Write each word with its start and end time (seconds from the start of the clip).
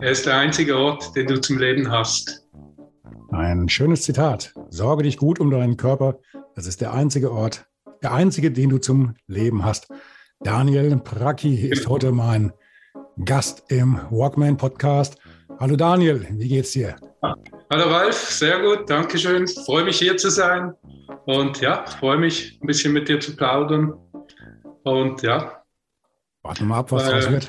Er 0.00 0.12
ist 0.12 0.26
der 0.26 0.36
einzige 0.36 0.76
Ort, 0.76 1.16
den 1.16 1.26
du 1.26 1.40
zum 1.40 1.58
Leben 1.58 1.90
hast. 1.90 2.46
Ein 3.32 3.68
schönes 3.68 4.02
Zitat. 4.02 4.54
Sorge 4.70 5.02
dich 5.02 5.16
gut 5.16 5.40
um 5.40 5.50
deinen 5.50 5.76
Körper. 5.76 6.20
Das 6.54 6.68
ist 6.68 6.80
der 6.80 6.94
einzige 6.94 7.32
Ort, 7.32 7.66
der 8.04 8.12
einzige, 8.12 8.52
den 8.52 8.70
du 8.70 8.78
zum 8.78 9.16
Leben 9.26 9.64
hast. 9.64 9.88
Daniel 10.38 10.96
Praki 10.98 11.66
ist 11.66 11.88
heute 11.88 12.12
mein 12.12 12.52
Gast 13.24 13.64
im 13.72 14.00
Walkman 14.10 14.56
Podcast. 14.56 15.18
Hallo 15.58 15.74
Daniel, 15.74 16.28
wie 16.30 16.46
geht's 16.46 16.70
dir? 16.70 16.94
Hallo 17.22 17.90
Ralf, 17.90 18.16
sehr 18.16 18.60
gut, 18.60 18.88
danke 18.88 19.18
schön. 19.18 19.48
Freue 19.48 19.82
mich 19.82 19.98
hier 19.98 20.16
zu 20.16 20.30
sein 20.30 20.74
und 21.26 21.60
ja, 21.60 21.84
freue 21.98 22.18
mich 22.18 22.60
ein 22.62 22.68
bisschen 22.68 22.92
mit 22.92 23.08
dir 23.08 23.18
zu 23.18 23.34
plaudern. 23.34 23.94
Und 24.84 25.22
ja. 25.22 25.64
Warten 26.42 26.60
wir 26.60 26.66
mal 26.66 26.78
ab, 26.78 26.92
was 26.92 27.08
äh, 27.08 27.10
draus 27.10 27.30
wird. 27.32 27.48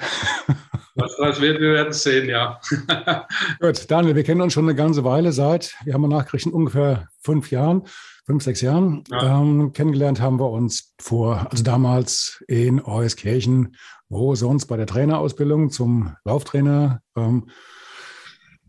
Was 0.99 1.15
das 1.17 1.41
wird, 1.41 1.61
wir 1.61 1.73
werden 1.73 1.93
sehen, 1.93 2.29
ja. 2.29 2.59
Gut, 3.59 3.89
Daniel, 3.89 4.15
wir 4.15 4.23
kennen 4.23 4.41
uns 4.41 4.53
schon 4.53 4.65
eine 4.65 4.75
ganze 4.75 5.03
Weile 5.03 5.31
seit, 5.31 5.75
wir 5.85 5.93
haben 5.93 6.07
nachgerichtet, 6.07 6.53
ungefähr 6.53 7.07
fünf 7.21 7.51
Jahren, 7.51 7.83
fünf, 8.25 8.43
sechs 8.43 8.61
Jahren. 8.61 9.03
Ja. 9.09 9.39
Ähm, 9.39 9.71
kennengelernt 9.73 10.21
haben 10.21 10.39
wir 10.39 10.49
uns 10.49 10.93
vor, 10.99 11.47
also 11.49 11.63
damals 11.63 12.43
in 12.47 12.83
Euskirchen, 12.83 13.75
wo 14.09 14.35
sonst 14.35 14.65
bei 14.65 14.77
der 14.77 14.87
Trainerausbildung 14.87 15.69
zum 15.69 16.15
Lauftrainer. 16.25 17.01
Ähm, 17.15 17.49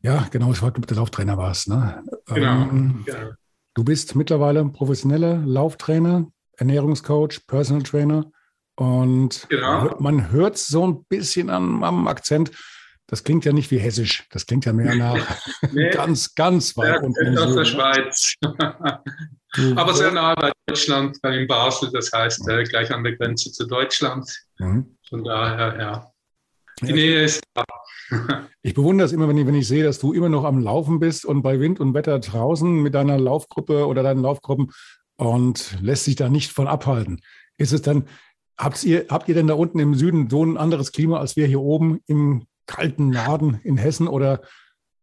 ja, 0.02 0.26
genau, 0.30 0.52
ich 0.52 0.62
war, 0.62 0.70
der 0.70 0.96
Lauftrainer 0.96 1.36
war 1.36 1.50
es. 1.50 1.66
Ne? 1.66 2.02
Genau. 2.26 2.62
Ähm, 2.62 3.04
ja. 3.06 3.32
Du 3.74 3.84
bist 3.84 4.14
mittlerweile 4.14 4.64
professioneller 4.66 5.36
Lauftrainer, 5.38 6.26
Ernährungscoach, 6.56 7.46
Personal 7.46 7.82
Trainer. 7.82 8.30
Und 8.80 9.46
genau. 9.50 9.94
man 9.98 10.32
hört 10.32 10.56
so 10.56 10.86
ein 10.86 11.04
bisschen 11.04 11.50
am, 11.50 11.84
am, 11.84 12.08
Akzent. 12.08 12.50
Das 13.06 13.24
klingt 13.24 13.44
ja 13.44 13.52
nicht 13.52 13.70
wie 13.70 13.76
hessisch. 13.76 14.26
Das 14.30 14.46
klingt 14.46 14.64
ja 14.64 14.72
mehr 14.72 14.94
nach 14.94 15.36
nee. 15.72 15.90
ganz, 15.90 16.34
ganz 16.34 16.74
weit 16.78 16.94
ja, 16.94 17.00
unten. 17.02 17.36
Aus 17.36 17.48
der 17.48 17.56
ne? 17.56 17.66
Schweiz. 17.66 18.34
Aber 19.76 19.92
sehr 19.92 20.12
nah 20.12 20.34
bei 20.34 20.50
Deutschland, 20.66 21.18
in 21.24 21.46
Basel. 21.46 21.90
Das 21.92 22.10
heißt, 22.10 22.48
äh, 22.48 22.64
gleich 22.64 22.90
an 22.90 23.04
der 23.04 23.16
Grenze 23.16 23.52
zu 23.52 23.66
Deutschland. 23.66 24.26
Mhm. 24.58 24.96
Von 25.06 25.24
daher, 25.24 25.78
ja. 25.78 26.10
Die 26.80 26.94
Nähe 26.94 27.24
ist 27.24 27.42
da. 27.52 27.64
Ich 28.62 28.74
bewundere 28.74 29.06
es 29.06 29.12
immer, 29.12 29.28
wenn 29.28 29.36
ich, 29.36 29.46
wenn 29.46 29.54
ich 29.54 29.68
sehe, 29.68 29.84
dass 29.84 29.98
du 29.98 30.14
immer 30.14 30.28
noch 30.30 30.44
am 30.44 30.62
Laufen 30.62 31.00
bist 31.00 31.26
und 31.26 31.42
bei 31.42 31.60
Wind 31.60 31.80
und 31.80 31.92
Wetter 31.92 32.18
draußen 32.18 32.82
mit 32.82 32.94
deiner 32.94 33.18
Laufgruppe 33.18 33.86
oder 33.86 34.02
deinen 34.02 34.22
Laufgruppen 34.22 34.72
und 35.16 35.76
lässt 35.82 36.04
sich 36.04 36.16
da 36.16 36.28
nicht 36.30 36.50
von 36.50 36.66
abhalten. 36.66 37.20
Ist 37.56 37.72
es 37.72 37.82
dann, 37.82 38.06
Habt 38.60 38.84
ihr, 38.84 39.06
habt 39.08 39.26
ihr 39.26 39.34
denn 39.34 39.46
da 39.46 39.54
unten 39.54 39.78
im 39.78 39.94
Süden 39.94 40.28
so 40.28 40.44
ein 40.44 40.58
anderes 40.58 40.92
Klima 40.92 41.18
als 41.18 41.34
wir 41.34 41.46
hier 41.46 41.62
oben 41.62 42.00
im 42.06 42.44
kalten 42.66 43.08
Norden 43.08 43.58
in 43.64 43.78
Hessen 43.78 44.06
oder 44.06 44.42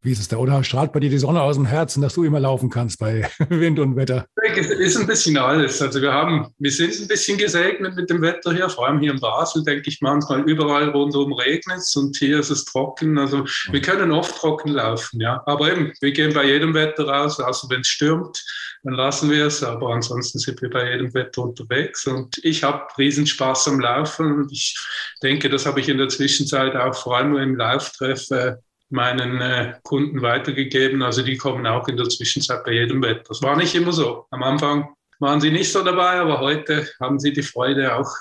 wie 0.07 0.13
ist 0.13 0.19
es 0.19 0.29
da? 0.29 0.37
Oder 0.37 0.63
strahlt 0.63 0.93
bei 0.93 1.01
dir 1.01 1.09
die 1.09 1.17
Sonne 1.17 1.41
aus 1.41 1.57
dem 1.57 1.65
Herzen, 1.65 2.01
dass 2.01 2.13
du 2.13 2.23
immer 2.23 2.39
laufen 2.39 2.69
kannst 2.69 2.97
bei 2.97 3.29
Wind 3.49 3.77
und 3.77 3.97
Wetter? 3.97 4.25
Es 4.55 4.69
ist 4.69 4.95
ein 4.95 5.05
bisschen 5.05 5.37
alles. 5.37 5.81
Also 5.81 6.01
wir 6.01 6.13
haben, 6.13 6.47
wir 6.59 6.71
sind 6.71 6.97
ein 7.01 7.09
bisschen 7.09 7.37
gesegnet 7.37 7.93
mit 7.95 8.09
dem 8.09 8.21
Wetter 8.21 8.53
hier, 8.53 8.69
vor 8.69 8.87
allem 8.87 9.01
hier 9.01 9.11
in 9.11 9.19
Basel, 9.19 9.63
denke 9.65 9.89
ich 9.89 9.99
manchmal 9.99 10.49
überall 10.49 10.89
rundherum 10.89 11.33
regnet 11.33 11.79
es 11.79 11.93
und 11.97 12.15
hier 12.15 12.39
ist 12.39 12.49
es 12.49 12.63
trocken. 12.63 13.17
Also 13.17 13.43
wir 13.69 13.81
können 13.81 14.11
oft 14.11 14.37
trocken 14.37 14.71
laufen, 14.71 15.19
ja. 15.19 15.43
Aber 15.45 15.69
eben, 15.69 15.91
wir 15.99 16.13
gehen 16.13 16.33
bei 16.33 16.45
jedem 16.45 16.73
Wetter 16.73 17.05
raus, 17.05 17.37
außer 17.41 17.67
wenn 17.69 17.81
es 17.81 17.87
stürmt, 17.87 18.41
dann 18.83 18.93
lassen 18.93 19.29
wir 19.29 19.47
es. 19.47 19.61
Aber 19.61 19.89
ansonsten 19.89 20.39
sind 20.39 20.61
wir 20.61 20.69
bei 20.69 20.89
jedem 20.89 21.13
Wetter 21.13 21.43
unterwegs 21.43 22.07
und 22.07 22.39
ich 22.43 22.63
habe 22.63 22.87
riesen 22.97 23.27
Spaß 23.27 23.67
am 23.67 23.81
Laufen 23.81 24.31
und 24.31 24.53
ich 24.53 24.77
denke, 25.21 25.49
das 25.49 25.65
habe 25.65 25.81
ich 25.81 25.89
in 25.89 25.97
der 25.97 26.07
Zwischenzeit 26.07 26.77
auch 26.77 26.95
vor 26.95 27.17
allem 27.17 27.35
im 27.35 27.57
Lauftreff 27.57 28.31
äh, 28.31 28.55
meinen 28.89 29.41
äh, 29.41 29.75
Kunden 29.83 30.21
weitergegeben. 30.21 31.01
Also 31.01 31.21
die 31.21 31.37
kommen 31.37 31.67
auch 31.67 31.87
in 31.87 31.97
der 31.97 32.09
Zwischenzeit 32.09 32.63
bei 32.63 32.73
jedem 32.73 33.01
Wetter. 33.01 33.23
Das 33.27 33.41
war 33.41 33.55
nicht 33.55 33.75
immer 33.75 33.91
so. 33.91 34.25
Am 34.31 34.43
Anfang 34.43 34.89
waren 35.19 35.41
sie 35.41 35.51
nicht 35.51 35.71
so 35.71 35.83
dabei, 35.83 36.19
aber 36.19 36.39
heute 36.39 36.87
haben 36.99 37.19
sie 37.19 37.33
die 37.33 37.41
Freude 37.41 37.95
auch 37.95 38.11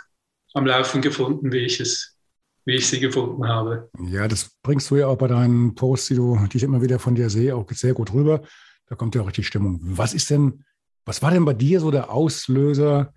am 0.55 0.67
Laufen 0.67 1.03
gefunden, 1.03 1.53
wie 1.53 1.59
ich 1.59 1.81
es 1.81 2.17
wie 2.67 2.75
ich 2.75 2.89
sie 2.89 3.01
gefunden 3.01 3.47
habe. 3.47 3.89
Ja, 4.11 4.27
das 4.29 4.51
bringst 4.63 4.91
du 4.91 4.97
ja 4.97 5.07
auch 5.07 5.17
bei 5.17 5.29
deinen 5.29 5.75
Posts, 5.75 6.09
die, 6.09 6.15
du, 6.17 6.47
die 6.53 6.57
ich 6.57 6.63
immer 6.65 6.83
wieder 6.83 6.99
von 6.99 7.15
dir 7.15 7.31
sehe, 7.31 7.55
auch 7.55 7.65
sehr 7.71 7.95
gut 7.95 8.13
rüber. 8.13 8.43
Da 8.87 8.97
kommt 8.97 9.15
ja 9.15 9.23
auch 9.23 9.29
richtig 9.29 9.47
Stimmung. 9.47 9.79
Was 9.83 10.13
ist 10.15 10.31
denn, 10.31 10.65
was 11.05 11.23
war 11.23 11.31
denn 11.31 11.45
bei 11.45 11.55
dir 11.55 11.81
so 11.81 11.91
der 11.91 12.11
Auslöser, 12.11 13.15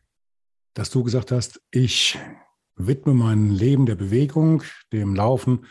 dass 0.75 0.91
du 0.91 1.03
gesagt 1.03 1.31
hast, 1.31 1.59
ich 1.71 2.17
widme 2.75 3.13
mein 3.13 3.49
Leben 3.49 3.87
der 3.87 3.95
Bewegung, 3.95 4.63
dem 4.93 5.15
Laufen, 5.15 5.65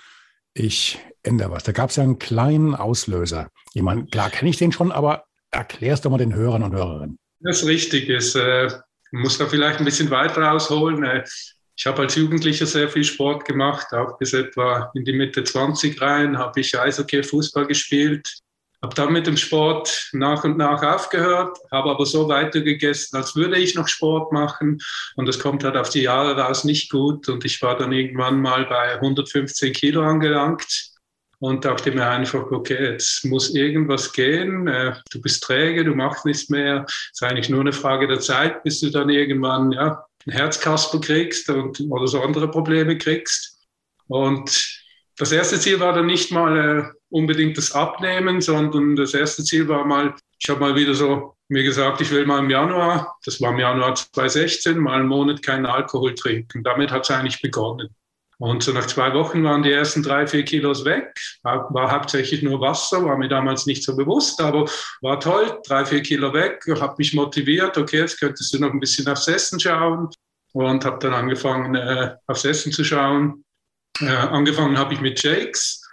ich 0.55 0.99
ändere 1.29 1.53
was. 1.53 1.63
Da 1.63 1.73
gab 1.73 1.91
es 1.91 1.97
ja 1.97 2.03
einen 2.03 2.19
kleinen 2.19 2.75
Auslöser. 2.75 3.49
Ich 3.75 3.83
meine, 3.83 4.07
klar 4.07 4.31
kenne 4.31 4.51
ich 4.51 4.57
den 4.57 4.73
schon, 4.73 4.91
aber 4.91 5.25
erklärst 5.51 6.05
doch 6.05 6.11
mal 6.11 6.19
den 6.19 6.35
Hörern 6.35 6.63
und 6.65 6.75
Hörerinnen. 6.75 7.19
Das 7.41 7.63
ist 7.63 7.69
richtig. 7.69 8.09
Ich 8.09 8.35
äh, 8.35 8.69
muss 9.13 9.39
da 9.39 9.47
vielleicht 9.47 9.79
ein 9.79 9.85
bisschen 9.85 10.11
weiter 10.11 10.53
ausholen. 10.53 11.05
Äh, 11.05 11.25
ich 11.77 11.87
habe 11.87 12.03
als 12.03 12.17
Jugendlicher 12.17 12.67
sehr 12.67 12.89
viel 12.89 13.05
Sport 13.05 13.45
gemacht, 13.45 13.93
auch 13.93 14.19
bis 14.19 14.33
etwa 14.33 14.91
in 14.95 15.05
die 15.05 15.13
Mitte 15.13 15.45
20 15.45 16.01
rein, 16.01 16.37
habe 16.37 16.59
ich 16.59 16.77
Eishockey, 16.77 17.23
Fußball 17.23 17.69
gespielt, 17.69 18.41
habe 18.83 18.97
dann 18.97 19.13
mit 19.13 19.29
dem 19.29 19.37
Sport 19.37 20.11
nach 20.13 20.43
und 20.43 20.59
nach 20.59 20.83
aufgehört, 20.83 21.57
habe 21.71 21.91
aber 21.91 22.05
so 22.05 22.29
weitergegessen, 22.29 23.17
als 23.17 23.37
würde 23.37 23.59
ich 23.59 23.77
noch 23.77 23.87
Sport 23.87 24.33
machen. 24.33 24.79
Und 25.15 25.27
das 25.27 25.39
kommt 25.39 25.63
halt 25.63 25.77
auf 25.77 25.91
die 25.91 26.03
Jahre 26.03 26.37
raus 26.37 26.65
nicht 26.65 26.91
gut. 26.91 27.29
Und 27.29 27.45
ich 27.45 27.63
war 27.63 27.77
dann 27.77 27.93
irgendwann 27.93 28.41
mal 28.41 28.67
bei 28.67 28.95
115 28.95 29.73
Kilo 29.73 30.03
angelangt 30.03 30.88
und 31.41 31.65
dachte 31.65 31.93
mir 31.93 32.09
einfach, 32.09 32.51
okay, 32.51 32.93
jetzt 32.93 33.25
muss 33.25 33.55
irgendwas 33.55 34.13
gehen. 34.13 34.67
Äh, 34.67 34.95
du 35.11 35.21
bist 35.21 35.43
träge, 35.43 35.85
du 35.85 35.95
machst 35.95 36.25
nichts 36.25 36.49
mehr. 36.49 36.85
Es 36.87 37.11
ist 37.13 37.23
eigentlich 37.23 37.49
nur 37.49 37.61
eine 37.61 37.73
Frage 37.73 38.09
der 38.09 38.21
Zeit, 38.21 38.63
bis 38.65 38.81
du 38.81 38.91
dann 38.91 39.09
irgendwann 39.09 39.73
ja, 39.73 40.05
ein 40.27 40.33
Herzkasper 40.33 41.01
kriegst 41.01 41.49
und, 41.49 41.81
oder 41.91 42.09
so 42.09 42.21
andere 42.23 42.51
Probleme 42.51 42.99
kriegst. 42.99 43.59
Und 44.09 44.83
das 45.17 45.33
erste 45.33 45.59
Ziel 45.59 45.81
war 45.81 45.93
dann 45.93 46.07
nicht 46.07 46.33
mal 46.33 46.57
äh, 46.57 46.85
unbedingt 47.11 47.57
das 47.57 47.73
Abnehmen, 47.73 48.41
sondern 48.41 48.97
das 48.97 49.15
erste 49.15 49.45
Ziel 49.45 49.69
war 49.69 49.85
mal, 49.85 50.15
ich 50.41 50.49
habe 50.49 50.61
mal 50.61 50.75
wieder 50.75 50.95
so 50.95 51.35
mir 51.49 51.63
gesagt, 51.63 52.01
ich 52.01 52.11
will 52.11 52.27
mal 52.27 52.41
im 52.41 52.51
Januar, 52.51 53.17
das 53.25 53.41
war 53.41 53.53
im 53.53 53.59
Januar 53.59 53.95
2016, 53.95 54.77
mal 54.79 55.01
einen 55.01 55.09
Monat 55.09 55.43
keinen 55.43 55.67
Alkohol 55.67 56.15
trinken. 56.15 56.63
Damit 56.63 56.91
hat 56.91 57.05
es 57.05 57.11
eigentlich 57.11 57.41
begonnen. 57.41 57.89
Und 58.41 58.63
so 58.63 58.73
nach 58.73 58.87
zwei 58.87 59.13
Wochen 59.15 59.43
waren 59.43 59.65
die 59.65 59.73
ersten 59.73 60.03
drei, 60.03 60.27
vier 60.27 60.45
Kilos 60.45 60.85
weg. 60.85 61.13
War 61.43 61.91
hauptsächlich 61.91 62.43
nur 62.43 62.61
Wasser, 62.61 63.05
war 63.05 63.19
mir 63.19 63.29
damals 63.29 63.67
nicht 63.67 63.83
so 63.83 63.97
bewusst, 63.97 64.41
aber 64.41 64.67
war 65.01 65.19
toll. 65.19 65.61
Drei, 65.67 65.85
vier 65.85 66.03
Kilo 66.03 66.33
weg, 66.33 66.65
habe 66.81 66.95
mich 66.99 67.15
motiviert. 67.15 67.77
Okay, 67.77 67.99
jetzt 67.99 68.21
könntest 68.21 68.55
du 68.55 68.61
noch 68.61 68.71
ein 68.71 68.81
bisschen 68.81 69.09
aufs 69.09 69.27
Essen 69.27 69.59
schauen. 69.59 70.09
Und 70.53 70.85
habe 70.85 70.99
dann 71.01 71.15
angefangen, 71.15 71.75
äh, 71.75 72.15
aufs 72.27 72.45
Essen 72.45 72.73
zu 72.73 72.85
schauen. 72.85 73.45
Äh, 74.01 74.07
angefangen 74.07 74.79
habe 74.79 74.95
ich 74.95 75.01
mit 75.01 75.21
Shakes, 75.21 75.85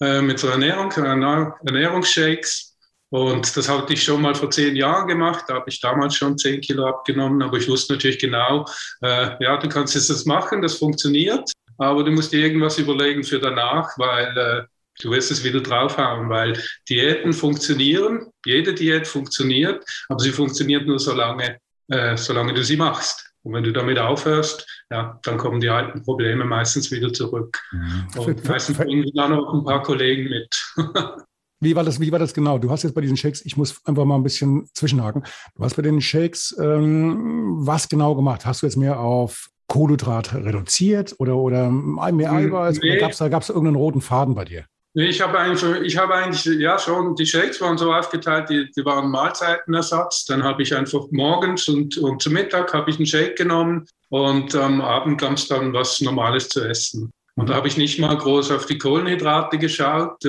äh, 0.00 0.20
mit 0.20 0.38
so 0.38 0.48
Ernährung, 0.48 0.90
Ernährungsshakes. 0.90 2.76
Und 3.10 3.56
das 3.56 3.68
hatte 3.68 3.92
ich 3.92 4.02
schon 4.02 4.20
mal 4.20 4.34
vor 4.34 4.50
zehn 4.50 4.74
Jahren 4.74 5.06
gemacht. 5.06 5.44
Da 5.46 5.54
habe 5.54 5.70
ich 5.70 5.80
damals 5.80 6.16
schon 6.16 6.36
zehn 6.36 6.60
Kilo 6.60 6.86
abgenommen. 6.86 7.40
Aber 7.42 7.56
ich 7.56 7.68
wusste 7.68 7.94
natürlich 7.94 8.18
genau, 8.18 8.66
äh, 9.02 9.42
ja, 9.42 9.56
du 9.56 9.68
kannst 9.68 9.94
jetzt 9.94 10.10
das 10.10 10.24
machen, 10.24 10.60
das 10.60 10.74
funktioniert. 10.78 11.52
Aber 11.78 12.04
du 12.04 12.10
musst 12.10 12.32
dir 12.32 12.44
irgendwas 12.44 12.78
überlegen 12.78 13.24
für 13.24 13.38
danach, 13.38 13.90
weil 13.98 14.36
äh, 14.36 14.62
du 15.00 15.10
wirst 15.10 15.30
es 15.30 15.44
wieder 15.44 15.60
draufhauen, 15.60 16.28
weil 16.28 16.60
Diäten 16.88 17.32
funktionieren. 17.32 18.26
Jede 18.44 18.74
Diät 18.74 19.06
funktioniert, 19.06 19.84
aber 20.08 20.20
sie 20.20 20.32
funktioniert 20.32 20.86
nur 20.86 20.98
so 20.98 21.12
lange, 21.14 21.58
äh, 21.88 22.16
solange 22.16 22.54
du 22.54 22.62
sie 22.62 22.76
machst. 22.76 23.30
Und 23.42 23.52
wenn 23.52 23.64
du 23.64 23.72
damit 23.72 23.98
aufhörst, 23.98 24.66
ja, 24.90 25.20
dann 25.22 25.38
kommen 25.38 25.60
die 25.60 25.68
alten 25.68 26.02
Probleme 26.02 26.44
meistens 26.44 26.90
wieder 26.90 27.12
zurück. 27.12 27.62
Mhm. 27.70 28.08
Und 28.16 28.44
meistens 28.48 28.76
bringen 28.76 29.08
dann 29.14 29.34
auch 29.34 29.54
ein 29.54 29.64
paar 29.64 29.82
Kollegen 29.82 30.28
mit. 30.28 30.74
Wie 31.60 31.74
war, 31.74 31.84
das, 31.84 32.00
wie 32.00 32.12
war 32.12 32.18
das 32.18 32.34
genau? 32.34 32.58
Du 32.58 32.70
hast 32.70 32.82
jetzt 32.82 32.94
bei 32.94 33.00
diesen 33.00 33.16
Shakes, 33.16 33.44
ich 33.44 33.56
muss 33.56 33.80
einfach 33.86 34.04
mal 34.04 34.16
ein 34.16 34.22
bisschen 34.22 34.68
zwischenhaken. 34.74 35.24
Du 35.54 35.64
hast 35.64 35.76
bei 35.76 35.82
den 35.82 36.00
Shakes 36.00 36.54
ähm, 36.60 37.56
was 37.58 37.88
genau 37.88 38.14
gemacht? 38.14 38.44
Hast 38.44 38.62
du 38.62 38.66
jetzt 38.66 38.76
mehr 38.76 39.00
auf 39.00 39.48
Kohlenhydrat 39.68 40.34
reduziert 40.34 41.14
oder, 41.18 41.36
oder 41.36 41.70
mehr 41.70 42.30
hm, 42.30 42.36
Eiweiß? 42.36 42.80
Nee. 42.80 42.92
Oder 42.92 43.00
gab 43.00 43.12
es 43.12 43.18
da 43.18 43.28
gab's 43.28 43.48
irgendeinen 43.48 43.76
roten 43.76 44.02
Faden 44.02 44.34
bei 44.34 44.44
dir? 44.44 44.66
Ich 44.98 45.20
habe 45.20 45.38
eigentlich, 45.38 45.62
ich 45.82 45.96
habe 45.98 46.14
eigentlich, 46.14 46.44
ja 46.58 46.78
schon, 46.78 47.14
die 47.16 47.26
Shakes 47.26 47.60
waren 47.60 47.76
so 47.76 47.92
aufgeteilt, 47.92 48.48
die, 48.48 48.70
die 48.74 48.84
waren 48.84 49.10
Mahlzeitenersatz. 49.10 50.24
Dann 50.24 50.42
habe 50.42 50.62
ich 50.62 50.74
einfach 50.74 51.04
morgens 51.10 51.68
und, 51.68 51.98
und 51.98 52.22
zum 52.22 52.32
Mittag 52.32 52.72
habe 52.72 52.90
ich 52.90 52.96
einen 52.96 53.06
Shake 53.06 53.36
genommen 53.36 53.84
und 54.08 54.54
am 54.54 54.80
Abend 54.80 55.20
gab 55.20 55.32
es 55.32 55.48
dann 55.48 55.72
was 55.74 56.00
Normales 56.00 56.48
zu 56.48 56.66
essen. 56.66 57.10
Und 57.34 57.50
da 57.50 57.54
habe 57.54 57.68
ich 57.68 57.76
nicht 57.76 57.98
mal 57.98 58.16
groß 58.16 58.50
auf 58.50 58.64
die 58.64 58.78
Kohlenhydrate 58.78 59.58
geschaut. 59.58 60.24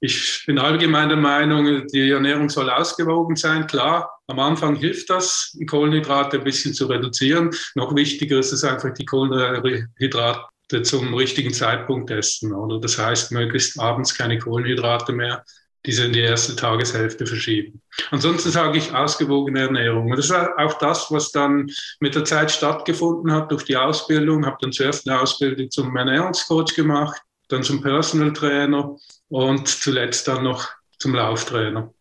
Ich 0.00 0.44
bin 0.46 0.58
allgemein 0.58 1.08
der 1.08 1.18
Meinung, 1.18 1.86
die 1.88 2.10
Ernährung 2.10 2.48
soll 2.48 2.70
ausgewogen 2.70 3.34
sein. 3.34 3.66
Klar, 3.66 4.08
am 4.28 4.38
Anfang 4.38 4.76
hilft 4.76 5.10
das, 5.10 5.56
die 5.58 5.66
Kohlenhydrate 5.66 6.38
ein 6.38 6.44
bisschen 6.44 6.72
zu 6.72 6.86
reduzieren. 6.86 7.50
Noch 7.74 7.94
wichtiger 7.96 8.38
ist 8.38 8.52
es 8.52 8.62
einfach, 8.62 8.94
die 8.94 9.04
Kohlenhydrate 9.04 10.82
zum 10.82 11.14
richtigen 11.14 11.52
Zeitpunkt 11.52 12.10
essen. 12.10 12.52
Oder 12.52 12.78
das 12.78 12.96
heißt, 12.96 13.32
möglichst 13.32 13.80
abends 13.80 14.14
keine 14.14 14.38
Kohlenhydrate 14.38 15.12
mehr, 15.12 15.44
diese 15.84 16.04
in 16.04 16.12
die 16.12 16.20
erste 16.20 16.54
Tageshälfte 16.54 17.26
verschieben. 17.26 17.80
Ansonsten 18.10 18.50
sage 18.50 18.78
ich 18.78 18.94
ausgewogene 18.94 19.60
Ernährung. 19.60 20.10
Und 20.10 20.16
das 20.16 20.26
ist 20.26 20.32
auch 20.32 20.78
das, 20.78 21.10
was 21.10 21.32
dann 21.32 21.68
mit 21.98 22.14
der 22.14 22.24
Zeit 22.24 22.52
stattgefunden 22.52 23.32
hat 23.32 23.50
durch 23.50 23.64
die 23.64 23.76
Ausbildung. 23.76 24.46
Habe 24.46 24.58
dann 24.60 24.72
zuerst 24.72 25.08
eine 25.08 25.20
Ausbildung 25.20 25.70
zum 25.70 25.96
Ernährungscoach 25.96 26.74
gemacht, 26.76 27.20
dann 27.48 27.62
zum 27.62 27.82
Personal 27.82 28.32
Trainer 28.32 28.96
und 29.28 29.68
zuletzt 29.68 30.28
dann 30.28 30.44
noch 30.44 30.68
zum 30.98 31.14
Lauftrainer. 31.14 31.92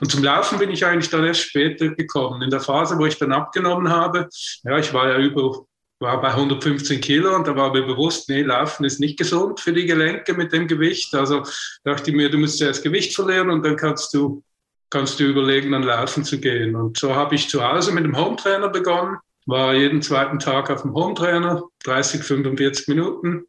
Und 0.00 0.10
zum 0.10 0.22
Laufen 0.22 0.58
bin 0.58 0.70
ich 0.70 0.84
eigentlich 0.84 1.10
dann 1.10 1.24
erst 1.24 1.40
später 1.40 1.88
gekommen. 1.88 2.42
In 2.42 2.50
der 2.50 2.60
Phase, 2.60 2.98
wo 2.98 3.06
ich 3.06 3.18
dann 3.18 3.32
abgenommen 3.32 3.88
habe, 3.88 4.28
ja, 4.64 4.78
ich 4.78 4.92
war 4.92 5.08
ja 5.08 5.18
über, 5.18 5.64
war 5.98 6.20
bei 6.20 6.28
115 6.28 7.00
Kilo 7.00 7.34
und 7.34 7.46
da 7.46 7.56
war 7.56 7.72
mir 7.72 7.82
bewusst, 7.82 8.28
nee, 8.28 8.42
Laufen 8.42 8.84
ist 8.84 9.00
nicht 9.00 9.18
gesund 9.18 9.60
für 9.60 9.72
die 9.72 9.86
Gelenke 9.86 10.34
mit 10.34 10.52
dem 10.52 10.66
Gewicht. 10.68 11.14
Also 11.14 11.42
dachte 11.84 12.10
ich 12.10 12.16
mir, 12.16 12.30
du 12.30 12.38
musst 12.38 12.58
zuerst 12.58 12.82
Gewicht 12.82 13.14
verlieren 13.14 13.50
und 13.50 13.64
dann 13.64 13.76
kannst 13.76 14.12
du, 14.14 14.42
kannst 14.90 15.18
du 15.18 15.24
überlegen, 15.24 15.72
dann 15.72 15.82
laufen 15.82 16.24
zu 16.24 16.38
gehen. 16.38 16.76
Und 16.76 16.98
so 16.98 17.14
habe 17.14 17.34
ich 17.34 17.48
zu 17.48 17.66
Hause 17.66 17.92
mit 17.92 18.04
dem 18.04 18.16
Hometrainer 18.16 18.68
begonnen, 18.68 19.18
war 19.46 19.74
jeden 19.74 20.02
zweiten 20.02 20.38
Tag 20.38 20.70
auf 20.70 20.82
dem 20.82 20.94
Hometrainer, 20.94 21.62
30, 21.84 22.22
45 22.22 22.88
Minuten. 22.88 23.46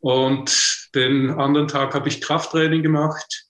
Und 0.00 0.88
den 0.94 1.30
anderen 1.30 1.68
Tag 1.68 1.94
habe 1.94 2.08
ich 2.08 2.20
Krafttraining 2.20 2.82
gemacht. 2.82 3.46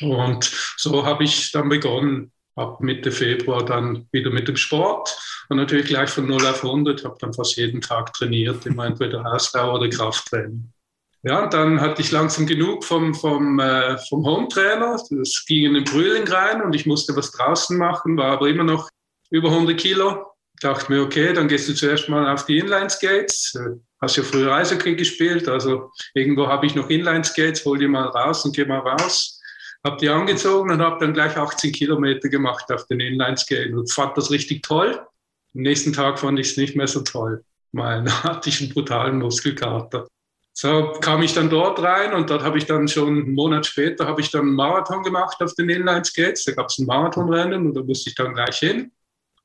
Und 0.00 0.44
so 0.76 1.04
habe 1.04 1.24
ich 1.24 1.52
dann 1.52 1.68
begonnen, 1.68 2.32
ab 2.56 2.80
Mitte 2.80 3.10
Februar 3.10 3.64
dann 3.64 4.06
wieder 4.12 4.30
mit 4.30 4.48
dem 4.48 4.56
Sport 4.56 5.16
und 5.48 5.56
natürlich 5.56 5.86
gleich 5.86 6.10
von 6.10 6.26
0 6.26 6.46
auf 6.46 6.64
100, 6.64 7.04
habe 7.04 7.16
dann 7.20 7.34
fast 7.34 7.56
jeden 7.56 7.80
Tag 7.80 8.12
trainiert, 8.12 8.64
immer 8.66 8.86
entweder 8.86 9.24
Ausdauer 9.32 9.74
oder 9.74 9.88
Krafttraining. 9.88 10.72
Ja, 11.22 11.44
und 11.44 11.54
dann 11.54 11.80
hatte 11.80 12.02
ich 12.02 12.10
langsam 12.10 12.46
genug 12.46 12.84
vom, 12.84 13.14
vom, 13.14 13.58
äh, 13.58 13.96
vom 14.08 14.26
Home-Trainer. 14.26 15.00
Das 15.10 15.44
ging 15.46 15.64
in 15.64 15.74
den 15.74 15.86
Frühling 15.86 16.28
rein 16.28 16.60
und 16.60 16.74
ich 16.74 16.84
musste 16.84 17.16
was 17.16 17.32
draußen 17.32 17.78
machen, 17.78 18.16
war 18.18 18.32
aber 18.32 18.48
immer 18.48 18.64
noch 18.64 18.90
über 19.30 19.48
100 19.48 19.78
Kilo. 19.78 20.26
Dachte 20.60 20.92
mir, 20.92 21.02
okay, 21.02 21.32
dann 21.32 21.48
gehst 21.48 21.68
du 21.68 21.74
zuerst 21.74 22.10
mal 22.10 22.30
auf 22.30 22.44
die 22.44 22.58
Inline-Skates. 22.58 23.58
Hast 24.04 24.16
ja 24.16 24.22
früher 24.22 24.52
Eishockey 24.52 24.96
gespielt, 24.96 25.48
also 25.48 25.90
irgendwo 26.12 26.46
habe 26.46 26.66
ich 26.66 26.74
noch 26.74 26.90
Inline-Skates, 26.90 27.64
hol 27.64 27.78
die 27.78 27.88
mal 27.88 28.04
raus 28.08 28.44
und 28.44 28.54
geh 28.54 28.66
mal 28.66 28.80
raus. 28.80 29.40
Habe 29.82 29.96
die 29.96 30.10
angezogen 30.10 30.70
und 30.70 30.82
habe 30.82 31.00
dann 31.00 31.14
gleich 31.14 31.38
18 31.38 31.72
Kilometer 31.72 32.28
gemacht 32.28 32.70
auf 32.70 32.86
den 32.86 33.00
Inline-Skates 33.00 33.72
und 33.72 33.90
fand 33.90 34.14
das 34.18 34.30
richtig 34.30 34.62
toll. 34.62 35.00
Am 35.54 35.62
nächsten 35.62 35.94
Tag 35.94 36.18
fand 36.18 36.38
ich 36.38 36.50
es 36.50 36.58
nicht 36.58 36.76
mehr 36.76 36.86
so 36.86 37.00
toll. 37.00 37.44
Mal 37.72 38.04
hatte 38.24 38.50
ich 38.50 38.60
einen 38.60 38.74
brutalen 38.74 39.20
Muskelkater. 39.20 40.06
So 40.52 40.92
kam 41.00 41.22
ich 41.22 41.32
dann 41.32 41.48
dort 41.48 41.82
rein 41.82 42.12
und 42.12 42.28
dort 42.28 42.42
habe 42.42 42.58
ich 42.58 42.66
dann 42.66 42.86
schon 42.88 43.08
einen 43.08 43.32
Monat 43.32 43.64
später 43.64 44.06
habe 44.06 44.20
ich 44.20 44.30
dann 44.30 44.42
einen 44.42 44.54
Marathon 44.54 45.02
gemacht 45.02 45.42
auf 45.42 45.54
den 45.54 45.70
Inline-Skates. 45.70 46.44
Da 46.44 46.52
gab 46.52 46.68
es 46.68 46.76
ein 46.78 46.84
Marathonrennen 46.84 47.68
und 47.68 47.74
da 47.74 47.82
musste 47.82 48.10
ich 48.10 48.16
dann 48.16 48.34
gleich 48.34 48.58
hin. 48.58 48.92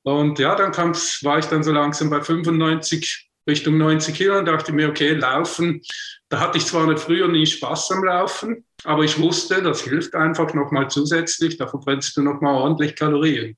Und 0.04 0.38
ja, 0.38 0.54
dann 0.56 0.76
war 0.76 1.40
ich 1.40 1.46
dann 1.46 1.64
so 1.64 1.72
langsam 1.72 2.10
bei 2.10 2.22
95 2.22 3.29
Richtung 3.48 3.78
90 3.78 4.16
Kilo 4.16 4.38
und 4.38 4.46
dachte 4.46 4.72
mir, 4.72 4.90
okay, 4.90 5.14
laufen. 5.14 5.82
Da 6.30 6.40
hatte 6.40 6.58
ich 6.58 6.66
zwar 6.66 6.88
nicht 6.88 7.00
früher 7.00 7.28
nie 7.28 7.46
Spaß 7.46 7.92
am 7.92 8.04
Laufen, 8.04 8.66
aber 8.84 9.04
ich 9.04 9.20
wusste, 9.20 9.62
das 9.62 9.82
hilft 9.82 10.14
einfach 10.16 10.54
nochmal 10.54 10.90
zusätzlich, 10.90 11.58
da 11.58 11.68
verbrennst 11.68 12.16
du 12.18 12.22
nochmal 12.22 12.56
ordentlich 12.56 12.96
Kalorien. 12.96 13.58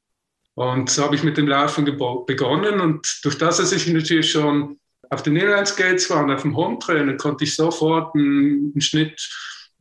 Und 0.55 0.89
so 0.89 1.03
habe 1.03 1.15
ich 1.15 1.23
mit 1.23 1.37
dem 1.37 1.47
Laufen 1.47 1.85
begonnen 1.85 2.79
und 2.79 3.19
durch 3.23 3.37
das, 3.37 3.57
dass 3.57 3.71
ich 3.71 3.87
natürlich 3.87 4.31
schon 4.31 4.79
auf 5.09 5.23
den 5.23 5.35
Inline-Skates 5.35 6.09
war 6.09 6.23
und 6.23 6.31
auf 6.31 6.43
dem 6.43 6.55
Home-Trainer, 6.55 7.17
konnte 7.17 7.43
ich 7.43 7.55
sofort 7.55 8.15
einen, 8.15 8.71
einen 8.73 8.81
Schnitt 8.81 9.29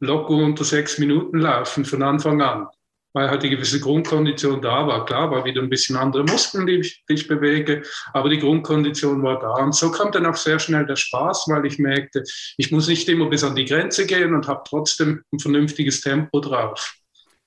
locker 0.00 0.34
unter 0.34 0.64
sechs 0.64 0.98
Minuten 0.98 1.38
laufen 1.38 1.84
von 1.84 2.02
Anfang 2.02 2.40
an 2.40 2.66
weil 3.12 3.28
halt 3.28 3.42
die 3.42 3.50
gewisse 3.50 3.80
Grundkondition 3.80 4.62
da 4.62 4.86
war. 4.86 5.04
Klar, 5.04 5.30
war 5.30 5.44
wieder 5.44 5.62
ein 5.62 5.70
bisschen 5.70 5.96
andere 5.96 6.24
Muskeln, 6.24 6.66
die 6.66 6.76
ich, 6.76 7.04
die 7.08 7.14
ich 7.14 7.28
bewege, 7.28 7.82
aber 8.12 8.28
die 8.28 8.38
Grundkondition 8.38 9.22
war 9.22 9.40
da. 9.40 9.64
Und 9.64 9.74
so 9.74 9.90
kam 9.90 10.12
dann 10.12 10.26
auch 10.26 10.36
sehr 10.36 10.58
schnell 10.58 10.86
der 10.86 10.96
Spaß, 10.96 11.46
weil 11.48 11.66
ich 11.66 11.78
merkte, 11.78 12.22
ich 12.56 12.70
muss 12.70 12.88
nicht 12.88 13.08
immer 13.08 13.28
bis 13.28 13.44
an 13.44 13.56
die 13.56 13.64
Grenze 13.64 14.06
gehen 14.06 14.34
und 14.34 14.48
habe 14.48 14.62
trotzdem 14.68 15.22
ein 15.32 15.38
vernünftiges 15.38 16.00
Tempo 16.00 16.40
drauf. 16.40 16.96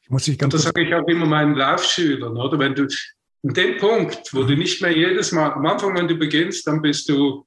Ich 0.02 0.10
muss 0.10 0.26
dich 0.26 0.38
ganz 0.38 0.54
und 0.54 0.60
das 0.60 0.64
sage 0.64 0.84
ich 0.84 0.94
auch 0.94 1.08
immer 1.08 1.26
meinen 1.26 1.56
Laufschülern, 1.56 2.36
oder? 2.36 2.60
Wenn 2.60 2.76
du 2.76 2.88
an 3.46 3.54
dem 3.54 3.78
Punkt, 3.78 4.34
wo 4.34 4.44
du 4.44 4.56
nicht 4.56 4.82
mehr 4.82 4.96
jedes 4.96 5.32
Mal, 5.32 5.52
am 5.54 5.66
Anfang, 5.66 5.96
wenn 5.96 6.08
du 6.08 6.16
beginnst, 6.16 6.68
dann 6.68 6.82
bist 6.82 7.08
du 7.10 7.46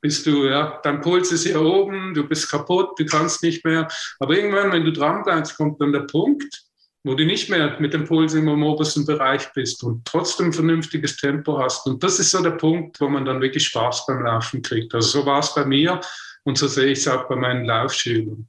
bist 0.00 0.26
du, 0.26 0.46
ja, 0.46 0.78
dein 0.84 1.00
Puls 1.00 1.32
ist 1.32 1.46
hier 1.46 1.60
oben, 1.60 2.14
du 2.14 2.22
bist 2.28 2.50
kaputt, 2.50 2.98
du 2.98 3.04
kannst 3.06 3.42
nicht 3.42 3.64
mehr. 3.64 3.88
Aber 4.20 4.36
irgendwann, 4.36 4.70
wenn 4.70 4.84
du 4.84 4.92
dran 4.92 5.24
bleibst, 5.24 5.56
kommt 5.56 5.80
dann 5.80 5.92
der 5.92 6.00
Punkt, 6.00 6.65
wo 7.06 7.14
du 7.14 7.24
nicht 7.24 7.48
mehr 7.48 7.76
mit 7.78 7.94
dem 7.94 8.04
Puls 8.04 8.34
im 8.34 8.48
obersten 8.48 9.06
Bereich 9.06 9.52
bist 9.52 9.84
und 9.84 10.04
trotzdem 10.04 10.52
vernünftiges 10.52 11.16
Tempo 11.16 11.56
hast. 11.56 11.86
Und 11.86 12.02
das 12.02 12.18
ist 12.18 12.32
so 12.32 12.42
der 12.42 12.50
Punkt, 12.50 13.00
wo 13.00 13.08
man 13.08 13.24
dann 13.24 13.40
wirklich 13.40 13.64
Spaß 13.68 14.06
beim 14.06 14.24
Laufen 14.24 14.60
kriegt. 14.60 14.92
Also 14.92 15.20
so 15.20 15.26
war 15.26 15.38
es 15.38 15.54
bei 15.54 15.64
mir 15.64 16.00
und 16.42 16.58
so 16.58 16.66
sehe 16.66 16.86
ich 16.86 16.98
es 16.98 17.06
auch 17.06 17.28
bei 17.28 17.36
meinen 17.36 17.64
Laufschülern. 17.64 18.48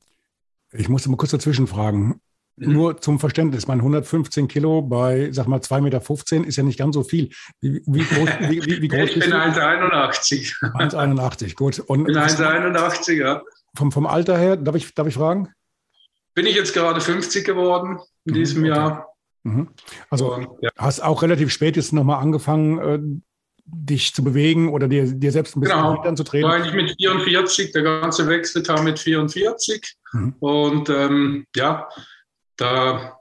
Ich 0.71 0.89
muss 0.89 1.05
mal 1.07 1.17
kurz 1.17 1.31
dazwischen 1.31 1.67
fragen. 1.67 2.19
Mhm. 2.55 2.73
Nur 2.73 2.99
zum 2.99 3.19
Verständnis, 3.19 3.67
mein 3.67 3.77
115 3.77 4.47
Kilo 4.47 4.81
bei, 4.81 5.29
sag 5.31 5.47
mal, 5.47 5.59
2,15 5.59 5.81
Meter 5.81 6.47
ist 6.47 6.55
ja 6.55 6.63
nicht 6.63 6.79
ganz 6.79 6.95
so 6.95 7.03
viel. 7.03 7.29
Wie, 7.61 7.83
wie 7.85 8.03
groß, 8.03 8.29
wie, 8.49 8.81
wie, 8.81 8.87
groß 8.87 9.09
ich 9.11 9.19
bin 9.19 9.33
1,81. 9.33 10.59
1,81, 10.63 11.53
gut. 11.53 11.77
Und 11.81 12.09
ich 12.09 12.15
bin 12.15 12.17
1,81, 12.17 13.13
ja. 13.13 13.43
Vom, 13.75 13.91
vom 13.91 14.07
Alter 14.07 14.35
her, 14.35 14.57
darf 14.57 14.73
ich, 14.73 14.95
darf 14.95 15.05
ich 15.05 15.13
fragen? 15.13 15.53
bin 16.37 16.45
ich 16.45 16.55
jetzt 16.55 16.75
gerade 16.75 17.01
50 17.01 17.43
geworden 17.43 17.97
in 18.27 18.33
mhm, 18.33 18.37
diesem 18.37 18.63
okay. 18.63 18.69
Jahr. 18.69 19.07
Mhm. 19.43 19.69
Also 20.09 20.35
Und, 20.35 20.47
ja. 20.61 20.69
hast 20.77 21.01
auch 21.01 21.21
relativ 21.21 21.51
spät 21.51 21.75
jetzt 21.75 21.93
nochmal 21.93 22.21
angefangen, 22.21 22.79
äh, 22.79 22.99
dich 23.65 24.13
zu 24.13 24.23
bewegen 24.23 24.69
oder 24.69 24.87
dir, 24.87 25.05
dir 25.05 25.31
selbst 25.31 25.55
ein 25.55 25.61
bisschen 25.61 25.77
genau. 25.77 26.01
anzutreten? 26.01 26.49
War 26.49 26.55
eigentlich 26.55 26.73
mit 26.73 26.95
44, 26.97 27.71
der 27.73 27.83
ganze 27.83 28.27
Wechsel 28.27 28.63
kam 28.63 28.85
mit 28.85 28.99
44. 28.99 29.95
Mhm. 30.13 30.35
Und 30.39 30.89
ähm, 30.89 31.45
ja, 31.55 31.87
da 32.55 33.17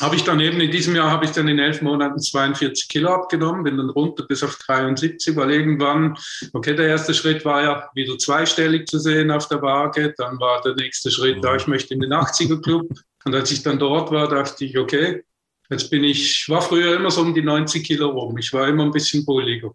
habe 0.00 0.16
ich 0.16 0.24
dann 0.24 0.40
eben 0.40 0.60
in 0.60 0.70
diesem 0.70 0.96
Jahr 0.96 1.10
habe 1.10 1.24
ich 1.24 1.30
dann 1.30 1.46
in 1.48 1.58
elf 1.58 1.80
Monaten 1.82 2.18
42 2.18 2.88
Kilo 2.88 3.10
abgenommen, 3.10 3.62
bin 3.62 3.76
dann 3.76 3.90
runter 3.90 4.24
bis 4.26 4.42
auf 4.42 4.56
73, 4.56 5.36
weil 5.36 5.52
irgendwann, 5.52 6.16
okay, 6.52 6.74
der 6.74 6.88
erste 6.88 7.14
Schritt 7.14 7.44
war 7.44 7.62
ja 7.62 7.88
wieder 7.94 8.18
zweistellig 8.18 8.86
zu 8.86 8.98
sehen 8.98 9.30
auf 9.30 9.48
der 9.48 9.62
Waage, 9.62 10.14
dann 10.16 10.38
war 10.40 10.60
der 10.62 10.74
nächste 10.74 11.10
Schritt, 11.10 11.44
da 11.44 11.54
ich 11.54 11.66
möchte 11.66 11.94
in 11.94 12.00
den 12.00 12.12
80er 12.12 12.60
Club. 12.60 12.88
Und 13.24 13.34
als 13.34 13.50
ich 13.50 13.62
dann 13.62 13.78
dort 13.78 14.10
war, 14.10 14.28
dachte 14.28 14.64
ich, 14.64 14.78
okay, 14.78 15.24
jetzt 15.70 15.90
bin 15.90 16.04
ich, 16.04 16.48
war 16.48 16.62
früher 16.62 16.96
immer 16.96 17.10
so 17.10 17.22
um 17.22 17.34
die 17.34 17.42
90 17.42 17.84
Kilo 17.84 18.10
rum, 18.10 18.36
ich 18.38 18.52
war 18.52 18.68
immer 18.68 18.84
ein 18.84 18.90
bisschen 18.90 19.24
bulliger. 19.24 19.72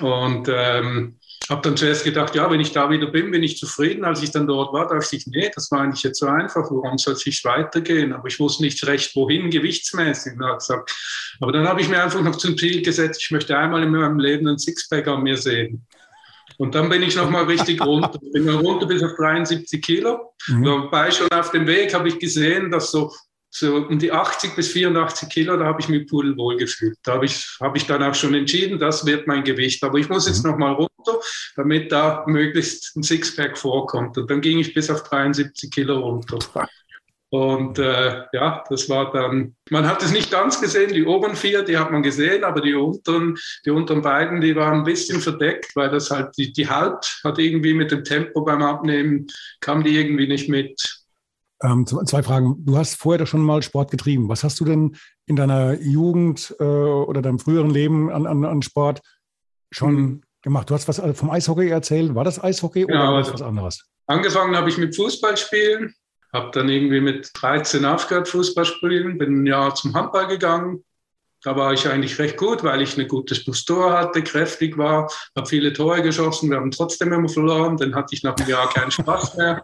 Und 0.00 0.48
ähm, 0.48 1.18
habe 1.48 1.60
dann 1.62 1.76
zuerst 1.76 2.04
gedacht, 2.04 2.34
ja, 2.34 2.50
wenn 2.50 2.60
ich 2.60 2.72
da 2.72 2.88
wieder 2.90 3.06
bin, 3.06 3.30
bin 3.30 3.42
ich 3.42 3.58
zufrieden. 3.58 4.04
Als 4.04 4.22
ich 4.22 4.30
dann 4.30 4.46
dort 4.46 4.72
war, 4.72 4.88
dachte 4.88 5.16
ich, 5.16 5.26
nee, 5.26 5.50
das 5.54 5.70
war 5.70 5.82
eigentlich 5.82 6.02
jetzt 6.02 6.18
so 6.18 6.26
einfach. 6.26 6.70
Warum 6.70 6.96
soll 6.96 7.14
es 7.14 7.44
weitergehen? 7.44 8.12
Aber 8.12 8.28
ich 8.28 8.40
wusste 8.40 8.62
nicht 8.62 8.84
recht, 8.86 9.14
wohin 9.14 9.50
gewichtsmäßig. 9.50 10.38
Gesagt, 10.38 10.94
aber 11.40 11.52
dann 11.52 11.68
habe 11.68 11.80
ich 11.82 11.88
mir 11.88 12.02
einfach 12.02 12.22
noch 12.22 12.36
zum 12.36 12.56
Ziel 12.56 12.82
gesetzt, 12.82 13.20
ich 13.22 13.30
möchte 13.30 13.56
einmal 13.56 13.82
in 13.82 13.90
meinem 13.90 14.18
Leben 14.18 14.48
ein 14.48 14.58
Sixpack 14.58 15.06
an 15.06 15.22
mir 15.22 15.36
sehen. 15.36 15.86
Und 16.58 16.74
dann 16.74 16.88
bin 16.88 17.02
ich 17.02 17.16
nochmal 17.16 17.44
richtig 17.44 17.80
runter. 17.84 18.18
Bin 18.32 18.48
runter 18.48 18.86
bis 18.86 19.02
auf 19.02 19.14
73 19.16 19.82
Kilo. 19.82 20.34
Mhm. 20.48 20.64
Wobei 20.64 21.10
schon 21.10 21.30
auf 21.30 21.50
dem 21.50 21.66
Weg 21.66 21.94
habe 21.94 22.08
ich 22.08 22.18
gesehen, 22.18 22.70
dass 22.70 22.90
so 22.90 23.12
so 23.56 23.76
um 23.76 24.00
die 24.00 24.10
80 24.10 24.56
bis 24.56 24.72
84 24.72 25.28
Kilo, 25.28 25.56
da 25.56 25.66
habe 25.66 25.80
ich 25.80 25.88
mich 25.88 26.08
pudelwohl 26.08 26.56
gefühlt. 26.56 26.98
Da 27.04 27.12
habe 27.12 27.26
ich, 27.26 27.56
habe 27.60 27.78
ich 27.78 27.86
dann 27.86 28.02
auch 28.02 28.14
schon 28.14 28.34
entschieden, 28.34 28.80
das 28.80 29.06
wird 29.06 29.28
mein 29.28 29.44
Gewicht. 29.44 29.84
Aber 29.84 29.96
ich 29.98 30.08
muss 30.08 30.26
jetzt 30.26 30.44
mhm. 30.44 30.50
noch 30.50 30.58
mal 30.58 30.72
runter, 30.72 31.20
damit 31.54 31.92
da 31.92 32.24
möglichst 32.26 32.96
ein 32.96 33.04
Sixpack 33.04 33.56
vorkommt. 33.56 34.18
Und 34.18 34.28
dann 34.28 34.40
ging 34.40 34.58
ich 34.58 34.74
bis 34.74 34.90
auf 34.90 35.04
73 35.04 35.70
Kilo 35.70 36.00
runter. 36.00 36.38
Und 37.34 37.80
äh, 37.80 38.26
ja, 38.32 38.62
das 38.70 38.88
war 38.88 39.10
dann, 39.10 39.56
man 39.68 39.88
hat 39.88 40.04
es 40.04 40.12
nicht 40.12 40.30
ganz 40.30 40.60
gesehen, 40.60 40.92
die 40.92 41.04
oberen 41.04 41.34
vier, 41.34 41.64
die 41.64 41.76
hat 41.76 41.90
man 41.90 42.04
gesehen, 42.04 42.44
aber 42.44 42.60
die 42.60 42.74
unteren, 42.74 43.36
die 43.66 43.70
unteren 43.70 44.02
beiden, 44.02 44.40
die 44.40 44.54
waren 44.54 44.78
ein 44.78 44.84
bisschen 44.84 45.20
verdeckt, 45.20 45.74
weil 45.74 45.90
das 45.90 46.12
halt, 46.12 46.28
die, 46.38 46.52
die 46.52 46.70
Haut 46.70 47.20
hat 47.24 47.40
irgendwie 47.40 47.74
mit 47.74 47.90
dem 47.90 48.04
Tempo 48.04 48.42
beim 48.44 48.62
Abnehmen, 48.62 49.26
kam 49.58 49.82
die 49.82 49.98
irgendwie 49.98 50.28
nicht 50.28 50.48
mit. 50.48 50.80
Ähm, 51.60 51.84
zwei 51.88 52.22
Fragen. 52.22 52.64
Du 52.64 52.76
hast 52.76 52.94
vorher 52.94 53.18
doch 53.18 53.26
schon 53.26 53.42
mal 53.42 53.64
Sport 53.64 53.90
getrieben. 53.90 54.28
Was 54.28 54.44
hast 54.44 54.60
du 54.60 54.64
denn 54.64 54.94
in 55.26 55.34
deiner 55.34 55.80
Jugend 55.80 56.54
äh, 56.60 56.62
oder 56.62 57.20
deinem 57.20 57.40
früheren 57.40 57.70
Leben 57.70 58.12
an, 58.12 58.28
an, 58.28 58.44
an 58.44 58.62
Sport 58.62 59.00
schon 59.72 59.94
mhm. 59.96 60.22
gemacht? 60.40 60.70
Du 60.70 60.74
hast 60.74 60.86
was 60.86 61.02
vom 61.18 61.30
Eishockey 61.32 61.68
erzählt. 61.68 62.14
War 62.14 62.22
das 62.22 62.40
Eishockey 62.40 62.84
oder 62.84 62.94
ja, 62.94 63.12
also 63.12 63.32
was 63.32 63.42
anderes? 63.42 63.84
Angefangen 64.06 64.54
habe 64.56 64.68
ich 64.68 64.78
mit 64.78 64.94
Fußballspielen, 64.94 65.94
habe 66.34 66.50
dann 66.52 66.68
irgendwie 66.68 67.00
mit 67.00 67.30
13 67.34 67.84
aufgehört 67.84 68.28
Fußball 68.28 68.64
spielen, 68.64 69.18
bin 69.18 69.42
ein 69.42 69.46
Jahr 69.46 69.74
zum 69.74 69.94
Handball 69.94 70.26
gegangen. 70.26 70.84
Da 71.42 71.56
war 71.56 71.72
ich 71.72 71.86
eigentlich 71.86 72.18
recht 72.18 72.36
gut, 72.36 72.64
weil 72.64 72.82
ich 72.82 72.94
eine 72.94 73.06
gute 73.06 73.34
Postur 73.36 73.92
hatte, 73.92 74.22
kräftig 74.22 74.76
war, 74.76 75.10
habe 75.36 75.46
viele 75.46 75.72
Tore 75.72 76.02
geschossen. 76.02 76.50
Wir 76.50 76.56
haben 76.56 76.70
trotzdem 76.70 77.12
immer 77.12 77.28
verloren. 77.28 77.76
Dann 77.76 77.94
hatte 77.94 78.14
ich 78.14 78.22
nach 78.22 78.36
einem 78.36 78.48
Jahr 78.48 78.68
keinen 78.70 78.90
Spaß 78.90 79.36
mehr. 79.36 79.62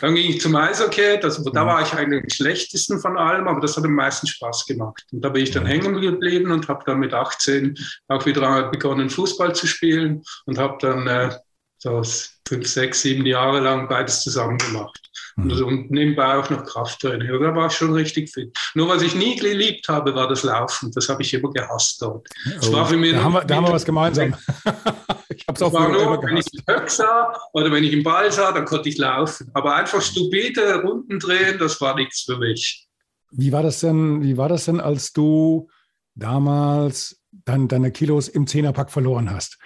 Dann 0.00 0.14
ging 0.14 0.30
ich 0.30 0.40
zum 0.40 0.54
Eishockey, 0.56 1.18
das, 1.20 1.42
da 1.42 1.66
war 1.66 1.82
ich 1.82 1.92
eigentlich 1.94 2.22
am 2.22 2.28
schlechtesten 2.28 3.00
von 3.00 3.16
allem, 3.16 3.48
aber 3.48 3.60
das 3.60 3.76
hat 3.76 3.84
am 3.84 3.94
meisten 3.94 4.26
Spaß 4.26 4.66
gemacht. 4.66 5.06
Und 5.12 5.24
da 5.24 5.30
bin 5.30 5.42
ich 5.42 5.52
dann 5.52 5.64
hängen 5.64 6.00
geblieben 6.00 6.50
und 6.50 6.68
habe 6.68 6.84
dann 6.84 6.98
mit 6.98 7.14
18 7.14 7.78
auch 8.08 8.26
wieder 8.26 8.68
begonnen, 8.70 9.08
Fußball 9.08 9.54
zu 9.54 9.66
spielen 9.66 10.22
und 10.44 10.58
habe 10.58 10.76
dann 10.80 11.06
äh, 11.06 11.34
so 11.78 12.02
fünf, 12.46 12.66
sechs, 12.66 13.02
sieben 13.02 13.24
Jahre 13.24 13.60
lang 13.60 13.88
beides 13.88 14.22
zusammen 14.22 14.58
gemacht. 14.58 15.09
Mhm. 15.44 15.50
Und, 15.50 15.62
und, 15.62 15.90
nebenbei 15.90 16.36
auch 16.36 16.48
noch 16.50 16.64
Krafttraining. 16.64 17.28
Da 17.28 17.54
war 17.54 17.66
ich 17.66 17.72
schon 17.72 17.92
richtig 17.92 18.30
fit. 18.30 18.56
Nur 18.74 18.88
was 18.88 19.02
ich 19.02 19.14
nie 19.14 19.36
geliebt 19.36 19.88
habe, 19.88 20.14
war 20.14 20.28
das 20.28 20.42
Laufen. 20.42 20.90
Das 20.92 21.08
habe 21.08 21.22
ich 21.22 21.32
immer 21.34 21.50
gehasst 21.50 22.00
dort. 22.02 22.28
Oh, 22.62 22.72
war 22.72 22.86
für 22.86 22.96
mich 22.96 23.12
da, 23.12 23.22
haben 23.22 23.32
wir, 23.32 23.44
da 23.44 23.56
haben 23.56 23.64
wir 23.64 23.72
was 23.72 23.84
gemeinsam. 23.84 24.34
ich 25.28 25.46
habe 25.46 25.56
es 25.56 25.62
auch 25.62 25.72
nur, 25.72 26.22
wenn 26.22 26.36
ich 26.36 26.46
den 26.46 26.62
Höck 26.68 26.90
sah 26.90 27.32
oder 27.52 27.72
wenn 27.72 27.84
ich 27.84 27.90
den 27.90 28.02
Ball 28.02 28.30
sah, 28.30 28.52
dann 28.52 28.64
konnte 28.64 28.88
ich 28.88 28.98
laufen. 28.98 29.50
Aber 29.54 29.74
einfach 29.76 30.02
stupide 30.02 30.82
Runden 30.82 31.18
drehen, 31.18 31.58
das 31.58 31.80
war 31.80 31.94
nichts 31.94 32.22
für 32.22 32.38
mich. 32.38 32.86
Wie 33.30 33.52
war 33.52 33.62
das 33.62 33.80
denn, 33.80 34.22
wie 34.22 34.36
war 34.36 34.48
das 34.48 34.64
denn, 34.64 34.80
als 34.80 35.12
du 35.12 35.68
damals 36.14 37.20
dann 37.44 37.68
deine 37.68 37.92
Kilos 37.92 38.28
im 38.28 38.46
Zehnerpack 38.46 38.90
verloren 38.90 39.30
hast? 39.30 39.58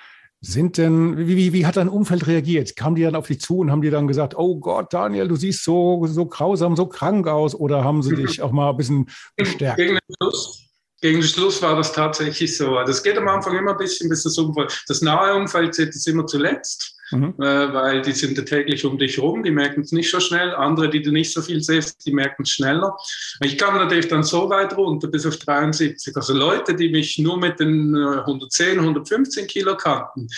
Sind 0.46 0.76
denn, 0.76 1.16
wie, 1.16 1.36
wie, 1.36 1.52
wie 1.54 1.64
hat 1.64 1.78
dein 1.78 1.88
Umfeld 1.88 2.26
reagiert? 2.26 2.76
Kamen 2.76 2.96
die 2.96 3.02
dann 3.02 3.16
auf 3.16 3.28
dich 3.28 3.40
zu 3.40 3.58
und 3.60 3.70
haben 3.70 3.80
dir 3.80 3.90
dann 3.90 4.06
gesagt, 4.06 4.36
oh 4.36 4.56
Gott, 4.56 4.92
Daniel, 4.92 5.26
du 5.26 5.36
siehst 5.36 5.64
so, 5.64 6.06
so 6.06 6.26
grausam, 6.26 6.76
so 6.76 6.84
krank 6.84 7.26
aus? 7.26 7.54
Oder 7.54 7.82
haben 7.82 8.02
sie 8.02 8.14
dich 8.14 8.42
auch 8.42 8.52
mal 8.52 8.70
ein 8.70 8.76
bisschen 8.76 9.08
bestärkt? 9.36 9.78
Gegen 9.78 9.94
den 9.94 10.14
Schluss, 10.16 10.68
gegen 11.00 11.20
den 11.20 11.26
Schluss 11.26 11.62
war 11.62 11.76
das 11.76 11.92
tatsächlich 11.92 12.56
so. 12.56 12.76
Also 12.76 12.92
es 12.92 13.02
geht 13.02 13.16
am 13.16 13.26
Anfang 13.26 13.56
immer 13.56 13.70
ein 13.70 13.78
bisschen, 13.78 14.10
bis 14.10 14.22
das 14.24 14.36
Umfeld, 14.36 14.84
das 14.86 15.00
nahe 15.00 15.34
Umfeld 15.34 15.74
sieht 15.74 15.88
es 15.88 16.06
immer 16.06 16.26
zuletzt 16.26 16.93
mhm. 17.10 17.34
äh, 17.38 17.72
weil 17.72 18.02
die 18.02 18.12
sind 18.12 18.36
ja 18.36 18.44
täglich 18.44 18.84
um 18.84 18.98
dich 18.98 19.18
rum, 19.18 19.42
die 19.42 19.50
merken 19.50 19.82
es 19.82 19.92
nicht 19.92 20.10
so 20.10 20.20
schnell. 20.20 20.54
Andere, 20.54 20.90
die 20.90 21.02
du 21.02 21.10
nicht 21.10 21.32
so 21.32 21.42
viel 21.42 21.62
siehst, 21.62 22.06
die 22.06 22.12
merken 22.12 22.42
es 22.42 22.50
schneller. 22.50 22.96
Ich 23.42 23.58
kam 23.58 23.76
natürlich 23.76 24.08
dann 24.08 24.22
so 24.22 24.48
weit 24.50 24.76
runter, 24.76 25.08
bis 25.08 25.26
auf 25.26 25.36
73. 25.36 26.16
Also 26.16 26.34
Leute, 26.34 26.74
die 26.74 26.88
mich 26.88 27.18
nur 27.18 27.38
mit 27.38 27.60
den 27.60 27.94
110, 27.96 28.76
äh, 28.76 28.80
115 28.80 29.46
Kilo 29.46 29.76
kannten, 29.76 30.28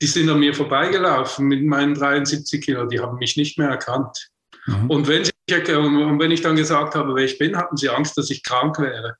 die 0.00 0.06
sind 0.06 0.28
an 0.28 0.40
mir 0.40 0.54
vorbeigelaufen 0.54 1.46
mit 1.46 1.62
meinen 1.64 1.94
73 1.94 2.60
Kilo, 2.64 2.86
die 2.86 3.00
haben 3.00 3.18
mich 3.18 3.36
nicht 3.36 3.58
mehr 3.58 3.68
erkannt. 3.68 4.28
Mhm. 4.66 4.90
Und 4.90 5.08
wenn 5.08 5.24
sie 5.24 5.31
und 5.50 6.20
wenn 6.20 6.30
ich 6.30 6.40
dann 6.40 6.54
gesagt 6.54 6.94
habe, 6.94 7.14
wer 7.16 7.24
ich 7.24 7.36
bin, 7.36 7.56
hatten 7.56 7.76
sie 7.76 7.88
Angst, 7.88 8.16
dass 8.16 8.30
ich 8.30 8.44
krank 8.44 8.78
wäre. 8.78 9.16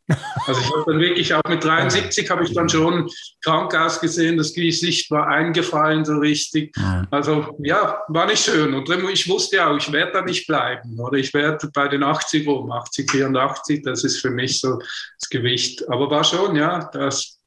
Also 0.47 0.61
ich 0.61 0.71
habe 0.71 0.85
dann 0.87 1.01
wirklich 1.01 1.35
auch 1.35 1.43
mit 1.49 1.65
73 1.65 2.31
habe 2.31 2.45
ich 2.45 2.55
dann 2.55 2.69
schon 2.69 3.11
krank 3.45 3.75
ausgesehen, 3.75 4.37
das 4.37 4.53
Gesicht 4.53 5.11
war 5.11 5.27
eingefallen 5.27 6.05
so 6.05 6.19
richtig. 6.19 6.75
Also 7.11 7.57
ja, 7.59 8.03
war 8.09 8.27
nicht 8.27 8.45
schön. 8.45 8.73
Und 8.73 8.89
ich 9.13 9.29
wusste 9.29 9.67
auch, 9.67 9.77
ich 9.77 9.91
werde 9.91 10.13
da 10.13 10.23
nicht 10.23 10.47
bleiben. 10.47 10.99
Oder 11.01 11.19
ich 11.19 11.35
werde 11.35 11.69
bei 11.75 11.89
den 11.89 12.05
80 12.05 12.47
rum, 12.47 12.71
80, 12.71 13.11
84, 13.11 13.83
das 13.83 14.05
ist 14.05 14.21
für 14.21 14.31
mich 14.31 14.61
so 14.61 14.79
das 14.79 15.29
Gewicht. 15.29 15.89
Aber 15.91 16.09
war 16.09 16.23
schon, 16.23 16.55
ja, 16.55 16.89
das 16.93 17.41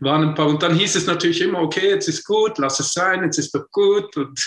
waren 0.00 0.28
ein 0.28 0.34
paar. 0.34 0.48
Und 0.48 0.62
dann 0.62 0.74
hieß 0.74 0.96
es 0.96 1.06
natürlich 1.06 1.40
immer, 1.40 1.60
okay, 1.60 1.90
jetzt 1.90 2.08
ist 2.08 2.24
gut, 2.24 2.58
lass 2.58 2.78
es 2.78 2.92
sein, 2.92 3.24
jetzt 3.24 3.38
ist 3.38 3.54
doch 3.54 3.64
gut. 3.70 4.16
Und 4.16 4.38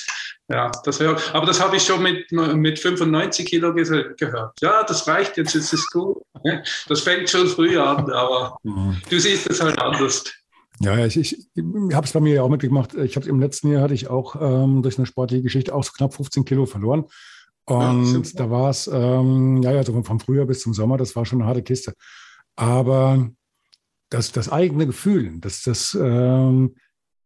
ja, 0.51 0.71
das 0.83 0.99
hör, 0.99 1.17
aber 1.33 1.45
das 1.45 1.61
habe 1.61 1.77
ich 1.77 1.83
schon 1.83 2.03
mit, 2.03 2.31
mit 2.31 2.79
95 2.79 3.45
Kilo 3.45 3.73
ge 3.73 4.13
gehört. 4.17 4.59
Ja, 4.61 4.83
das 4.83 5.07
reicht, 5.07 5.37
jetzt 5.37 5.55
ist 5.55 5.73
es 5.73 5.87
gut. 5.87 6.17
Das 6.87 7.01
fängt 7.01 7.29
schon 7.29 7.47
früh 7.47 7.77
an, 7.77 8.09
aber 8.11 8.57
mhm. 8.63 8.97
du 9.09 9.19
siehst 9.19 9.49
es 9.49 9.61
halt 9.61 9.79
anders. 9.79 10.23
Ja, 10.79 11.05
ich, 11.05 11.17
ich, 11.17 11.37
ich 11.53 11.63
habe 11.93 12.05
es 12.07 12.11
bei 12.11 12.19
mir 12.19 12.35
ja 12.35 12.41
auch 12.41 12.49
mitgemacht. 12.49 12.95
Ich 12.95 13.15
habe 13.15 13.29
im 13.29 13.39
letzten 13.39 13.71
Jahr 13.71 13.83
hatte 13.83 13.93
ich 13.93 14.07
auch 14.07 14.35
ähm, 14.41 14.81
durch 14.81 14.97
eine 14.97 15.05
sportliche 15.05 15.43
Geschichte 15.43 15.75
auch 15.75 15.83
so 15.83 15.91
knapp 15.91 16.15
15 16.15 16.43
Kilo 16.45 16.65
verloren. 16.65 17.05
Und 17.65 18.13
ja, 18.13 18.31
da 18.35 18.49
war 18.49 18.71
es, 18.71 18.89
ähm, 18.91 19.61
ja, 19.61 19.71
ja, 19.71 19.83
so 19.83 20.01
vom 20.01 20.19
Frühjahr 20.19 20.47
bis 20.47 20.61
zum 20.61 20.73
Sommer, 20.73 20.97
das 20.97 21.15
war 21.15 21.25
schon 21.25 21.39
eine 21.39 21.47
harte 21.47 21.61
Kiste. 21.61 21.93
Aber 22.55 23.29
das, 24.09 24.31
das 24.31 24.51
eigene 24.51 24.87
Gefühl, 24.87 25.39
das, 25.39 25.61
das, 25.61 25.97
ähm, 25.99 26.75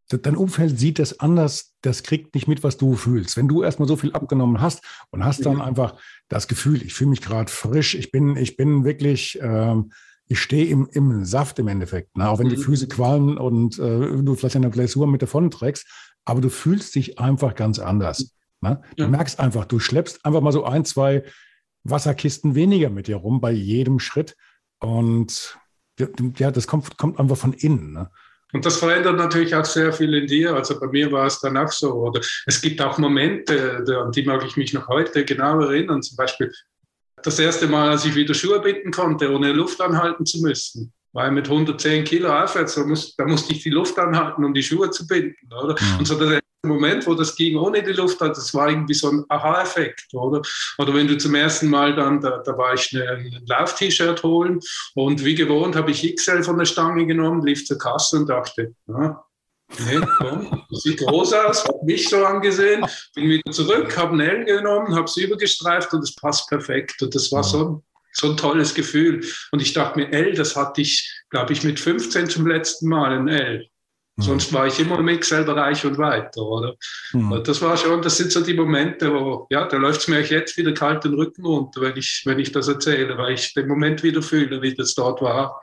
dein 0.09 0.35
Umfeld 0.35 0.79
sieht 0.79 0.99
das 0.99 1.19
anders, 1.19 1.73
das 1.81 2.03
kriegt 2.03 2.35
nicht 2.35 2.47
mit, 2.47 2.63
was 2.63 2.77
du 2.77 2.95
fühlst. 2.95 3.37
Wenn 3.37 3.47
du 3.47 3.63
erstmal 3.63 3.87
so 3.87 3.95
viel 3.95 4.13
abgenommen 4.13 4.61
hast 4.61 4.83
und 5.11 5.25
hast 5.25 5.45
dann 5.45 5.61
einfach 5.61 5.95
das 6.27 6.47
Gefühl, 6.47 6.81
ich 6.83 6.93
fühle 6.93 7.11
mich 7.11 7.21
gerade 7.21 7.51
frisch, 7.51 7.95
ich 7.95 8.11
bin, 8.11 8.35
ich 8.37 8.57
bin 8.57 8.83
wirklich, 8.83 9.39
ähm, 9.41 9.91
ich 10.27 10.39
stehe 10.39 10.65
im, 10.65 10.87
im 10.91 11.25
Saft 11.25 11.59
im 11.59 11.67
Endeffekt. 11.67 12.17
Ne? 12.17 12.29
Auch 12.29 12.39
wenn 12.39 12.49
die 12.49 12.57
mhm. 12.57 12.61
Füße 12.61 12.87
qualmen 12.87 13.37
und 13.37 13.79
äh, 13.79 14.21
du 14.23 14.35
vielleicht 14.35 14.55
eine 14.55 14.69
Blessur 14.69 15.07
mit 15.07 15.21
davon 15.21 15.51
trägst, 15.51 15.87
aber 16.23 16.41
du 16.41 16.49
fühlst 16.49 16.95
dich 16.95 17.19
einfach 17.19 17.55
ganz 17.55 17.79
anders. 17.79 18.35
Ne? 18.61 18.81
Du 18.97 19.03
ja. 19.03 19.09
merkst 19.09 19.39
einfach, 19.39 19.65
du 19.65 19.79
schleppst 19.79 20.25
einfach 20.25 20.41
mal 20.41 20.51
so 20.51 20.65
ein, 20.65 20.85
zwei 20.85 21.23
Wasserkisten 21.83 22.55
weniger 22.55 22.89
mit 22.89 23.07
dir 23.07 23.17
rum 23.17 23.41
bei 23.41 23.51
jedem 23.51 23.99
Schritt. 23.99 24.35
Und 24.79 25.57
ja, 26.37 26.51
das 26.51 26.67
kommt, 26.67 26.97
kommt 26.97 27.19
einfach 27.19 27.37
von 27.37 27.53
innen. 27.53 27.93
Ne? 27.93 28.09
Und 28.55 28.65
das 28.65 28.77
verändert 28.77 29.17
natürlich 29.17 29.53
auch 29.53 29.65
sehr 29.65 29.91
viel 29.91 30.13
in 30.13 30.27
dir. 30.27 30.55
Also 30.55 30.79
bei 30.79 30.87
mir 30.87 31.11
war 31.11 31.25
es 31.25 31.41
dann 31.41 31.57
auch 31.57 31.69
so. 31.69 31.91
Oder 31.91 32.21
es 32.45 32.61
gibt 32.61 32.81
auch 32.81 32.97
Momente, 32.97 33.83
an 34.01 34.13
die 34.13 34.23
mag 34.23 34.45
ich 34.45 34.55
mich 34.55 34.71
noch 34.71 34.87
heute 34.87 35.25
genau 35.25 35.59
erinnern. 35.59 36.01
Zum 36.01 36.15
Beispiel 36.15 36.49
das 37.21 37.37
erste 37.37 37.67
Mal, 37.67 37.89
als 37.89 38.05
ich 38.05 38.15
wieder 38.15 38.33
Schuhe 38.33 38.61
binden 38.61 38.91
konnte, 38.91 39.29
ohne 39.29 39.51
Luft 39.51 39.81
anhalten 39.81 40.25
zu 40.25 40.39
müssen. 40.39 40.93
Weil 41.11 41.31
mit 41.31 41.49
110 41.49 42.05
Kilo 42.05 42.29
aufwärts, 42.29 42.75
da, 42.75 42.85
muss, 42.85 43.13
da 43.17 43.25
musste 43.25 43.51
ich 43.51 43.61
die 43.61 43.71
Luft 43.71 43.99
anhalten, 43.99 44.45
um 44.45 44.53
die 44.53 44.63
Schuhe 44.63 44.89
zu 44.89 45.05
binden. 45.05 45.51
Oder? 45.51 45.75
Ja. 45.77 45.97
Und 45.99 46.07
so 46.07 46.17
der 46.17 46.39
Moment, 46.67 47.05
wo 47.07 47.13
das 47.13 47.35
ging 47.35 47.57
ohne 47.57 47.83
die 47.83 47.93
Luft, 47.93 48.21
das 48.21 48.53
war 48.53 48.69
irgendwie 48.69 48.93
so 48.93 49.09
ein 49.09 49.25
Aha-Effekt, 49.29 50.07
oder? 50.13 50.41
Oder 50.77 50.93
wenn 50.93 51.07
du 51.07 51.17
zum 51.17 51.35
ersten 51.35 51.69
Mal 51.69 51.95
dann, 51.95 52.21
da, 52.21 52.39
da 52.39 52.57
war 52.57 52.73
ich 52.73 52.91
ein 52.93 53.43
Lauf-T-Shirt 53.47 54.23
holen 54.23 54.59
und 54.95 55.23
wie 55.23 55.35
gewohnt 55.35 55.75
habe 55.75 55.91
ich 55.91 56.15
XL 56.15 56.43
von 56.43 56.57
der 56.57 56.65
Stange 56.65 57.05
genommen, 57.05 57.45
lief 57.45 57.65
zur 57.65 57.77
Kasse 57.77 58.17
und 58.17 58.29
dachte, 58.29 58.73
ja, 58.87 59.25
Nee, 59.79 59.99
komm, 60.17 60.63
sieht 60.71 60.99
groß 60.99 61.33
aus, 61.33 61.65
habe 61.65 61.83
mich 61.85 62.07
so 62.07 62.23
angesehen, 62.23 62.85
bin 63.15 63.29
wieder 63.29 63.51
zurück, 63.51 63.97
habe 63.97 64.15
ein 64.15 64.19
L 64.19 64.45
genommen, 64.45 64.95
habe 64.95 65.05
es 65.05 65.17
übergestreift 65.17 65.91
und 65.93 66.03
es 66.03 66.15
passt 66.15 66.47
perfekt. 66.49 67.01
Und 67.01 67.15
das 67.15 67.31
war 67.31 67.43
so, 67.43 67.83
so 68.13 68.29
ein 68.29 68.37
tolles 68.37 68.73
Gefühl. 68.73 69.25
Und 69.51 69.61
ich 69.61 69.73
dachte 69.73 69.99
mir, 69.99 70.11
L, 70.11 70.33
das 70.33 70.55
hatte 70.55 70.81
ich, 70.81 71.11
glaube 71.29 71.53
ich, 71.53 71.63
mit 71.63 71.79
15 71.79 72.29
zum 72.29 72.47
letzten 72.47 72.87
Mal, 72.87 73.17
ein 73.17 73.27
L. 73.27 73.67
Mhm. 74.17 74.23
Sonst 74.23 74.53
war 74.53 74.65
ich 74.65 74.79
immer 74.79 74.99
im 74.99 75.07
Excel-Bereich 75.09 75.85
und 75.85 75.97
weiter, 75.97 76.41
oder? 76.41 76.75
Mhm. 77.11 77.43
Das 77.43 77.61
war 77.61 77.75
schon, 77.75 78.01
das 78.01 78.17
sind 78.17 78.31
so 78.31 78.41
die 78.41 78.53
Momente, 78.53 79.11
wo, 79.13 79.45
ja, 79.49 79.67
da 79.67 79.75
läuft 79.77 80.01
es 80.01 80.07
mir 80.07 80.21
jetzt 80.21 80.57
wieder 80.57 80.73
kalt 80.73 81.03
den 81.03 81.15
Rücken 81.15 81.45
runter, 81.45 81.81
wenn 81.81 81.97
ich, 81.97 82.23
wenn 82.25 82.39
ich 82.39 82.51
das 82.51 82.67
erzähle, 82.67 83.17
weil 83.17 83.33
ich 83.33 83.53
den 83.53 83.67
Moment 83.67 84.03
wieder 84.03 84.21
fühle, 84.21 84.61
wie 84.61 84.73
das 84.73 84.95
dort 84.95 85.21
war. 85.21 85.61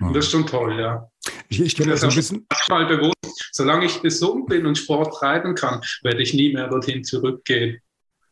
Mhm. 0.00 0.08
Und 0.08 0.16
das 0.16 0.26
ist 0.26 0.32
schon 0.32 0.46
toll, 0.46 0.78
ja. 0.80 1.08
Ich, 1.48 1.60
ich 1.60 1.76
kenne 1.76 1.92
das 1.92 2.02
ein 2.02 2.14
bisschen. 2.14 2.46
Mal 2.68 2.86
bewusst, 2.86 3.50
solange 3.52 3.86
ich 3.86 4.02
gesund 4.02 4.46
bin 4.46 4.66
und 4.66 4.76
Sport 4.76 5.14
treiben 5.14 5.54
kann, 5.54 5.80
werde 6.02 6.22
ich 6.22 6.34
nie 6.34 6.52
mehr 6.52 6.68
dorthin 6.68 7.04
zurückgehen. 7.04 7.80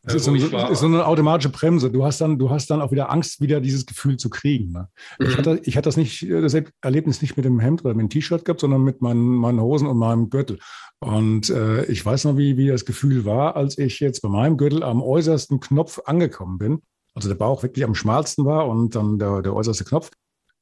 Das 0.03 0.15
ist, 0.15 0.25
so, 0.25 0.33
ist 0.33 0.49
so, 0.79 0.85
eine 0.87 1.05
automatische 1.05 1.49
Bremse. 1.49 1.91
Du 1.91 2.03
hast 2.03 2.21
dann, 2.21 2.39
du 2.39 2.49
hast 2.49 2.71
dann 2.71 2.81
auch 2.81 2.91
wieder 2.91 3.11
Angst, 3.11 3.39
wieder 3.39 3.61
dieses 3.61 3.85
Gefühl 3.85 4.17
zu 4.17 4.31
kriegen. 4.31 4.71
Ne? 4.71 4.87
Mhm. 5.19 5.25
Ich, 5.27 5.37
hatte, 5.37 5.61
ich 5.63 5.77
hatte 5.77 5.89
das 5.89 5.97
nicht, 5.97 6.27
das 6.27 6.55
Erlebnis 6.81 7.21
nicht 7.21 7.37
mit 7.37 7.45
dem 7.45 7.59
Hemd 7.59 7.85
oder 7.85 7.93
mit 7.93 8.05
dem 8.05 8.09
T-Shirt 8.09 8.43
gehabt, 8.43 8.61
sondern 8.61 8.83
mit 8.83 9.01
meinen, 9.01 9.35
meinen 9.35 9.61
Hosen 9.61 9.87
und 9.87 9.97
meinem 9.97 10.31
Gürtel. 10.31 10.57
Und 10.99 11.51
äh, 11.51 11.85
ich 11.85 12.03
weiß 12.03 12.25
noch, 12.25 12.37
wie, 12.37 12.57
wie 12.57 12.67
das 12.67 12.85
Gefühl 12.85 13.25
war, 13.25 13.55
als 13.55 13.77
ich 13.77 13.99
jetzt 13.99 14.21
bei 14.21 14.29
meinem 14.29 14.57
Gürtel 14.57 14.81
am 14.81 15.03
äußersten 15.03 15.59
Knopf 15.59 15.99
angekommen 16.05 16.57
bin. 16.57 16.81
Also 17.13 17.27
der 17.29 17.35
Bauch 17.35 17.61
wirklich 17.61 17.85
am 17.85 17.93
schmalsten 17.93 18.45
war 18.45 18.67
und 18.67 18.95
dann 18.95 19.19
der, 19.19 19.41
der 19.41 19.55
äußerste 19.55 19.83
Knopf. 19.83 20.09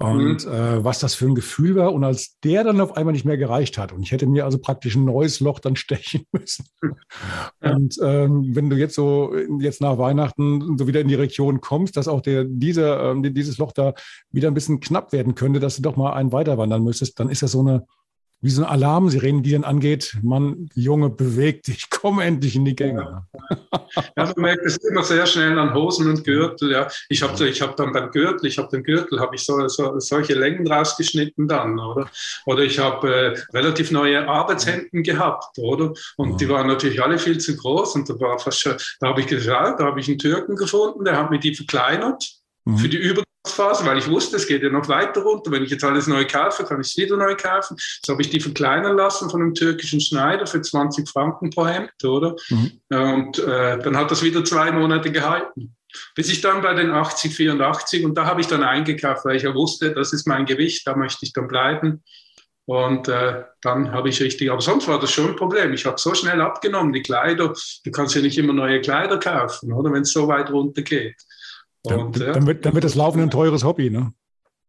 Und 0.02 0.46
mhm. 0.46 0.54
äh, 0.54 0.84
was 0.84 1.00
das 1.00 1.14
für 1.14 1.26
ein 1.26 1.36
Gefühl 1.36 1.76
war. 1.76 1.94
Und 1.94 2.06
als 2.06 2.40
der 2.40 2.64
dann 2.64 2.80
auf 2.80 2.96
einmal 2.96 3.12
nicht 3.12 3.26
mehr 3.26 3.38
gereicht 3.38 3.78
hat 3.78 3.92
und 3.92 4.02
ich 4.02 4.12
hätte 4.12 4.28
mir 4.28 4.46
also 4.46 4.58
praktisch 4.58 4.96
ein 4.96 5.04
neues 5.04 5.42
Loch 5.42 5.60
dann 5.60 5.76
stechen 5.76 6.26
müssen. 6.32 6.66
Ja. 7.62 7.72
Und 7.72 7.98
ähm, 8.02 8.56
wenn 8.56 8.70
du 8.70 8.78
jetzt 8.78 8.96
so 8.96 9.36
jetzt 9.60 9.82
nach 9.82 9.98
Weihnachten 9.98 10.78
so 10.78 10.88
wieder 10.88 11.02
in 11.02 11.08
die 11.08 11.16
Region 11.16 11.60
kommst, 11.60 11.98
dass 11.98 12.08
auch 12.08 12.22
der, 12.22 12.46
dieser, 12.46 13.12
ähm, 13.12 13.34
dieses 13.34 13.58
Loch 13.58 13.74
da 13.74 13.94
wieder 14.32 14.48
ein 14.48 14.54
bisschen 14.54 14.80
knapp 14.80 15.12
werden 15.12 15.36
könnte, 15.36 15.60
dass 15.60 15.76
du 15.76 15.82
doch 15.82 15.98
mal 15.98 16.14
einen 16.14 16.32
weiter 16.32 16.58
wandern 16.58 16.84
müsstest, 16.84 17.20
dann 17.20 17.30
ist 17.30 17.42
das 17.42 17.52
so 17.52 17.60
eine, 17.60 17.86
wie 18.42 18.50
so 18.50 18.64
ein 18.64 18.70
Alarmsirenen, 18.70 19.44
die 19.44 19.52
dann 19.52 19.66
angeht, 19.66 20.18
man, 20.22 20.70
Junge, 20.74 21.10
bewegt 21.10 21.68
dich, 21.68 21.90
komm 21.90 22.20
endlich 22.20 22.56
in 22.56 22.66
die 22.66 22.76
Gänge. 22.76 23.26
Ja, 24.16 24.26
man 24.26 24.34
merkt 24.38 24.66
es 24.66 24.78
immer 24.78 25.04
sehr 25.04 25.26
schnell 25.26 25.58
an 25.60 25.74
Hosen 25.74 26.10
und 26.10 26.24
Gürtel. 26.24 26.72
Ja. 26.72 26.88
Ich 27.10 27.22
habe 27.22 27.48
ich 27.48 27.62
hab 27.62 27.76
dann 27.76 27.92
beim 27.92 28.12
Gürtel, 28.12 28.46
ich 28.48 28.58
habe 28.58 28.70
den 28.70 28.84
Gürtel, 28.84 29.20
habe 29.20 29.36
ich 29.36 29.44
so, 29.44 29.68
so, 29.68 30.00
solche 30.00 30.36
Längen 30.36 30.68
rausgeschnitten 30.72 31.48
dann, 31.48 31.80
oder? 31.80 32.10
Oder 32.46 32.64
ich 32.64 32.80
habe 32.80 33.14
äh, 33.14 33.58
relativ 33.58 33.92
neue 33.92 34.28
Arbeitshemden 34.28 35.04
gehabt, 35.04 35.58
oder? 35.58 35.94
Und 36.18 36.32
ja. 36.32 36.38
die 36.38 36.50
waren 36.50 36.68
natürlich 36.68 37.02
alle 37.04 37.20
viel 37.20 37.40
zu 37.40 37.58
groß 37.58 37.96
und 37.96 38.10
da 38.10 38.20
war 38.20 38.40
fast 38.40 38.62
schon, 38.62 38.76
da 39.00 39.10
habe 39.10 39.22
ich 39.22 39.28
geschaut, 39.28 39.80
da 39.80 39.86
habe 39.86 40.00
ich 40.00 40.08
einen 40.08 40.20
Türken 40.20 40.56
gefunden, 40.56 41.04
der 41.04 41.18
hat 41.18 41.30
mir 41.30 41.40
die 41.40 41.56
verkleinert 41.56 42.24
mhm. 42.66 42.78
für 42.78 42.90
die 42.90 42.98
Über 42.98 43.24
Phase, 43.48 43.86
weil 43.86 43.98
ich 43.98 44.10
wusste, 44.10 44.36
es 44.36 44.48
geht 44.48 44.64
ja 44.64 44.70
noch 44.70 44.88
weiter 44.90 45.22
runter. 45.22 45.52
Wenn 45.52 45.64
ich 45.64 45.70
jetzt 45.70 45.84
alles 45.84 46.08
neu 46.08 46.26
kaufe, 46.26 46.64
kann 46.66 46.82
ich 46.82 46.88
es 46.88 46.98
wieder 46.98 47.16
neu 47.16 47.36
kaufen. 47.36 47.78
So 48.06 48.14
habe 48.14 48.22
ich 48.22 48.30
die 48.30 48.40
verkleinern 48.40 48.98
lassen 48.98 49.30
von 49.30 49.42
einem 49.42 49.54
türkischen 49.54 50.02
Schneider 50.02 50.46
für 50.46 50.62
20 50.62 51.08
Franken 51.08 51.50
pro 51.50 51.66
Hemd, 51.66 51.92
oder? 52.04 52.36
Mhm. 52.50 52.72
Und 52.90 53.40
äh, 53.40 53.80
dann 53.80 53.96
hat 53.96 54.12
das 54.12 54.24
wieder 54.24 54.44
zwei 54.44 54.72
Monate 54.72 55.12
gehalten. 55.12 55.76
Bis 56.16 56.30
ich 56.30 56.42
dann 56.42 56.62
bei 56.62 56.74
den 56.74 56.92
80, 56.92 57.34
84 57.34 58.06
und 58.06 58.16
da 58.16 58.26
habe 58.26 58.42
ich 58.42 58.48
dann 58.48 58.64
eingekauft, 58.64 59.26
weil 59.26 59.38
ich 59.38 59.44
ja 59.44 59.56
wusste, 59.56 59.92
das 59.92 60.14
ist 60.14 60.28
mein 60.28 60.46
Gewicht, 60.46 60.86
da 60.86 60.96
möchte 60.96 61.26
ich 61.26 61.34
dann 61.34 61.48
bleiben. 61.48 62.04
Und 62.66 63.08
äh, 63.08 63.46
dann 63.64 63.92
habe 63.92 64.10
ich 64.10 64.22
richtig, 64.22 64.52
aber 64.52 64.62
sonst 64.62 64.88
war 64.88 65.00
das 65.00 65.12
schon 65.12 65.30
ein 65.30 65.36
Problem. 65.36 65.74
Ich 65.74 65.88
habe 65.88 65.98
so 65.98 66.14
schnell 66.14 66.40
abgenommen, 66.40 66.94
die 66.94 67.02
Kleider, 67.02 67.56
du 67.84 67.92
kannst 67.92 68.14
ja 68.14 68.22
nicht 68.22 68.38
immer 68.38 68.54
neue 68.54 68.80
Kleider 68.82 69.18
kaufen, 69.18 69.74
oder 69.74 69.92
wenn 69.92 70.04
es 70.04 70.12
so 70.12 70.28
weit 70.28 70.52
runter 70.52 70.84
geht. 70.84 71.16
Und, 71.84 72.16
dann, 72.16 72.28
ja. 72.28 72.34
dann, 72.34 72.48
wird, 72.48 72.66
dann 72.66 72.74
wird 72.74 72.84
das 72.84 72.96
Laufen 72.96 73.22
ein 73.22 73.30
teures 73.30 73.64
Hobby, 73.64 73.90
ne? 73.90 74.14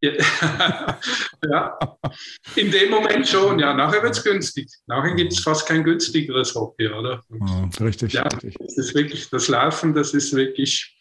ja, 0.02 1.78
in 2.56 2.70
dem 2.70 2.90
Moment 2.90 3.28
schon, 3.28 3.58
ja. 3.58 3.74
Nachher 3.74 4.02
wird 4.02 4.16
es 4.16 4.24
günstig. 4.24 4.68
Nachher 4.86 5.14
gibt 5.14 5.32
es 5.32 5.40
fast 5.40 5.66
kein 5.66 5.84
günstigeres 5.84 6.54
Hobby, 6.54 6.88
oder? 6.88 7.22
Und, 7.28 7.48
ja, 7.48 7.84
richtig, 7.84 8.12
ja, 8.14 8.22
richtig. 8.22 8.56
Das 8.58 8.78
ist 8.78 8.94
wirklich, 8.94 9.28
das 9.28 9.48
Laufen, 9.48 9.94
das 9.94 10.14
ist 10.14 10.34
wirklich, 10.34 10.96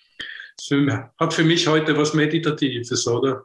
hat 1.17 1.33
für 1.33 1.43
mich 1.43 1.67
heute 1.67 1.97
was 1.97 2.13
Meditatives, 2.13 3.07
oder? 3.07 3.43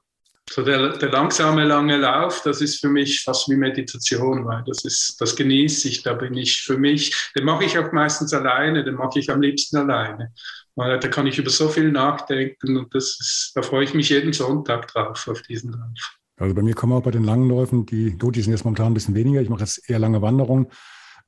So 0.50 0.62
der, 0.62 0.98
der 0.98 1.10
langsame, 1.10 1.64
lange 1.64 1.96
Lauf, 1.96 2.42
das 2.42 2.60
ist 2.60 2.78
für 2.80 2.88
mich 2.88 3.22
fast 3.22 3.48
wie 3.48 3.56
Meditation, 3.56 4.44
weil 4.44 4.62
das 4.66 4.84
ist, 4.84 5.16
das 5.18 5.34
genieße 5.34 5.88
ich, 5.88 6.02
da 6.02 6.12
bin 6.12 6.34
ich 6.34 6.62
für 6.62 6.76
mich, 6.76 7.14
den 7.34 7.44
mache 7.44 7.64
ich 7.64 7.78
auch 7.78 7.90
meistens 7.92 8.34
alleine, 8.34 8.84
den 8.84 8.96
mache 8.96 9.20
ich 9.20 9.30
am 9.30 9.40
liebsten 9.40 9.78
alleine. 9.78 10.34
Da 10.76 10.98
kann 10.98 11.26
ich 11.26 11.38
über 11.38 11.50
so 11.50 11.68
viel 11.68 11.92
nachdenken 11.92 12.76
und 12.76 12.94
das 12.94 13.16
ist, 13.20 13.52
da 13.54 13.62
freue 13.62 13.84
ich 13.84 13.94
mich 13.94 14.08
jeden 14.08 14.32
Sonntag 14.32 14.88
drauf, 14.88 15.28
auf 15.28 15.42
diesen 15.42 15.72
Lauf. 15.72 16.18
Also 16.36 16.54
bei 16.54 16.62
mir 16.62 16.74
kommen 16.74 16.92
auch 16.92 17.02
bei 17.02 17.12
den 17.12 17.22
langen 17.22 17.48
Läufen, 17.48 17.86
die, 17.86 18.18
gut, 18.18 18.34
die 18.34 18.42
sind 18.42 18.52
jetzt 18.52 18.64
momentan 18.64 18.88
ein 18.88 18.94
bisschen 18.94 19.14
weniger. 19.14 19.40
Ich 19.40 19.48
mache 19.48 19.60
jetzt 19.60 19.88
eher 19.88 20.00
lange 20.00 20.20
Wanderungen, 20.20 20.66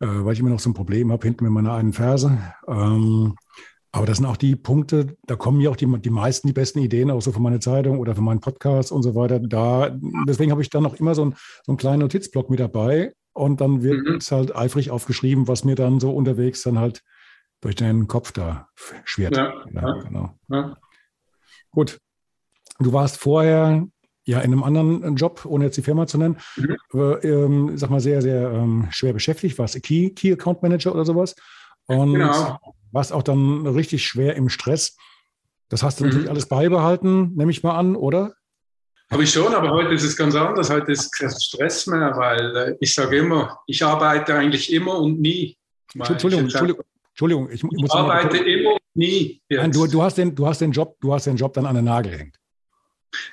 äh, 0.01 0.07
weil 0.07 0.33
ich 0.33 0.41
immer 0.41 0.51
noch 0.51 0.59
so 0.59 0.71
ein 0.71 0.75
Problem 0.75 1.13
habe 1.13 1.25
hinten 1.25 1.45
mit 1.45 1.53
meiner 1.53 1.75
einen 1.75 1.93
Ferse. 1.93 2.39
Ähm, 2.67 3.37
aber 3.93 4.05
das 4.05 4.19
sind 4.19 4.27
auch 4.27 4.37
die 4.37 4.57
Punkte, 4.57 5.17
da 5.27 5.37
kommen 5.37 5.59
mir 5.59 5.71
auch 5.71 5.77
die, 5.77 5.87
die 5.87 6.11
meisten, 6.11 6.49
die 6.49 6.53
besten 6.53 6.81
Ideen, 6.81 7.11
auch 7.11 7.23
so 7.23 7.33
für 7.33 7.41
meine 7.41 7.61
Zeitung 7.61 7.99
oder 7.99 8.15
für 8.15 8.21
meinen 8.21 8.41
Podcast 8.41 8.93
und 8.93 9.03
so 9.03 9.15
weiter. 9.15 9.39
Da, 9.39 9.97
deswegen 10.27 10.51
habe 10.51 10.61
ich 10.61 10.71
dann 10.71 10.85
auch 10.85 10.95
immer 10.97 11.15
so, 11.15 11.25
ein, 11.25 11.35
so 11.65 11.73
einen 11.73 11.79
kleinen 11.79 12.01
Notizblock 12.01 12.51
mit 12.51 12.61
dabei 12.61 13.15
und 13.33 13.61
dann 13.61 13.83
wird 13.83 14.07
mhm. 14.07 14.17
es 14.17 14.31
halt 14.33 14.55
eifrig 14.55 14.91
aufgeschrieben, 14.91 15.49
was 15.49 15.65
mir 15.65 15.77
dann 15.77 16.01
so 16.01 16.11
unterwegs 16.11 16.63
dann 16.63 16.79
halt 16.79 17.03
durch 17.67 17.75
deinen 17.75 18.07
Kopf 18.07 18.31
da 18.31 18.69
schwert. 19.05 19.37
Ja, 19.37 19.53
ja, 19.73 19.93
genau. 20.05 20.39
Ja. 20.49 20.77
Gut. 21.73 21.99
Du 22.79 22.93
warst 22.93 23.19
vorher 23.19 23.89
ja 24.25 24.39
in 24.39 24.53
einem 24.53 24.63
anderen 24.63 25.17
Job, 25.17 25.45
ohne 25.45 25.65
jetzt 25.65 25.77
die 25.77 25.83
Firma 25.83 26.07
zu 26.07 26.17
nennen, 26.17 26.39
mhm. 26.55 27.19
ähm, 27.23 27.77
sag 27.77 27.91
mal, 27.91 27.99
sehr, 27.99 28.23
sehr 28.23 28.53
ähm, 28.53 28.87
schwer 28.91 29.13
beschäftigt. 29.13 29.59
Warst 29.59 29.83
Key, 29.83 30.11
Key 30.11 30.33
Account 30.33 30.63
Manager 30.63 30.95
oder 30.95 31.05
sowas. 31.05 31.35
Und 31.87 32.15
genau. 32.15 32.61
warst 32.93 33.13
auch 33.13 33.25
dann 33.25 33.67
richtig 33.67 34.07
schwer 34.07 34.37
im 34.37 34.49
Stress. 34.49 34.97
Das 35.69 35.83
hast 35.83 35.99
du 35.99 36.05
mhm. 36.05 36.11
natürlich 36.11 36.31
alles 36.31 36.47
beibehalten, 36.47 37.35
nehme 37.35 37.51
ich 37.51 37.65
mal 37.65 37.77
an, 37.77 37.97
oder? 37.97 38.35
Habe 39.11 39.25
ich 39.25 39.33
schon, 39.33 39.53
aber 39.53 39.71
heute 39.71 39.93
ist 39.93 40.05
es 40.05 40.17
ganz 40.17 40.37
anders. 40.37 40.71
Heute 40.71 40.93
ist 40.93 41.11
kein 41.11 41.31
Stress 41.31 41.89
mehr, 41.89 42.17
weil 42.17 42.57
äh, 42.57 42.77
ich 42.79 42.95
sage 42.95 43.17
immer, 43.17 43.59
ich 43.67 43.85
arbeite 43.85 44.37
eigentlich 44.37 44.73
immer 44.73 45.01
und 45.01 45.21
nie. 45.21 45.59
Entschuldigung, 45.95 46.45
Entschuldigung, 46.45 46.85
Entschuldigung, 47.17 47.49
ich, 47.51 47.65
ich 47.65 47.81
muss 47.81 47.91
arbeite 47.93 48.37
immer 48.37 48.73
und 48.73 48.81
nie. 48.93 49.41
Nein, 49.49 49.73
du, 49.73 49.87
du, 49.87 50.03
hast 50.03 50.19
den, 50.19 50.35
du 50.35 50.47
hast 50.47 50.61
den 50.61 50.71
Job, 50.71 50.99
du 51.01 51.15
hast 51.15 51.27
den 51.27 51.37
Job 51.37 51.55
dann 51.55 51.65
an 51.65 51.75
den 51.75 51.87
Nagel 51.87 52.13
gehängt. 52.13 52.37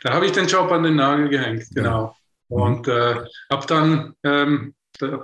Da 0.04 0.13
habe 0.13 0.26
ich 0.26 0.32
den 0.32 0.48
Job 0.48 0.72
an 0.72 0.84
den 0.84 0.96
Nagel 0.96 1.28
gehängt, 1.28 1.65
genau. 1.76 2.15
Ja. 2.48 2.58
Und 2.58 2.88
äh, 2.88 3.15
habe 3.52 3.67
dann 3.67 4.15
ähm, 4.24 4.74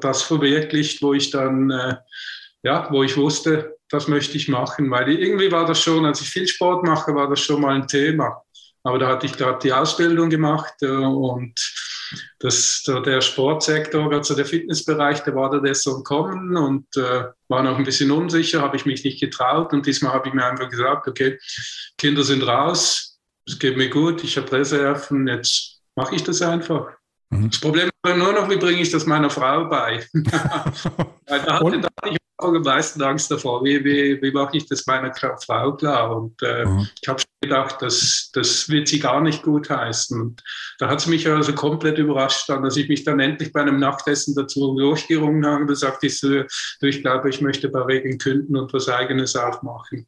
das 0.02 0.24
verwirklicht, 0.24 1.02
wo 1.02 1.14
ich 1.14 1.32
dann, 1.32 1.72
äh, 1.72 1.96
ja, 2.64 2.90
wo 2.92 3.02
ich 3.04 3.16
wusste, 3.16 3.78
das 3.88 4.10
möchte 4.10 4.36
ich 4.36 4.50
machen, 4.50 4.92
weil 4.92 5.10
irgendwie 5.10 5.50
war 5.54 5.66
das 5.66 5.82
schon, 5.82 6.06
als 6.06 6.20
ich 6.20 6.30
viel 6.30 6.46
Sport 6.46 6.86
mache, 6.86 7.16
war 7.16 7.30
das 7.30 7.40
schon 7.40 7.62
mal 7.62 7.76
ein 7.76 7.88
Thema. 7.88 8.44
Aber 8.84 9.00
da 9.00 9.08
hatte 9.08 9.26
ich 9.26 9.38
gerade 9.38 9.60
die 9.64 9.72
Ausbildung 9.72 10.30
gemacht 10.30 10.74
äh, 10.82 10.88
und 10.88 11.58
das, 12.40 12.84
der 13.06 13.22
Sportsektor, 13.22 14.12
also 14.12 14.36
der 14.36 14.46
Fitnessbereich, 14.46 15.22
der 15.24 15.36
war 15.36 15.50
da 15.50 15.60
das 15.60 15.84
so 15.84 16.04
Kommen 16.04 16.58
und 16.58 16.86
äh, 16.98 17.26
war 17.48 17.64
noch 17.64 17.78
ein 17.78 17.84
bisschen 17.84 18.12
unsicher, 18.12 18.62
habe 18.62 18.78
ich 18.78 18.86
mich 18.86 19.04
nicht 19.04 19.20
getraut. 19.20 19.74
Und 19.74 19.86
diesmal 19.86 20.14
habe 20.14 20.28
ich 20.28 20.34
mir 20.34 20.46
einfach 20.46 20.70
gesagt, 20.70 21.08
okay, 21.08 21.38
Kinder 21.98 22.24
sind 22.24 22.44
raus, 22.44 23.20
es 23.46 23.60
geht 23.60 23.78
mir 23.78 23.90
gut, 23.90 24.24
ich 24.24 24.38
habe 24.38 24.52
Reserven, 24.52 25.28
jetzt 25.28 25.82
mache 25.96 26.16
ich 26.16 26.24
das 26.24 26.42
einfach. 26.42 26.99
Mhm. 27.30 27.50
Das 27.50 27.60
Problem 27.60 27.88
ist 27.88 28.18
nur 28.18 28.34
noch, 28.34 28.50
wie 28.50 28.58
bringe 28.58 28.82
ich 28.82 28.92
das 28.92 29.06
meiner 29.06 29.30
Frau 29.30 29.66
bei? 29.66 30.06
da, 30.14 30.66
hatte, 30.66 31.80
da 31.82 31.88
hatte 32.02 32.12
ich 32.12 32.18
auch 32.40 32.54
am 32.54 32.62
meisten 32.62 33.02
Angst 33.02 33.30
davor, 33.30 33.64
wie, 33.64 33.84
wie, 33.84 34.22
wie 34.22 34.32
mache 34.32 34.58
ich 34.58 34.68
das 34.68 34.86
meiner 34.88 35.14
Frau 35.14 35.76
klar? 35.76 36.16
Und 36.16 36.42
äh, 36.42 36.66
mhm. 36.66 36.88
ich 37.02 37.08
habe 37.08 37.22
gedacht, 37.42 37.82
das, 37.82 38.32
das 38.34 38.70
wird 38.70 38.88
sie 38.88 39.00
gar 39.00 39.22
nicht 39.22 39.44
gut 39.44 39.70
heißen. 39.70 40.20
Und 40.20 40.44
da 40.80 40.90
hat 40.90 41.00
es 41.00 41.08
mich 41.08 41.28
also 41.28 41.54
komplett 41.54 41.98
überrascht, 41.98 42.50
dann, 42.50 42.64
dass 42.64 42.78
ich 42.78 42.88
mich 42.90 43.04
dann 43.04 43.20
endlich 43.20 43.52
bei 43.52 43.62
einem 43.62 43.80
Nachtessen 43.80 44.36
dazu 44.36 44.76
durchgerungen 44.76 45.46
habe. 45.46 45.66
Da 45.66 45.76
sagte 45.76 46.08
ich 46.08 46.20
so, 46.20 46.44
ich 46.82 47.02
glaube, 47.02 47.30
ich 47.30 47.42
möchte 47.42 47.70
bei 47.70 47.82
Regen 47.82 48.18
künden 48.18 48.56
und 48.56 48.74
was 48.74 48.90
Eigenes 48.90 49.36
aufmachen. 49.36 50.08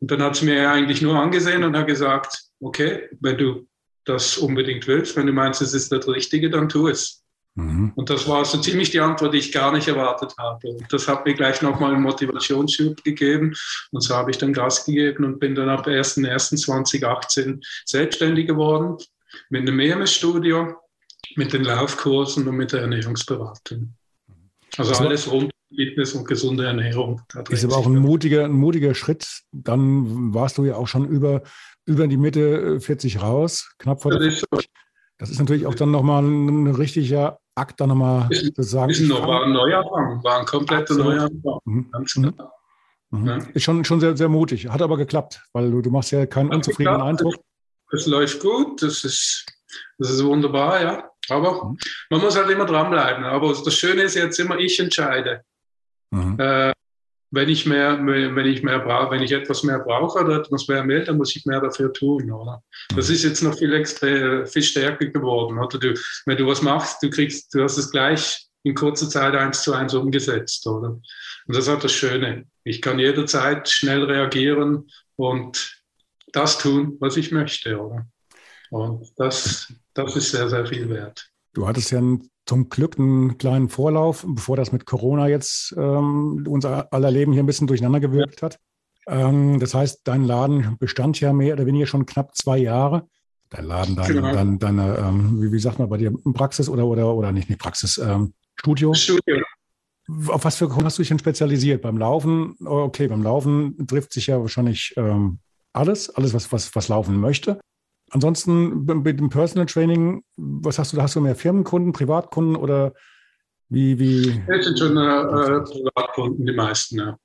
Und 0.00 0.10
dann 0.10 0.22
hat 0.22 0.36
sie 0.36 0.46
mir 0.46 0.70
eigentlich 0.70 1.02
nur 1.02 1.16
angesehen 1.16 1.64
und 1.64 1.76
hat 1.76 1.86
gesagt, 1.86 2.44
okay, 2.60 3.08
wenn 3.20 3.36
du 3.36 3.66
das 4.08 4.38
unbedingt 4.38 4.86
willst. 4.86 5.16
Wenn 5.16 5.26
du 5.26 5.32
meinst, 5.32 5.60
es 5.62 5.74
ist 5.74 5.92
das 5.92 6.08
Richtige, 6.08 6.50
dann 6.50 6.68
tu 6.68 6.88
es. 6.88 7.22
Mhm. 7.54 7.92
Und 7.96 8.08
das 8.08 8.28
war 8.28 8.44
so 8.44 8.58
ziemlich 8.58 8.90
die 8.90 9.00
Antwort, 9.00 9.34
die 9.34 9.38
ich 9.38 9.52
gar 9.52 9.72
nicht 9.72 9.88
erwartet 9.88 10.32
habe. 10.38 10.68
Und 10.68 10.92
das 10.92 11.08
hat 11.08 11.26
mir 11.26 11.34
gleich 11.34 11.60
nochmal 11.60 11.92
einen 11.92 12.02
Motivationsschub 12.02 13.02
gegeben. 13.02 13.54
Und 13.90 14.00
so 14.00 14.14
habe 14.14 14.30
ich 14.30 14.38
dann 14.38 14.52
Gas 14.52 14.84
gegeben 14.84 15.24
und 15.24 15.40
bin 15.40 15.54
dann 15.54 15.68
ab 15.68 15.86
1.1.2018 15.86 17.60
selbstständig 17.84 18.46
geworden 18.46 18.96
mit 19.50 19.62
einem 19.62 19.80
EMS-Studio, 19.80 20.74
mit 21.36 21.52
den 21.52 21.64
Laufkursen 21.64 22.46
und 22.46 22.56
mit 22.56 22.72
der 22.72 22.82
Ernährungsberatung. 22.82 23.94
Also 24.76 24.94
alles 24.94 25.30
rund 25.30 25.50
Fitness 25.74 26.14
und 26.14 26.26
gesunde 26.26 26.64
Ernährung. 26.64 27.20
Ist 27.50 27.64
aber 27.64 27.76
auch 27.76 27.86
ein 27.86 27.96
mutiger, 27.96 28.44
ein 28.44 28.52
mutiger 28.52 28.94
Schritt. 28.94 29.42
Dann 29.52 30.32
warst 30.32 30.58
du 30.58 30.64
ja 30.64 30.76
auch 30.76 30.88
schon 30.88 31.06
über 31.06 31.42
über 31.88 32.06
die 32.06 32.18
Mitte 32.18 32.80
40 32.80 33.14
äh, 33.14 33.18
raus, 33.18 33.74
knapp 33.78 34.02
vor 34.02 34.12
der 34.12 34.20
das 34.20 34.42
ist, 34.42 34.46
das 35.16 35.30
ist 35.30 35.40
natürlich 35.40 35.66
auch 35.66 35.74
dann 35.74 35.90
nochmal 35.90 36.22
ein, 36.22 36.64
ein 36.64 36.74
richtiger 36.74 37.40
Akt, 37.54 37.80
dann 37.80 37.88
nochmal 37.88 38.28
zu 38.30 38.62
sagen. 38.62 38.90
Ist 38.90 39.00
noch, 39.00 39.26
war 39.26 39.44
ein 39.44 39.52
Neuanfang, 39.52 40.22
war 40.22 40.40
ein 40.40 40.46
kompletter 40.46 40.94
Neuanfang. 40.94 41.58
Mhm. 41.64 41.90
Ganz 41.90 42.16
mhm. 42.16 42.34
Mhm. 43.10 43.26
Ja. 43.26 43.38
Ist 43.54 43.64
schon, 43.64 43.84
schon 43.84 44.00
sehr, 44.00 44.16
sehr 44.16 44.28
mutig, 44.28 44.68
hat 44.68 44.82
aber 44.82 44.96
geklappt, 44.96 45.42
weil 45.52 45.70
du, 45.70 45.80
du 45.80 45.90
machst 45.90 46.12
ja 46.12 46.26
keinen 46.26 46.52
unzufriedenen 46.52 47.00
Eindruck. 47.00 47.34
Es 47.90 48.06
läuft 48.06 48.40
gut, 48.40 48.82
das 48.82 49.02
ist, 49.02 49.46
das 49.96 50.10
ist 50.10 50.22
wunderbar, 50.22 50.82
ja. 50.82 51.10
Aber 51.30 51.64
mhm. 51.64 51.78
man 52.10 52.20
muss 52.20 52.36
halt 52.36 52.50
immer 52.50 52.66
dranbleiben. 52.66 53.24
Aber 53.24 53.48
das 53.48 53.74
Schöne 53.74 54.02
ist 54.02 54.14
jetzt 54.14 54.38
immer, 54.38 54.58
ich 54.58 54.78
entscheide. 54.78 55.42
Mhm. 56.10 56.38
Äh, 56.38 56.72
wenn 57.30 57.48
ich 57.48 57.66
mehr, 57.66 57.98
wenn 58.04 58.46
ich 58.46 58.62
mehr 58.62 58.78
brauche, 58.78 59.10
wenn 59.10 59.22
ich 59.22 59.32
etwas 59.32 59.62
mehr 59.62 59.78
brauche 59.80 60.24
oder 60.24 60.38
etwas 60.38 60.66
mehr 60.68 60.86
will, 60.86 61.04
dann 61.04 61.18
muss 61.18 61.36
ich 61.36 61.44
mehr 61.44 61.60
dafür 61.60 61.92
tun, 61.92 62.30
oder? 62.30 62.62
Das 62.94 63.10
ist 63.10 63.24
jetzt 63.24 63.42
noch 63.42 63.56
viel 63.56 63.74
extra, 63.74 64.46
viel 64.46 64.62
stärker 64.62 65.06
geworden, 65.06 65.58
oder? 65.58 65.78
Du, 65.78 65.94
wenn 66.26 66.36
du 66.36 66.46
was 66.46 66.62
machst, 66.62 67.02
du 67.02 67.10
kriegst, 67.10 67.54
du 67.54 67.62
hast 67.62 67.76
es 67.76 67.90
gleich 67.90 68.46
in 68.62 68.74
kurzer 68.74 69.08
Zeit 69.08 69.34
eins 69.34 69.62
zu 69.62 69.72
eins 69.72 69.94
umgesetzt, 69.94 70.66
oder? 70.66 70.88
Und 70.88 71.02
das 71.56 71.66
ist 71.66 71.68
auch 71.68 71.80
das 71.80 71.92
Schöne. 71.92 72.46
Ich 72.64 72.80
kann 72.80 72.98
jederzeit 72.98 73.68
schnell 73.68 74.04
reagieren 74.04 74.90
und 75.16 75.82
das 76.32 76.58
tun, 76.58 76.96
was 77.00 77.16
ich 77.16 77.30
möchte, 77.30 77.78
oder? 77.78 78.06
Und 78.70 79.10
das, 79.16 79.72
das 79.94 80.16
ist 80.16 80.30
sehr, 80.30 80.48
sehr 80.48 80.66
viel 80.66 80.88
wert. 80.88 81.30
Du 81.58 81.66
hattest 81.66 81.90
ja 81.90 82.00
zum 82.46 82.68
Glück 82.68 83.00
einen 83.00 83.36
kleinen 83.36 83.68
Vorlauf, 83.68 84.24
bevor 84.28 84.56
das 84.56 84.70
mit 84.70 84.86
Corona 84.86 85.26
jetzt 85.26 85.74
ähm, 85.76 86.46
unser 86.48 86.92
aller 86.92 87.10
Leben 87.10 87.32
hier 87.32 87.42
ein 87.42 87.46
bisschen 87.46 87.66
durcheinander 87.66 87.98
gewirkt 87.98 88.42
hat. 88.42 88.60
Ähm, 89.08 89.58
das 89.58 89.74
heißt, 89.74 90.02
dein 90.04 90.22
Laden 90.22 90.76
bestand 90.78 91.18
ja 91.18 91.32
mehr 91.32 91.54
oder 91.54 91.66
weniger 91.66 91.86
schon 91.86 92.06
knapp 92.06 92.36
zwei 92.36 92.58
Jahre. 92.58 93.08
Dein 93.50 93.64
Laden, 93.64 93.96
deine, 93.96 94.14
genau. 94.14 94.32
deine, 94.32 94.58
deine 94.58 94.98
ähm, 94.98 95.42
wie, 95.42 95.50
wie, 95.50 95.58
sagt 95.58 95.80
man 95.80 95.88
bei 95.88 95.96
dir, 95.96 96.12
Praxis 96.32 96.68
oder, 96.68 96.86
oder, 96.86 97.12
oder 97.12 97.32
nicht, 97.32 97.48
nicht 97.48 97.60
Praxis, 97.60 97.98
ähm, 97.98 98.34
Studio? 98.54 98.94
Studio. 98.94 99.42
Auf 100.28 100.44
was 100.44 100.54
für 100.54 100.72
hast 100.84 100.98
du 100.98 101.02
dich 101.02 101.08
denn 101.08 101.18
spezialisiert? 101.18 101.82
Beim 101.82 101.98
Laufen, 101.98 102.54
okay, 102.64 103.08
beim 103.08 103.24
Laufen 103.24 103.84
trifft 103.88 104.12
sich 104.12 104.28
ja 104.28 104.40
wahrscheinlich 104.40 104.94
ähm, 104.96 105.40
alles, 105.72 106.08
alles, 106.10 106.34
was, 106.34 106.52
was, 106.52 106.72
was 106.76 106.86
laufen 106.86 107.18
möchte. 107.18 107.58
Ansonsten 108.10 108.84
mit 108.84 109.20
dem 109.20 109.28
Personal 109.28 109.66
Training, 109.66 110.22
was 110.36 110.78
hast 110.78 110.92
du? 110.92 111.02
Hast 111.02 111.16
du 111.16 111.20
mehr 111.20 111.36
Firmenkunden, 111.36 111.92
Privatkunden 111.92 112.56
oder 112.56 112.94
wie? 113.68 113.98
wie? 113.98 114.42
Das 114.46 114.64
sind 114.64 114.78
schon 114.78 114.96
äh, 114.96 115.60
Privatkunden, 115.60 116.46
die 116.46 116.52
meisten, 116.52 116.98
ja. 116.98 117.18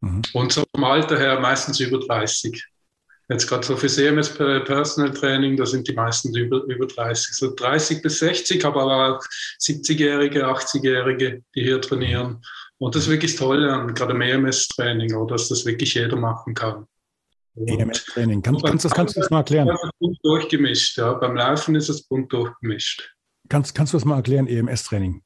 Mhm. 0.00 0.22
Und 0.32 0.52
so 0.52 0.64
vom 0.74 0.84
Alter 0.84 1.18
her 1.18 1.40
meistens 1.40 1.80
über 1.80 1.98
30. 1.98 2.64
Jetzt 3.30 3.46
gerade 3.46 3.66
so 3.66 3.76
für 3.76 3.88
CMS 3.88 4.30
Personal 4.30 5.12
Training, 5.12 5.56
da 5.56 5.66
sind 5.66 5.86
die 5.86 5.92
meisten 5.92 6.34
über, 6.34 6.62
über 6.64 6.86
30. 6.86 7.34
So 7.34 7.54
30 7.54 8.00
bis 8.00 8.20
60, 8.20 8.64
aber 8.64 8.84
auch 8.84 9.22
70-Jährige, 9.60 10.46
80-Jährige, 10.46 11.42
die 11.54 11.62
hier 11.62 11.80
trainieren. 11.80 12.42
Und 12.78 12.94
das 12.94 13.02
ist 13.02 13.10
wirklich 13.10 13.36
toll 13.36 13.68
an 13.68 13.92
gerade 13.92 14.14
im 14.14 14.20
EMS-Training, 14.22 15.26
dass 15.26 15.48
das 15.48 15.66
wirklich 15.66 15.94
jeder 15.94 16.16
machen 16.16 16.54
kann. 16.54 16.86
EMS-Training. 17.66 18.42
Kann, 18.42 18.58
kannst, 18.58 18.84
das, 18.84 18.92
kannst 18.92 19.16
du 19.16 19.20
das 19.20 19.30
mal 19.30 19.38
erklären? 19.38 19.68
Das 19.68 19.82
ist 19.82 19.98
bunt 19.98 20.18
durchgemischt, 20.22 20.98
ja. 20.98 21.14
Beim 21.14 21.36
Laufen 21.36 21.74
ist 21.74 21.88
es 21.88 22.02
bunt 22.02 22.32
durchgemischt. 22.32 23.14
Kannst, 23.48 23.74
kannst 23.74 23.92
du 23.92 23.96
das 23.96 24.04
mal 24.04 24.16
erklären, 24.16 24.46
EMS-Training? 24.46 25.22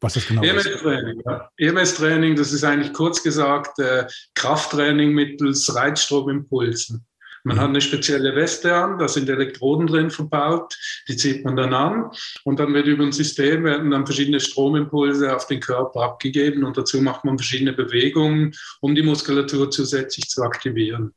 Was 0.00 0.16
ist 0.16 0.28
genau 0.28 0.42
EMS-Training, 0.42 1.22
ja. 1.24 1.48
EMS-Training, 1.56 2.36
das 2.36 2.52
ist 2.52 2.64
eigentlich 2.64 2.92
kurz 2.92 3.22
gesagt 3.22 3.78
äh, 3.78 4.06
Krafttraining 4.34 5.12
mittels 5.12 5.74
Reizstromimpulsen. 5.74 7.06
Man 7.46 7.60
hat 7.60 7.68
eine 7.68 7.80
spezielle 7.82 8.34
Weste 8.34 8.74
an, 8.74 8.98
da 8.98 9.06
sind 9.06 9.28
Elektroden 9.28 9.86
drin 9.86 10.10
verbaut, 10.10 10.74
die 11.08 11.16
zieht 11.16 11.44
man 11.44 11.56
dann 11.56 11.74
an 11.74 12.10
und 12.44 12.58
dann 12.58 12.72
wird 12.72 12.86
über 12.86 13.04
ein 13.04 13.12
System 13.12 13.64
werden 13.64 13.90
dann 13.90 14.06
verschiedene 14.06 14.40
Stromimpulse 14.40 15.34
auf 15.34 15.46
den 15.46 15.60
Körper 15.60 16.00
abgegeben 16.00 16.64
und 16.64 16.78
dazu 16.78 17.02
macht 17.02 17.24
man 17.26 17.36
verschiedene 17.36 17.74
Bewegungen, 17.74 18.54
um 18.80 18.94
die 18.94 19.02
Muskulatur 19.02 19.70
zusätzlich 19.70 20.30
zu 20.30 20.42
aktivieren. 20.42 21.12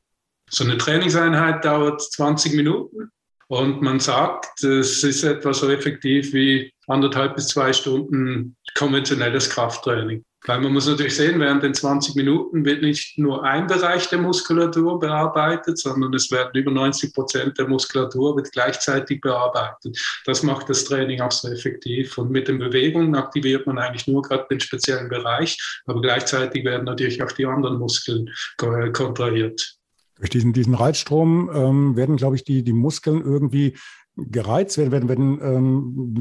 So 0.50 0.64
eine 0.64 0.78
Trainingseinheit 0.78 1.66
dauert 1.66 2.02
20 2.02 2.54
Minuten 2.54 3.12
und 3.48 3.82
man 3.82 4.00
sagt, 4.00 4.64
es 4.64 5.04
ist 5.04 5.24
etwa 5.24 5.54
so 5.54 5.70
effektiv 5.70 6.34
wie 6.34 6.72
anderthalb 6.88 7.36
bis 7.36 7.50
zwei 7.50 7.74
Stunden 7.74 8.56
konventionelles 8.76 9.50
Krafttraining. 9.50 10.24
Weil 10.46 10.62
man 10.62 10.72
muss 10.72 10.88
natürlich 10.88 11.16
sehen, 11.16 11.40
während 11.40 11.64
den 11.64 11.74
20 11.74 12.16
Minuten 12.16 12.64
wird 12.64 12.82
nicht 12.82 13.18
nur 13.18 13.44
ein 13.44 13.68
Bereich 13.68 14.08
der 14.08 14.20
Muskulatur 14.20 15.00
bearbeitet, 15.00 15.78
sondern 15.78 16.14
es 16.14 16.32
werden 16.32 16.52
über 16.54 16.72
90 16.72 17.14
Prozent 17.14 17.58
der 17.58 17.68
Muskulatur 17.68 18.36
wird 18.38 18.52
gleichzeitig 18.52 19.20
bearbeitet. 19.20 19.98
Das 20.26 20.44
macht 20.44 20.70
das 20.70 20.86
Training 20.86 21.22
auch 21.22 21.32
so 21.32 21.50
effektiv. 21.50 22.18
Und 22.18 22.32
mit 22.32 22.48
den 22.48 22.60
Bewegungen 22.60 23.16
aktiviert 23.16 23.68
man 23.68 23.78
eigentlich 23.78 24.08
nur 24.08 24.22
gerade 24.22 24.46
den 24.50 24.60
speziellen 24.60 25.10
Bereich, 25.10 25.58
aber 25.86 26.02
gleichzeitig 26.02 26.64
werden 26.64 26.86
natürlich 26.86 27.22
auch 27.22 27.32
die 27.32 27.46
anderen 27.46 27.80
Muskeln 27.80 28.30
kontrahiert. 28.58 29.77
Durch 30.20 30.30
diesen, 30.30 30.54
diesen 30.54 30.74
Reizstrom 30.74 31.50
ähm, 31.54 31.96
werden, 31.96 32.18
glaube 32.18 32.36
ich, 32.36 32.44
die, 32.44 32.64
die 32.64 32.74
Muskeln 32.74 33.22
irgendwie 33.22 33.76
gereizt 34.18 34.78
werden, 34.78 34.92
werden, 34.92 35.10
werden 35.10 35.40
ähm, 35.42 36.16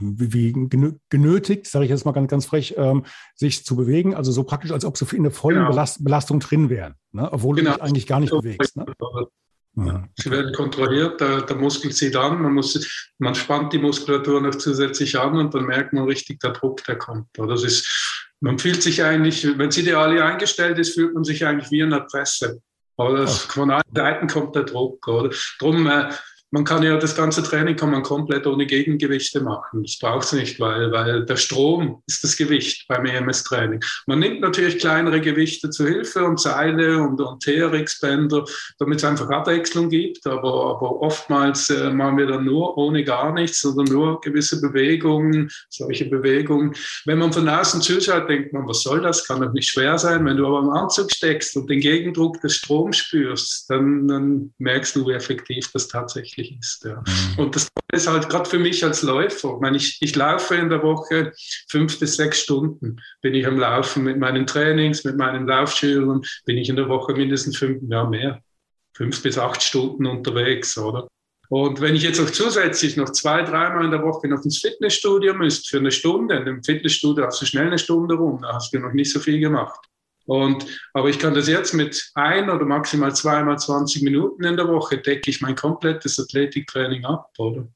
wie 0.00 0.52
genötigt, 1.08 1.66
sage 1.66 1.84
ich 1.84 1.90
jetzt 1.90 2.04
mal 2.04 2.12
ganz, 2.12 2.28
ganz 2.28 2.46
frech, 2.46 2.74
ähm, 2.76 3.04
sich 3.36 3.64
zu 3.64 3.76
bewegen. 3.76 4.14
Also 4.14 4.32
so 4.32 4.42
praktisch, 4.42 4.72
als 4.72 4.84
ob 4.84 4.96
sie 4.96 5.06
in 5.14 5.22
der 5.22 5.32
vollen 5.32 5.58
genau. 5.58 5.70
Belast 5.70 6.02
Belastung 6.02 6.40
drin 6.40 6.68
wären, 6.68 6.94
ne? 7.12 7.32
obwohl 7.32 7.56
genau. 7.56 7.70
du 7.70 7.76
dich 7.76 7.84
eigentlich 7.84 8.06
gar 8.06 8.20
nicht 8.20 8.32
bewegst. 8.32 8.76
Ne? 8.76 8.86
Ja. 9.76 10.08
Sie 10.16 10.30
werden 10.30 10.52
kontrolliert, 10.52 11.20
der, 11.20 11.42
der, 11.42 11.56
Muskel 11.56 11.92
zieht 11.92 12.16
an, 12.16 12.42
man, 12.42 12.54
muss, 12.54 13.12
man 13.18 13.36
spannt 13.36 13.72
die 13.72 13.78
Muskulatur 13.78 14.40
noch 14.40 14.56
zusätzlich 14.56 15.16
an 15.16 15.36
und 15.36 15.54
dann 15.54 15.66
merkt 15.66 15.92
man 15.92 16.04
richtig, 16.04 16.40
der 16.40 16.50
Druck, 16.50 16.82
der 16.84 16.96
kommt. 16.96 17.28
Das 17.34 17.62
ist, 17.62 18.26
man 18.40 18.58
fühlt 18.58 18.82
sich 18.82 19.04
eigentlich, 19.04 19.46
wenn 19.56 19.68
es 19.68 19.78
ideal 19.78 20.20
eingestellt 20.20 20.78
ist, 20.78 20.94
fühlt 20.94 21.14
man 21.14 21.22
sich 21.22 21.46
eigentlich 21.46 21.70
wie 21.70 21.80
in 21.80 21.92
einer 21.92 22.04
Presse. 22.04 22.60
Oder 22.98 23.20
das, 23.20 23.42
von 23.42 23.70
allen 23.70 23.82
Seiten 23.94 24.26
kommt 24.26 24.56
der 24.56 24.64
Druck. 24.64 25.06
Oder? 25.06 25.30
Drum, 25.58 25.86
äh, 25.86 26.10
man 26.50 26.64
kann 26.64 26.82
ja 26.82 26.96
das 26.96 27.14
ganze 27.14 27.42
Training 27.42 27.76
kann 27.76 27.90
man 27.90 28.02
komplett 28.02 28.46
ohne 28.46 28.66
Gegengewichte 28.66 29.40
machen. 29.40 29.82
Das 29.82 29.98
braucht 29.98 30.24
es 30.24 30.32
nicht, 30.32 30.58
weil, 30.58 30.90
weil 30.92 31.26
der 31.26 31.36
Strom 31.36 32.02
ist 32.06 32.24
das 32.24 32.36
Gewicht 32.36 32.86
beim 32.88 33.04
EMS-Training. 33.04 33.80
Man 34.06 34.20
nimmt 34.20 34.40
natürlich 34.40 34.78
kleinere 34.78 35.20
Gewichte 35.20 35.68
zu 35.68 35.86
Hilfe 35.86 36.24
und 36.24 36.40
Seile 36.40 37.02
und, 37.02 37.20
und 37.20 37.42
TRX-Bänder, 37.42 38.44
damit 38.78 38.98
es 38.98 39.04
einfach 39.04 39.28
Abwechslung 39.28 39.90
gibt. 39.90 40.26
Aber, 40.26 40.76
aber 40.76 41.02
oftmals 41.02 41.68
äh, 41.68 41.90
machen 41.90 42.16
wir 42.16 42.26
dann 42.26 42.44
nur 42.44 42.78
ohne 42.78 43.04
gar 43.04 43.32
nichts, 43.34 43.60
sondern 43.60 43.94
nur 43.94 44.20
gewisse 44.20 44.60
Bewegungen, 44.60 45.50
solche 45.68 46.06
Bewegungen. 46.06 46.74
Wenn 47.04 47.18
man 47.18 47.32
von 47.32 47.48
außen 47.48 47.82
zuschaut, 47.82 48.28
denkt 48.28 48.54
man, 48.54 48.66
was 48.66 48.82
soll 48.82 49.02
das? 49.02 49.26
Kann 49.26 49.42
doch 49.42 49.52
nicht 49.52 49.68
schwer 49.68 49.98
sein. 49.98 50.24
Wenn 50.24 50.38
du 50.38 50.46
aber 50.46 50.60
am 50.60 50.70
Anzug 50.70 51.12
steckst 51.12 51.56
und 51.56 51.68
den 51.68 51.80
Gegendruck 51.80 52.40
des 52.40 52.56
Stroms 52.56 52.96
spürst, 52.96 53.68
dann, 53.68 54.08
dann 54.08 54.54
merkst 54.58 54.96
du, 54.96 55.06
wie 55.06 55.12
effektiv 55.12 55.70
das 55.72 55.88
tatsächlich 55.88 56.37
tatsächlich 56.38 56.58
ist. 56.58 56.84
Ja. 56.84 57.02
Mhm. 57.06 57.44
Und 57.44 57.56
das 57.56 57.68
ist 57.92 58.08
halt 58.08 58.28
gerade 58.28 58.48
für 58.48 58.58
mich 58.58 58.84
als 58.84 59.02
Läufer. 59.02 59.54
Ich, 59.54 59.60
meine, 59.60 59.76
ich, 59.76 59.98
ich 60.00 60.16
laufe 60.16 60.54
in 60.54 60.68
der 60.68 60.82
Woche 60.82 61.32
fünf 61.68 61.98
bis 61.98 62.16
sechs 62.16 62.40
Stunden. 62.40 63.00
Bin 63.22 63.34
ich 63.34 63.46
am 63.46 63.58
Laufen 63.58 64.04
mit 64.04 64.18
meinen 64.18 64.46
Trainings, 64.46 65.04
mit 65.04 65.16
meinen 65.16 65.46
Laufschülern, 65.46 66.22
bin 66.44 66.58
ich 66.58 66.68
in 66.68 66.76
der 66.76 66.88
Woche 66.88 67.14
mindestens 67.14 67.56
fünf, 67.56 67.82
ja 67.88 68.04
mehr, 68.04 68.42
fünf 68.94 69.22
bis 69.22 69.38
acht 69.38 69.62
Stunden 69.62 70.06
unterwegs, 70.06 70.76
oder? 70.78 71.08
Und 71.50 71.80
wenn 71.80 71.94
ich 71.94 72.02
jetzt 72.02 72.20
auch 72.20 72.28
zusätzlich 72.28 72.98
noch 72.98 73.10
zwei, 73.10 73.42
dreimal 73.42 73.86
in 73.86 73.90
der 73.90 74.02
Woche 74.02 74.28
noch 74.28 74.44
ins 74.44 74.58
Fitnessstudio 74.58 75.32
müsste 75.32 75.70
für 75.70 75.78
eine 75.78 75.90
Stunde, 75.90 76.36
in 76.36 76.44
dem 76.44 76.62
Fitnessstudio 76.62 77.24
hast 77.24 77.40
du 77.40 77.46
schnell 77.46 77.68
eine 77.68 77.78
Stunde 77.78 78.16
rum, 78.16 78.40
da 78.42 78.52
hast 78.52 78.74
du 78.74 78.78
noch 78.78 78.92
nicht 78.92 79.10
so 79.10 79.18
viel 79.18 79.40
gemacht. 79.40 79.80
Und, 80.28 80.66
aber 80.92 81.08
ich 81.08 81.18
kann 81.18 81.32
das 81.32 81.48
jetzt 81.48 81.72
mit 81.72 82.10
ein 82.14 82.50
oder 82.50 82.66
maximal 82.66 83.16
zweimal 83.16 83.58
20 83.58 84.02
Minuten 84.02 84.44
in 84.44 84.58
der 84.58 84.68
Woche 84.68 84.98
decke 84.98 85.30
ich 85.30 85.40
mein 85.40 85.56
komplettes 85.56 86.20
Athletiktraining 86.20 87.06
ab, 87.06 87.30
oder? 87.38 87.66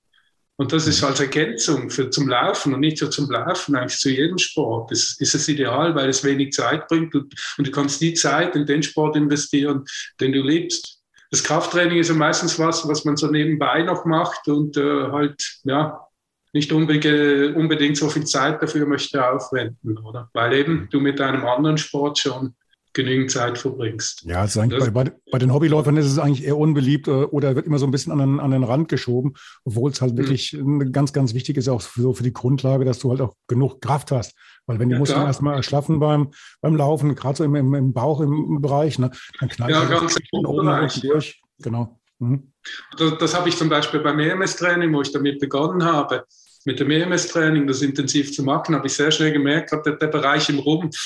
Und 0.57 0.71
das 0.71 0.87
ist 0.87 1.03
als 1.03 1.19
Ergänzung 1.19 1.89
für, 1.89 2.11
zum 2.11 2.29
Laufen 2.29 2.75
und 2.75 2.81
nicht 2.81 2.99
so 2.99 3.09
zum 3.09 3.31
Laufen, 3.31 3.75
eigentlich 3.75 3.99
zu 3.99 4.11
jedem 4.11 4.37
Sport. 4.37 4.91
Das 4.91 5.17
ist 5.19 5.35
es 5.35 5.49
ideal, 5.49 5.95
weil 5.95 6.11
es 6.11 6.25
wenig 6.25 6.53
Zeit 6.53 6.89
bringt 6.89 7.15
und, 7.15 7.35
und, 7.57 7.67
du 7.67 7.71
kannst 7.71 8.03
die 8.03 8.13
Zeit 8.13 8.55
in 8.55 8.67
den 8.67 8.83
Sport 8.83 9.17
investieren, 9.17 9.87
den 10.21 10.33
du 10.33 10.43
liebst. 10.43 11.01
Das 11.31 11.43
Krafttraining 11.43 12.01
ist 12.01 12.09
ja 12.09 12.15
meistens 12.15 12.59
was, 12.59 12.87
was 12.87 13.07
man 13.07 13.17
so 13.17 13.29
nebenbei 13.29 13.83
noch 13.83 14.05
macht 14.05 14.47
und 14.47 14.77
äh, 14.77 15.11
halt, 15.11 15.43
ja, 15.65 16.07
nicht 16.53 16.73
unbedingt 16.73 17.97
so 17.97 18.09
viel 18.09 18.25
Zeit 18.25 18.63
dafür 18.63 18.87
möchte 18.87 19.27
aufwenden, 19.27 19.99
oder? 19.99 20.31
Weil 20.35 20.53
eben 20.53 20.89
du 20.91 21.01
mit 21.01 21.21
einem 21.21 21.45
anderen 21.47 21.79
Sport 21.79 22.19
schon 22.19 22.55
genügend 22.95 23.31
Zeit 23.31 23.59
verbringst. 23.59 24.23
Ja, 24.25 24.41
also 24.43 24.61
bei, 24.61 24.91
bei, 24.91 25.13
bei, 25.31 25.39
den 25.39 25.53
Hobbyläufern 25.53 25.97
ist 25.97 26.07
es 26.07 26.19
eigentlich 26.19 26.45
eher 26.45 26.59
unbeliebt 26.59 27.09
äh, 27.09 27.11
oder 27.11 27.57
wird 27.57 27.67
immer 27.67 27.79
so 27.79 27.87
ein 27.87 27.91
bisschen 27.91 28.13
an 28.13 28.19
den, 28.19 28.41
an 28.41 28.51
den 28.51 28.65
Rand 28.65 28.89
geschoben, 28.89 29.35
obwohl 29.65 29.91
es 29.91 30.01
halt 30.03 30.13
mhm. 30.13 30.19
wirklich 30.19 30.57
ganz, 30.93 31.13
ganz 31.13 31.33
wichtig 31.33 31.57
ist, 31.57 31.69
auch 31.69 31.81
so 31.81 32.13
für 32.13 32.23
die 32.23 32.33
Grundlage, 32.33 32.85
dass 32.85 32.99
du 32.99 33.11
halt 33.11 33.21
auch 33.21 33.35
genug 33.49 33.81
Kraft 33.81 34.11
hast. 34.11 34.35
Weil 34.67 34.79
wenn 34.79 34.89
die 34.89 34.95
ja, 34.95 34.99
Muskeln 34.99 35.23
erstmal 35.23 35.57
erschlaffen 35.57 36.01
beim, 36.01 36.33
beim 36.61 36.77
Laufen, 36.77 37.15
gerade 37.15 37.39
so 37.39 37.45
im, 37.45 37.55
im, 37.55 37.75
im 37.75 37.93
Bauch 37.93 38.21
im 38.21 38.61
Bereich, 38.61 38.99
ne, 38.99 39.11
dann 39.41 39.49
knallt 39.49 39.73
ja, 39.73 39.85
ganz 39.87 40.17
oben 40.33 40.89
durch. 41.03 41.43
Genau. 41.61 41.99
Mhm. 42.19 42.53
Das, 42.99 43.19
das 43.19 43.35
habe 43.35 43.49
ich 43.49 43.57
zum 43.57 43.71
Beispiel 43.71 44.01
beim 44.01 44.19
EMS-Training, 44.19 44.93
wo 44.93 45.01
ich 45.01 45.13
damit 45.13 45.41
begonnen 45.41 45.83
habe 45.85 46.25
mit 46.65 46.81
dem 46.81 46.91
EMS-Training, 46.91 47.67
das 47.67 47.83
intensiv 47.83 48.33
zu 48.33 48.43
machen, 48.43 48.75
habe 48.75 48.87
ich 48.87 48.95
sehr 48.95 49.11
schnell 49.11 49.33
gemerkt, 49.33 49.73
der, 49.73 49.97
der 49.97 50.07
Bereich 50.07 50.49
im 50.49 50.59
Rumpf 50.59 50.97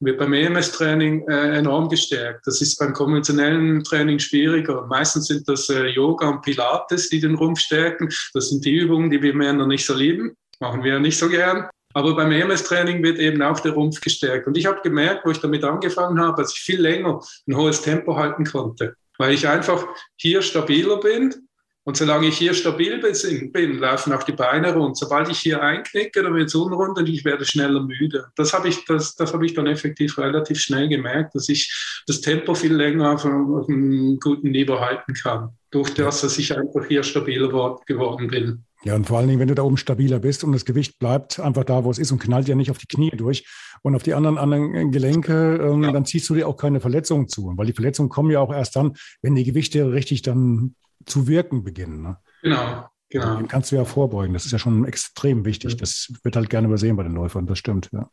wird 0.00 0.18
beim 0.18 0.32
EMS-Training 0.32 1.26
äh, 1.28 1.58
enorm 1.58 1.88
gestärkt. 1.88 2.46
Das 2.46 2.60
ist 2.60 2.78
beim 2.78 2.92
konventionellen 2.92 3.84
Training 3.84 4.18
schwieriger. 4.18 4.86
Meistens 4.86 5.28
sind 5.28 5.48
das 5.48 5.68
äh, 5.68 5.86
Yoga 5.86 6.28
und 6.28 6.42
Pilates, 6.42 7.08
die 7.08 7.20
den 7.20 7.36
Rumpf 7.36 7.60
stärken. 7.60 8.08
Das 8.32 8.50
sind 8.50 8.64
die 8.64 8.74
Übungen, 8.74 9.10
die 9.10 9.22
wir 9.22 9.34
Männer 9.34 9.66
nicht 9.66 9.86
so 9.86 9.94
lieben. 9.94 10.36
Machen 10.60 10.82
wir 10.82 10.98
nicht 10.98 11.18
so 11.18 11.28
gern. 11.28 11.68
Aber 11.94 12.16
beim 12.16 12.32
EMS-Training 12.32 13.02
wird 13.04 13.18
eben 13.18 13.40
auch 13.40 13.60
der 13.60 13.72
Rumpf 13.72 14.00
gestärkt. 14.00 14.48
Und 14.48 14.56
ich 14.56 14.66
habe 14.66 14.80
gemerkt, 14.82 15.24
wo 15.24 15.30
ich 15.30 15.38
damit 15.38 15.62
angefangen 15.62 16.20
habe, 16.20 16.42
dass 16.42 16.52
ich 16.52 16.60
viel 16.60 16.80
länger 16.80 17.20
ein 17.46 17.56
hohes 17.56 17.82
Tempo 17.82 18.16
halten 18.16 18.44
konnte. 18.44 18.96
Weil 19.16 19.32
ich 19.32 19.46
einfach 19.46 19.86
hier 20.16 20.42
stabiler 20.42 20.98
bin 20.98 21.43
und 21.86 21.98
solange 21.98 22.28
ich 22.28 22.38
hier 22.38 22.54
stabil 22.54 22.98
bin, 22.98 23.78
laufen 23.78 24.14
auch 24.14 24.22
die 24.22 24.32
Beine 24.32 24.74
rund. 24.74 24.96
Sobald 24.96 25.28
ich 25.28 25.38
hier 25.38 25.62
einknicke, 25.62 26.22
dann 26.22 26.34
wird 26.34 26.48
es 26.48 26.54
unrund 26.54 26.96
und 26.96 27.08
ich 27.08 27.26
werde 27.26 27.44
schneller 27.44 27.82
müde. 27.82 28.26
Das 28.36 28.54
habe 28.54 28.68
ich, 28.68 28.86
das, 28.86 29.14
das 29.16 29.34
habe 29.34 29.44
ich 29.44 29.52
dann 29.52 29.66
effektiv 29.66 30.16
relativ 30.16 30.58
schnell 30.58 30.88
gemerkt, 30.88 31.34
dass 31.34 31.50
ich 31.50 32.02
das 32.06 32.22
Tempo 32.22 32.54
viel 32.54 32.74
länger 32.74 33.12
auf, 33.12 33.26
auf 33.26 33.68
einem 33.68 34.18
guten 34.18 34.50
Niveau 34.50 34.80
halten 34.80 35.12
kann. 35.12 35.50
Durch 35.70 35.92
das, 35.92 36.22
dass 36.22 36.38
ich 36.38 36.56
einfach 36.56 36.86
hier 36.86 37.02
stabiler 37.02 37.48
geworden 37.84 38.28
bin. 38.28 38.64
Ja, 38.84 38.94
und 38.94 39.06
vor 39.06 39.18
allen 39.18 39.28
Dingen, 39.28 39.40
wenn 39.40 39.48
du 39.48 39.54
da 39.54 39.62
oben 39.62 39.76
stabiler 39.76 40.20
bist 40.20 40.44
und 40.44 40.52
das 40.52 40.64
Gewicht 40.64 40.98
bleibt 40.98 41.40
einfach 41.40 41.64
da, 41.64 41.84
wo 41.84 41.90
es 41.90 41.98
ist 41.98 42.12
und 42.12 42.18
knallt 42.18 42.48
ja 42.48 42.54
nicht 42.54 42.70
auf 42.70 42.78
die 42.78 42.86
Knie 42.86 43.10
durch 43.10 43.46
und 43.82 43.94
auf 43.94 44.02
die 44.02 44.14
anderen, 44.14 44.38
anderen 44.38 44.90
Gelenke, 44.90 45.56
ähm, 45.56 45.82
ja. 45.82 45.92
dann 45.92 46.04
ziehst 46.04 46.28
du 46.30 46.34
dir 46.34 46.48
auch 46.48 46.56
keine 46.56 46.80
Verletzungen 46.80 47.28
zu. 47.28 47.52
Weil 47.56 47.66
die 47.66 47.72
Verletzungen 47.72 48.08
kommen 48.08 48.30
ja 48.30 48.40
auch 48.40 48.52
erst 48.52 48.76
dann, 48.76 48.94
wenn 49.20 49.34
die 49.34 49.44
Gewichte 49.44 49.92
richtig 49.92 50.22
dann 50.22 50.74
zu 51.06 51.26
wirken 51.26 51.64
beginnen. 51.64 52.02
Ne? 52.02 52.16
Genau. 52.42 52.88
Genau. 53.10 53.36
Den 53.36 53.48
kannst 53.48 53.70
du 53.70 53.76
ja 53.76 53.84
vorbeugen. 53.84 54.34
Das 54.34 54.44
ist 54.44 54.52
ja 54.52 54.58
schon 54.58 54.84
extrem 54.86 55.44
wichtig. 55.44 55.76
Das 55.76 56.12
wird 56.22 56.34
halt 56.34 56.50
gerne 56.50 56.66
übersehen 56.66 56.96
bei 56.96 57.04
den 57.04 57.14
Läufern. 57.14 57.46
Das 57.46 57.58
stimmt, 57.58 57.90
ja. 57.92 58.10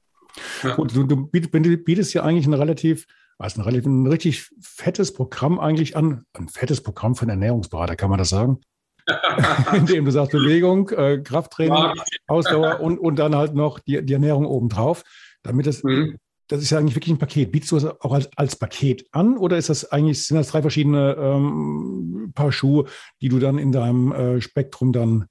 ja. 0.61 0.75
Gut, 0.75 0.95
du, 0.95 1.03
du 1.03 1.27
bietest 1.27 2.13
ja 2.13 2.23
eigentlich 2.23 2.45
ein 2.45 2.53
relativ, 2.53 3.07
was 3.39 3.57
ein 3.57 3.61
relativ, 3.61 3.87
ein 3.87 4.05
richtig 4.05 4.49
fettes 4.61 5.13
Programm 5.13 5.59
eigentlich 5.59 5.95
an. 5.95 6.25
Ein 6.33 6.49
fettes 6.49 6.83
Programm 6.83 7.15
von 7.15 7.29
Ernährungsberater, 7.29 7.95
kann 7.95 8.11
man 8.11 8.19
das 8.19 8.29
sagen? 8.29 8.59
Indem 9.73 10.05
du 10.05 10.11
sagst 10.11 10.33
Bewegung, 10.33 10.89
äh, 10.89 11.19
Krafttraining, 11.23 11.99
Ausdauer 12.27 12.79
und, 12.81 12.99
und 12.99 13.15
dann 13.17 13.35
halt 13.35 13.55
noch 13.55 13.79
die, 13.79 14.05
die 14.05 14.13
Ernährung 14.13 14.45
obendrauf, 14.45 15.03
damit 15.41 15.65
es 15.65 15.83
mhm 15.83 16.19
das 16.51 16.61
ist 16.61 16.69
ja 16.69 16.79
eigentlich 16.79 16.95
wirklich 16.95 17.13
ein 17.15 17.19
Paket. 17.19 17.51
Bietest 17.51 17.71
du 17.71 17.75
das 17.79 18.01
auch 18.01 18.11
als, 18.11 18.29
als 18.35 18.57
Paket 18.57 19.05
an 19.11 19.37
oder 19.37 19.57
ist 19.57 19.69
das 19.69 19.89
eigentlich, 19.91 20.25
sind 20.25 20.35
das 20.35 20.49
drei 20.49 20.61
verschiedene 20.61 21.15
ähm, 21.17 22.31
Paar 22.35 22.51
Schuhe, 22.51 22.85
die 23.21 23.29
du 23.29 23.39
dann 23.39 23.57
in 23.57 23.71
deinem 23.71 24.11
äh, 24.11 24.41
Spektrum 24.41 24.91
dann 24.91 25.27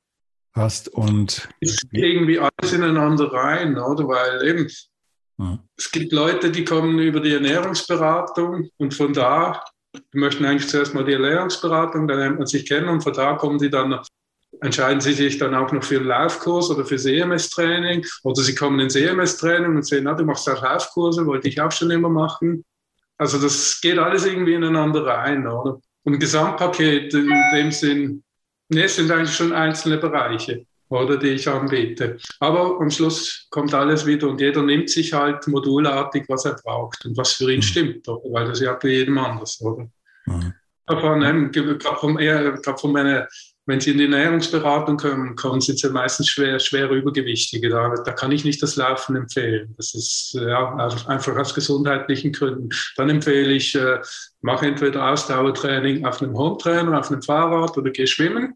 hast? 0.52 0.88
Und 0.88 1.48
ist 1.60 1.86
irgendwie 1.92 2.38
alles 2.38 2.72
ineinander 2.72 3.30
rein, 3.32 3.78
oder? 3.78 4.08
Weil 4.08 4.48
eben, 4.48 4.66
ja. 5.38 5.58
es 5.76 5.90
gibt 5.90 6.12
Leute, 6.12 6.50
die 6.50 6.64
kommen 6.64 6.98
über 6.98 7.20
die 7.20 7.34
Ernährungsberatung 7.34 8.70
und 8.78 8.94
von 8.94 9.12
da 9.12 9.62
die 10.14 10.18
möchten 10.18 10.44
eigentlich 10.44 10.68
zuerst 10.68 10.94
mal 10.94 11.04
die 11.04 11.14
Ernährungsberatung, 11.14 12.06
dann 12.06 12.18
lernt 12.18 12.38
man 12.38 12.46
sich 12.46 12.64
kennen 12.64 12.88
und 12.88 13.02
von 13.02 13.12
da 13.12 13.34
kommen 13.34 13.58
die 13.58 13.70
dann 13.70 13.98
entscheiden 14.60 15.00
sie 15.00 15.12
sich 15.12 15.38
dann 15.38 15.54
auch 15.54 15.72
noch 15.72 15.82
für 15.82 15.96
einen 15.96 16.06
Laufkurs 16.06 16.70
oder 16.70 16.84
für 16.84 16.96
EMS-Training 16.96 18.06
oder 18.22 18.42
sie 18.42 18.54
kommen 18.54 18.80
ins 18.80 18.94
EMS-Training 18.94 19.76
und 19.76 19.86
sehen, 19.86 20.04
na, 20.04 20.14
du 20.14 20.24
machst 20.24 20.48
auch 20.48 20.62
Laufkurse, 20.62 21.26
wollte 21.26 21.48
ich 21.48 21.60
auch 21.60 21.72
schon 21.72 21.90
immer 21.90 22.08
machen. 22.08 22.64
Also 23.18 23.38
das 23.38 23.80
geht 23.80 23.98
alles 23.98 24.24
irgendwie 24.26 24.54
ineinander 24.54 25.04
rein, 25.06 25.46
oder? 25.46 25.80
Und 26.04 26.14
ein 26.14 26.18
Gesamtpaket 26.18 27.12
in 27.14 27.30
dem 27.54 27.70
Sinn, 27.70 28.22
ne, 28.68 28.84
es 28.84 28.96
sind 28.96 29.10
eigentlich 29.10 29.34
schon 29.34 29.52
einzelne 29.52 29.98
Bereiche, 29.98 30.64
oder, 30.88 31.16
die 31.16 31.28
ich 31.28 31.48
anbiete. 31.48 32.18
Aber 32.40 32.80
am 32.80 32.90
Schluss 32.90 33.46
kommt 33.50 33.74
alles 33.74 34.06
wieder 34.06 34.28
und 34.28 34.40
jeder 34.40 34.62
nimmt 34.62 34.90
sich 34.90 35.12
halt 35.12 35.46
modulartig, 35.46 36.24
was 36.28 36.44
er 36.44 36.56
braucht 36.62 37.04
und 37.04 37.16
was 37.16 37.32
für 37.32 37.50
ihn 37.50 37.58
mhm. 37.58 37.62
stimmt, 37.62 38.08
oder? 38.08 38.32
weil 38.32 38.48
das 38.48 38.60
ja 38.60 38.74
bei 38.74 38.88
jedem 38.88 39.18
anders, 39.18 39.60
oder? 39.60 39.88
Mhm. 40.26 40.54
Davon, 40.86 41.22
ähm, 41.22 41.52
gerade 41.52 41.96
von, 41.98 42.18
von 42.78 42.92
meiner 42.92 43.28
wenn 43.66 43.80
Sie 43.80 43.90
in 43.90 43.98
die 43.98 44.04
Ernährungsberatung 44.04 44.96
kommen, 44.96 45.36
kommen 45.36 45.60
Sie 45.60 45.74
ja 45.74 45.90
meistens 45.90 46.28
schwer, 46.28 46.58
schwer 46.58 46.90
Übergewichtige. 46.90 47.68
Da, 47.68 47.94
da 48.04 48.12
kann 48.12 48.32
ich 48.32 48.44
nicht 48.44 48.62
das 48.62 48.76
Laufen 48.76 49.16
empfehlen. 49.16 49.74
Das 49.76 49.94
ist 49.94 50.32
ja, 50.34 50.74
einfach 51.06 51.36
aus 51.36 51.54
gesundheitlichen 51.54 52.32
Gründen. 52.32 52.70
Dann 52.96 53.10
empfehle 53.10 53.52
ich, 53.52 53.74
äh, 53.74 54.00
mache 54.40 54.66
entweder 54.66 55.10
Ausdauertraining 55.10 56.04
auf 56.04 56.22
einem 56.22 56.36
Hometrainer, 56.36 56.98
auf 56.98 57.10
einem 57.10 57.22
Fahrrad 57.22 57.76
oder 57.76 57.90
geh 57.90 58.06
schwimmen 58.06 58.54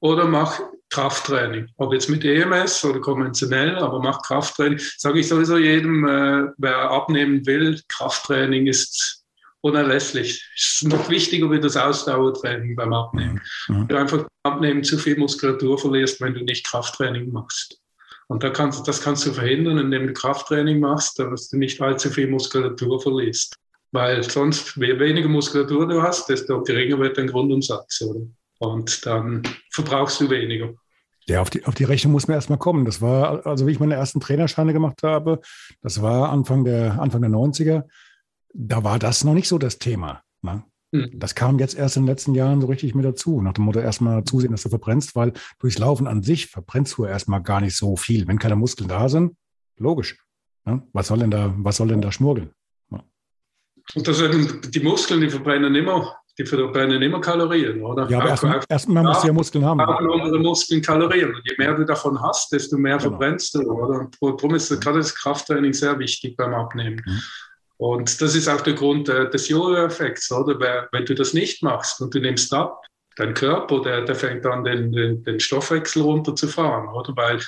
oder 0.00 0.24
mach 0.26 0.60
Krafttraining. 0.88 1.68
Ob 1.76 1.92
jetzt 1.92 2.10
mit 2.10 2.24
EMS 2.24 2.84
oder 2.84 3.00
konventionell, 3.00 3.76
aber 3.76 4.00
mach 4.00 4.22
Krafttraining. 4.22 4.80
Sage 4.96 5.20
ich 5.20 5.28
sowieso 5.28 5.58
jedem, 5.58 6.06
äh, 6.06 6.48
wer 6.58 6.90
abnehmen 6.90 7.46
will, 7.46 7.80
Krafttraining 7.88 8.66
ist 8.66 9.19
unerlässlich. 9.62 10.48
Es 10.56 10.80
ist 10.82 10.88
noch 10.88 11.08
wichtiger 11.08 11.50
wie 11.50 11.60
das 11.60 11.76
Ausdauertraining 11.76 12.76
beim 12.76 12.92
Abnehmen. 12.92 13.40
Mhm. 13.68 13.88
Du 13.88 13.96
einfach 13.96 14.26
beim 14.42 14.54
Abnehmen 14.54 14.84
zu 14.84 14.98
viel 14.98 15.18
Muskulatur 15.18 15.78
verlierst, 15.78 16.20
wenn 16.20 16.34
du 16.34 16.40
nicht 16.40 16.66
Krafttraining 16.66 17.30
machst. 17.30 17.80
Und 18.28 18.44
da 18.44 18.50
kannst, 18.50 18.86
das 18.86 19.02
kannst 19.02 19.26
du 19.26 19.32
verhindern, 19.32 19.78
indem 19.78 20.06
du 20.06 20.12
Krafttraining 20.12 20.78
machst, 20.78 21.18
dass 21.18 21.50
du 21.50 21.58
nicht 21.58 21.80
allzu 21.80 22.10
viel 22.10 22.28
Muskulatur 22.28 23.00
verlierst. 23.00 23.54
Weil 23.92 24.22
sonst, 24.22 24.76
je 24.76 24.98
weniger 25.00 25.28
Muskulatur 25.28 25.88
du 25.88 26.00
hast, 26.00 26.28
desto 26.28 26.62
geringer 26.62 26.98
wird 27.00 27.18
dein 27.18 27.26
Grundumsatz. 27.26 28.00
Oder? 28.02 28.20
Und 28.58 29.04
dann 29.04 29.42
verbrauchst 29.72 30.20
du 30.20 30.30
weniger. 30.30 30.72
Ja, 31.26 31.40
auf 31.40 31.50
die, 31.50 31.64
auf 31.64 31.74
die 31.74 31.84
Rechnung 31.84 32.12
muss 32.12 32.28
man 32.28 32.36
erstmal 32.36 32.58
kommen. 32.58 32.84
Das 32.84 33.00
war, 33.00 33.46
also 33.46 33.66
wie 33.66 33.72
ich 33.72 33.80
meine 33.80 33.94
ersten 33.94 34.20
Trainerscheine 34.20 34.72
gemacht 34.72 35.02
habe, 35.02 35.40
das 35.82 36.00
war 36.00 36.30
Anfang 36.30 36.64
der, 36.64 37.00
Anfang 37.00 37.22
der 37.22 37.30
90er 37.30 37.84
da 38.54 38.84
war 38.84 38.98
das 38.98 39.24
noch 39.24 39.34
nicht 39.34 39.48
so 39.48 39.58
das 39.58 39.78
Thema. 39.78 40.22
Ne? 40.42 40.64
Mhm. 40.92 41.18
Das 41.18 41.34
kam 41.34 41.58
jetzt 41.58 41.76
erst 41.76 41.96
in 41.96 42.02
den 42.02 42.08
letzten 42.08 42.34
Jahren 42.34 42.60
so 42.60 42.66
richtig 42.66 42.94
mit 42.94 43.04
dazu. 43.04 43.40
Nach 43.40 43.52
dem 43.52 43.64
Motto 43.64 43.80
erstmal 43.80 44.24
zusehen, 44.24 44.50
dass 44.50 44.62
du 44.62 44.68
verbrennst, 44.68 45.14
weil 45.14 45.32
durchs 45.58 45.78
Laufen 45.78 46.06
an 46.06 46.22
sich 46.22 46.46
verbrennst 46.46 46.96
du 46.98 47.04
erstmal 47.04 47.42
gar 47.42 47.60
nicht 47.60 47.76
so 47.76 47.96
viel. 47.96 48.26
Wenn 48.26 48.38
keine 48.38 48.56
Muskeln 48.56 48.88
da 48.88 49.08
sind, 49.08 49.36
logisch. 49.76 50.18
Ne? 50.64 50.82
Was 50.92 51.08
soll 51.08 51.18
denn 51.18 51.30
da, 51.30 51.54
was 51.58 51.76
soll 51.76 51.88
denn 51.88 52.00
da 52.00 52.10
schmurgeln? 52.10 52.50
Ja. 52.90 53.02
Und 53.94 54.08
das 54.08 54.18
sind 54.18 54.74
die 54.74 54.80
Muskeln, 54.80 55.20
die 55.20 55.30
verbrennen 55.30 55.74
immer, 55.74 56.16
die 56.36 56.44
verbrennen 56.44 57.00
immer 57.02 57.20
Kalorien, 57.20 57.82
oder? 57.82 58.08
Ja, 58.08 58.18
aber 58.18 58.30
erstmal 58.30 58.60
erst 58.68 58.88
musst 58.88 59.22
du 59.22 59.26
ja 59.28 59.32
Muskeln 59.32 59.64
haben. 59.64 59.80
unsere 59.80 60.38
Muskeln 60.40 60.82
Kalorien. 60.82 61.34
Und 61.34 61.42
je 61.44 61.54
mehr 61.56 61.74
du 61.74 61.84
davon 61.84 62.20
hast, 62.20 62.52
desto 62.52 62.76
mehr 62.76 62.98
genau. 62.98 63.10
verbrennst 63.10 63.54
du, 63.54 63.60
oder? 63.60 64.10
Darum 64.20 64.54
ist 64.54 64.68
gerade 64.80 64.98
das 64.98 65.14
Krafttraining 65.14 65.72
sehr 65.72 65.98
wichtig 65.98 66.36
beim 66.36 66.52
Abnehmen. 66.52 67.00
Mhm. 67.06 67.20
Und 67.80 68.20
das 68.20 68.34
ist 68.34 68.46
auch 68.46 68.60
der 68.60 68.74
Grund 68.74 69.08
äh, 69.08 69.30
des 69.30 69.48
Jojo-Effekts, 69.48 70.30
oder? 70.32 70.86
Wenn 70.92 71.06
du 71.06 71.14
das 71.14 71.32
nicht 71.32 71.62
machst 71.62 72.02
und 72.02 72.14
du 72.14 72.20
nimmst 72.20 72.52
ab, 72.52 72.84
dein 73.16 73.32
Körper, 73.32 73.80
der, 73.80 74.02
der 74.02 74.14
fängt 74.14 74.44
an, 74.44 74.64
den, 74.64 74.92
den, 74.92 75.24
den 75.24 75.40
Stoffwechsel 75.40 76.02
runterzufahren, 76.02 76.88
oder? 76.90 77.16
Weil 77.16 77.40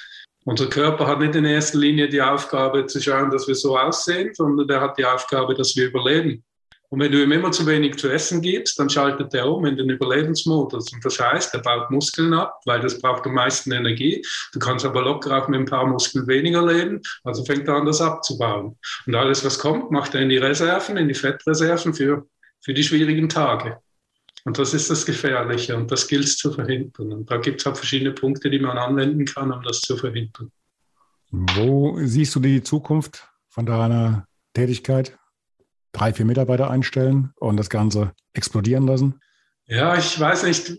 unser 0.47 0.71
Körper 0.71 1.07
hat 1.07 1.19
nicht 1.19 1.35
in 1.35 1.45
erster 1.45 1.77
Linie 1.77 2.09
die 2.09 2.23
Aufgabe 2.23 2.87
zu 2.87 2.99
schauen, 2.99 3.31
dass 3.31 3.47
wir 3.47 3.55
so 3.55 3.77
aussehen, 3.79 4.33
sondern 4.33 4.67
der 4.67 4.81
hat 4.81 4.97
die 4.97 5.05
Aufgabe, 5.05 5.55
dass 5.55 5.77
wir 5.77 5.89
überleben. 5.89 6.43
Und 6.93 7.01
wenn 7.01 7.11
du 7.11 7.23
ihm 7.23 7.33
immer 7.33 7.51
zu 7.51 7.67
wenig 7.67 7.97
zu 7.97 8.11
essen 8.11 8.43
gibst, 8.43 8.79
dann 8.79 8.91
schaltet 8.91 9.33
er 9.33 9.51
um 9.51 9.65
in 9.65 9.79
den 9.79 9.89
Überlebensmodus. 9.89 10.93
Und 10.93 11.03
das 11.03 11.19
heißt, 11.19 11.55
er 11.55 11.63
baut 11.63 11.91
Muskeln 11.91 12.35
ab, 12.35 12.61
weil 12.67 12.81
das 12.83 12.99
braucht 12.99 13.25
am 13.25 13.33
meisten 13.33 13.73
Energie. 13.73 14.23
Du 14.53 14.59
kannst 14.59 14.85
aber 14.85 15.01
locker 15.01 15.39
auch 15.39 15.49
mit 15.49 15.59
ein 15.59 15.65
paar 15.65 15.87
Muskeln 15.87 16.27
weniger 16.27 16.67
leben. 16.67 17.01
Also 17.25 17.47
fängt 17.47 17.67
er 17.67 17.77
an, 17.77 17.87
das 17.87 18.03
abzubauen. 18.03 18.77
Und 19.07 19.15
alles, 19.15 19.43
was 19.43 19.59
kommt, 19.59 19.91
macht 19.91 20.15
er 20.15 20.21
in 20.21 20.29
die 20.29 20.37
Reserven, 20.37 20.99
in 20.99 21.09
die 21.09 21.15
Fettreserven 21.15 21.95
für, 21.95 22.27
für 22.61 22.75
die 22.75 22.85
schwierigen 22.85 23.31
Tage. 23.31 23.79
Und 24.45 24.59
das 24.59 24.75
ist 24.75 24.91
das 24.91 25.07
Gefährliche 25.07 25.75
und 25.75 25.91
das 25.91 26.07
gilt 26.07 26.25
es 26.25 26.37
zu 26.37 26.53
verhindern. 26.53 27.11
Und 27.11 27.31
da 27.31 27.39
gibt 27.39 27.63
es 27.63 27.67
auch 27.67 27.75
verschiedene 27.75 28.13
Punkte, 28.13 28.51
die 28.51 28.59
man 28.59 28.77
anwenden 28.77 29.25
kann, 29.25 29.51
um 29.51 29.63
das 29.63 29.81
zu 29.81 29.97
verhindern. 29.97 30.53
Wo 31.31 31.97
siehst 32.03 32.35
du 32.35 32.41
die 32.41 32.63
Zukunft 32.63 33.27
von 33.49 33.65
deiner 33.65 34.27
Tätigkeit? 34.53 35.17
Drei, 35.93 36.13
vier 36.13 36.25
Mitarbeiter 36.25 36.71
einstellen 36.71 37.33
und 37.37 37.57
das 37.57 37.71
Ganze 37.71 38.13
explodieren 38.33 38.87
lassen? 38.87 39.21
Ja, 39.67 39.97
ich 39.97 40.19
weiß 40.19 40.45
nicht. 40.45 40.73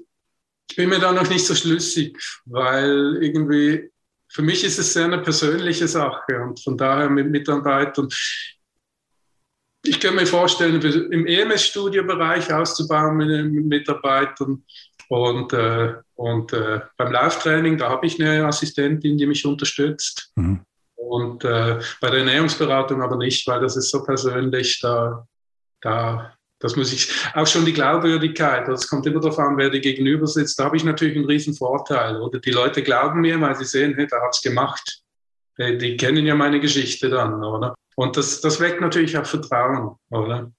Ich 0.69 0.75
bin 0.75 0.89
mir 0.89 0.99
da 0.99 1.11
noch 1.11 1.29
nicht 1.29 1.45
so 1.45 1.55
schlüssig, 1.55 2.17
weil 2.45 3.17
irgendwie 3.21 3.91
für 4.33 4.41
mich 4.41 4.63
ist 4.63 4.79
es 4.79 4.93
sehr 4.93 5.05
eine 5.05 5.19
persönliche 5.19 5.87
Sache 5.87 6.41
und 6.41 6.59
von 6.59 6.75
daher 6.75 7.09
mit 7.09 7.29
Mitarbeitern. 7.29 8.09
Ich 9.85 9.99
kann 9.99 10.15
mir 10.15 10.25
vorstellen, 10.25 10.81
im 11.11 11.27
EMS-Studiobereich 11.27 12.51
auszubauen 12.51 13.17
mit, 13.17 13.65
Mitarbeitern 13.65 14.63
und, 15.09 15.53
äh, 15.53 15.93
und 16.15 16.53
äh, 16.53 16.79
beim 16.97 17.11
Lauftraining, 17.11 17.77
da 17.77 17.89
habe 17.89 18.07
ich 18.07 18.19
eine 18.19 18.47
Assistentin, 18.47 19.17
die 19.17 19.27
mich 19.27 19.45
unterstützt. 19.45 20.31
Mhm. 20.35 20.61
Und 21.09 21.43
äh, 21.43 21.79
bei 22.01 22.09
der 22.09 22.19
Ernährungsberatung 22.19 23.01
aber 23.01 23.17
nicht, 23.17 23.47
weil 23.47 23.59
das 23.59 23.75
ist 23.75 23.89
so 23.89 24.03
persönlich, 24.03 24.79
da, 24.81 25.27
da, 25.81 26.33
das 26.59 26.75
muss 26.75 26.93
ich, 26.93 27.11
auch 27.33 27.47
schon 27.47 27.65
die 27.65 27.73
Glaubwürdigkeit, 27.73 28.67
das 28.67 28.87
kommt 28.87 29.05
immer 29.05 29.19
darauf 29.19 29.37
an, 29.39 29.57
wer 29.57 29.69
dir 29.69 29.81
gegenüber 29.81 30.27
sitzt, 30.27 30.59
da 30.59 30.65
habe 30.65 30.77
ich 30.77 30.83
natürlich 30.83 31.17
einen 31.17 31.25
riesen 31.25 31.53
Vorteil. 31.53 32.21
Oder 32.21 32.39
die 32.39 32.51
Leute 32.51 32.81
glauben 32.81 33.21
mir, 33.21 33.39
weil 33.41 33.55
sie 33.55 33.65
sehen, 33.65 33.93
hey, 33.95 34.07
der 34.07 34.21
hat 34.21 34.33
es 34.33 34.41
gemacht. 34.41 35.01
Die, 35.57 35.97
kennen 35.97 36.25
ja 36.25 36.33
meine 36.33 36.59
Geschichte 36.59 37.09
dann, 37.09 37.43
oder? 37.43 37.75
Und 37.95 38.17
das, 38.17 38.41
das 38.41 38.59
weckt 38.59 38.81
natürlich 38.81 39.15
auch 39.17 39.25
Vertrauen, 39.25 39.95
oder? 40.09 40.51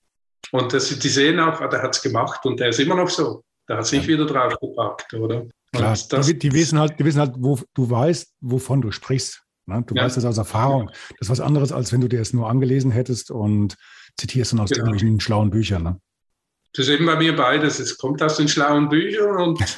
Und 0.53 0.73
das, 0.73 0.89
die 0.89 1.09
sehen 1.09 1.41
auch, 1.41 1.61
ah, 1.61 1.67
der 1.67 1.83
hat 1.83 1.97
es 1.97 2.03
gemacht 2.03 2.47
und 2.47 2.61
der 2.61 2.69
ist 2.69 2.79
immer 2.79 2.95
noch 2.95 3.09
so. 3.09 3.43
Der 3.69 3.79
hat 3.79 3.87
sich 3.87 4.03
ja. 4.03 4.09
wieder 4.09 4.27
draufgepackt, 4.27 5.15
oder? 5.15 5.47
Klar, 5.73 5.97
das, 6.09 6.27
die, 6.27 6.39
die, 6.39 6.53
wissen 6.53 6.79
halt, 6.79 6.99
die 6.99 7.05
wissen 7.05 7.19
halt, 7.19 7.35
wo 7.37 7.59
du 7.75 7.91
weißt, 7.91 8.35
wovon 8.41 8.81
du 8.81 8.93
sprichst. 8.93 9.44
Ne? 9.67 9.83
Du 9.87 9.95
ja. 9.95 10.05
weißt 10.05 10.17
das 10.17 10.25
aus 10.25 10.39
Erfahrung. 10.39 10.89
Das 10.89 11.23
ist 11.23 11.31
was 11.31 11.41
anderes, 11.41 11.73
als 11.73 11.93
wenn 11.93 12.01
du 12.01 12.09
dir 12.09 12.21
es 12.21 12.33
nur 12.33 12.49
angelesen 12.49 12.91
hättest 12.91 13.31
und 13.31 13.77
zitierst 14.17 14.53
dann 14.53 14.61
aus 14.61 14.71
genau. 14.71 14.87
irgendwelchen 14.87 15.21
schlauen 15.21 15.51
Büchern. 15.51 15.83
Ne? 15.83 16.01
Das 16.75 16.87
ist 16.87 16.93
eben 16.93 17.07
bei 17.07 17.17
mir 17.17 17.37
beides. 17.37 17.79
Es 17.79 17.97
kommt 17.97 18.23
aus 18.23 18.37
den 18.37 18.49
schlauen 18.49 18.89
Büchern 18.89 19.37
und, 19.37 19.61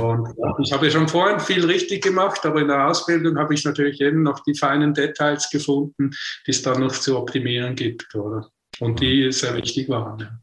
und 0.00 0.34
ich 0.64 0.72
habe 0.72 0.86
ja 0.86 0.90
schon 0.90 1.08
vorhin 1.08 1.40
viel 1.40 1.64
richtig 1.64 2.02
gemacht, 2.02 2.44
aber 2.44 2.60
in 2.60 2.68
der 2.68 2.88
Ausbildung 2.88 3.38
habe 3.38 3.54
ich 3.54 3.64
natürlich 3.64 4.00
eben 4.00 4.22
noch 4.22 4.40
die 4.40 4.54
feinen 4.54 4.94
Details 4.94 5.48
gefunden, 5.50 6.10
die 6.46 6.50
es 6.50 6.62
dann 6.62 6.80
noch 6.80 6.92
zu 6.92 7.18
optimieren 7.18 7.76
gibt, 7.76 8.14
oder? 8.14 8.48
Und 8.80 9.00
die 9.00 9.30
sehr 9.32 9.54
wichtig 9.56 9.88
waren. 9.88 10.18
Ja. 10.18 10.38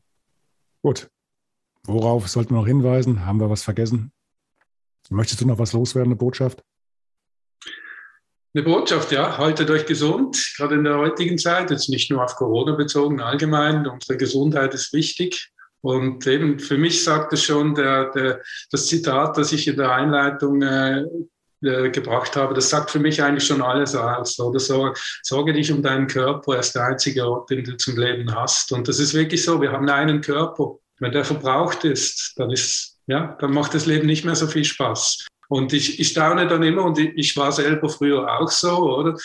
Gut. 0.82 1.10
Worauf 1.84 2.28
sollten 2.28 2.54
wir 2.54 2.60
noch 2.60 2.67
hinweisen? 2.67 3.25
Haben 3.25 3.39
wir 3.39 3.49
was 3.49 3.63
vergessen? 3.63 4.12
Möchtest 5.10 5.41
du 5.41 5.47
noch 5.47 5.58
was 5.58 5.73
loswerden, 5.73 6.12
eine 6.12 6.17
Botschaft? 6.17 6.63
Eine 8.54 8.64
Botschaft, 8.64 9.12
ja, 9.12 9.38
haltet 9.38 9.70
euch 9.70 9.86
gesund, 9.86 10.54
gerade 10.58 10.76
in 10.76 10.84
der 10.84 10.98
heutigen 10.98 11.38
Zeit, 11.38 11.70
jetzt 11.70 11.88
nicht 11.88 12.10
nur 12.10 12.24
auf 12.24 12.36
Corona 12.36 12.74
bezogen, 12.74 13.22
allgemein. 13.22 13.86
Unsere 13.86 14.18
Gesundheit 14.18 14.74
ist 14.74 14.92
wichtig 14.92 15.52
Und 15.82 16.26
eben 16.26 16.60
für 16.60 16.78
mich 16.78 17.04
sagt 17.04 17.32
es 17.34 17.44
schon 17.44 17.76
der, 17.76 18.12
der, 18.12 18.42
das 18.72 18.88
Zitat, 18.88 19.38
das 19.38 19.52
ich 19.52 19.68
in 19.68 19.78
der 19.78 19.92
Einleitung 19.92 20.62
äh, 20.64 21.04
äh, 21.62 21.90
gebracht 21.90 22.36
habe, 22.36 22.54
das 22.54 22.70
sagt 22.70 22.90
für 22.90 23.00
mich 23.00 23.22
eigentlich 23.22 23.46
schon 23.46 23.62
alles 23.62 23.96
aus. 23.96 24.40
Oder 24.40 24.60
so, 24.60 24.94
sorge 25.22 25.54
dich 25.54 25.72
um 25.72 25.84
deinen 25.84 26.08
Körper, 26.08 26.54
er 26.54 26.60
ist 26.60 26.74
der 26.74 26.86
einzige 26.86 27.28
Ort, 27.28 27.50
den 27.50 27.64
du 27.64 27.78
zum 27.78 27.98
Leben 27.98 28.34
hast. 28.34 28.72
Und 28.72 28.88
das 28.88 29.00
ist 29.00 29.14
wirklich 29.14 29.44
so, 29.44 29.62
wir 29.62 29.72
haben 29.72 29.90
einen 29.90 30.22
Körper. 30.22 30.78
Wenn 31.00 31.12
der 31.12 31.24
verbraucht 31.24 31.84
ist, 31.86 32.34
dann 32.38 32.50
ist, 32.50 32.98
ja, 33.08 33.38
dann 33.40 33.52
macht 33.52 33.74
das 33.74 33.86
Leben 33.86 34.08
nicht 34.08 34.26
mehr 34.26 34.36
so 34.36 34.48
viel 34.48 34.66
Spaß. 34.66 35.28
Und 35.50 35.74
ich, 35.74 36.00
ich 36.00 36.10
staune 36.10 36.48
dann 36.48 36.64
immer, 36.64 36.86
und 36.86 36.98
ich, 36.98 37.12
ich 37.16 37.38
war 37.38 37.52
selber 37.52 37.90
früher 37.90 38.40
auch 38.40 38.50
so, 38.50 38.98
oder? 38.98 39.18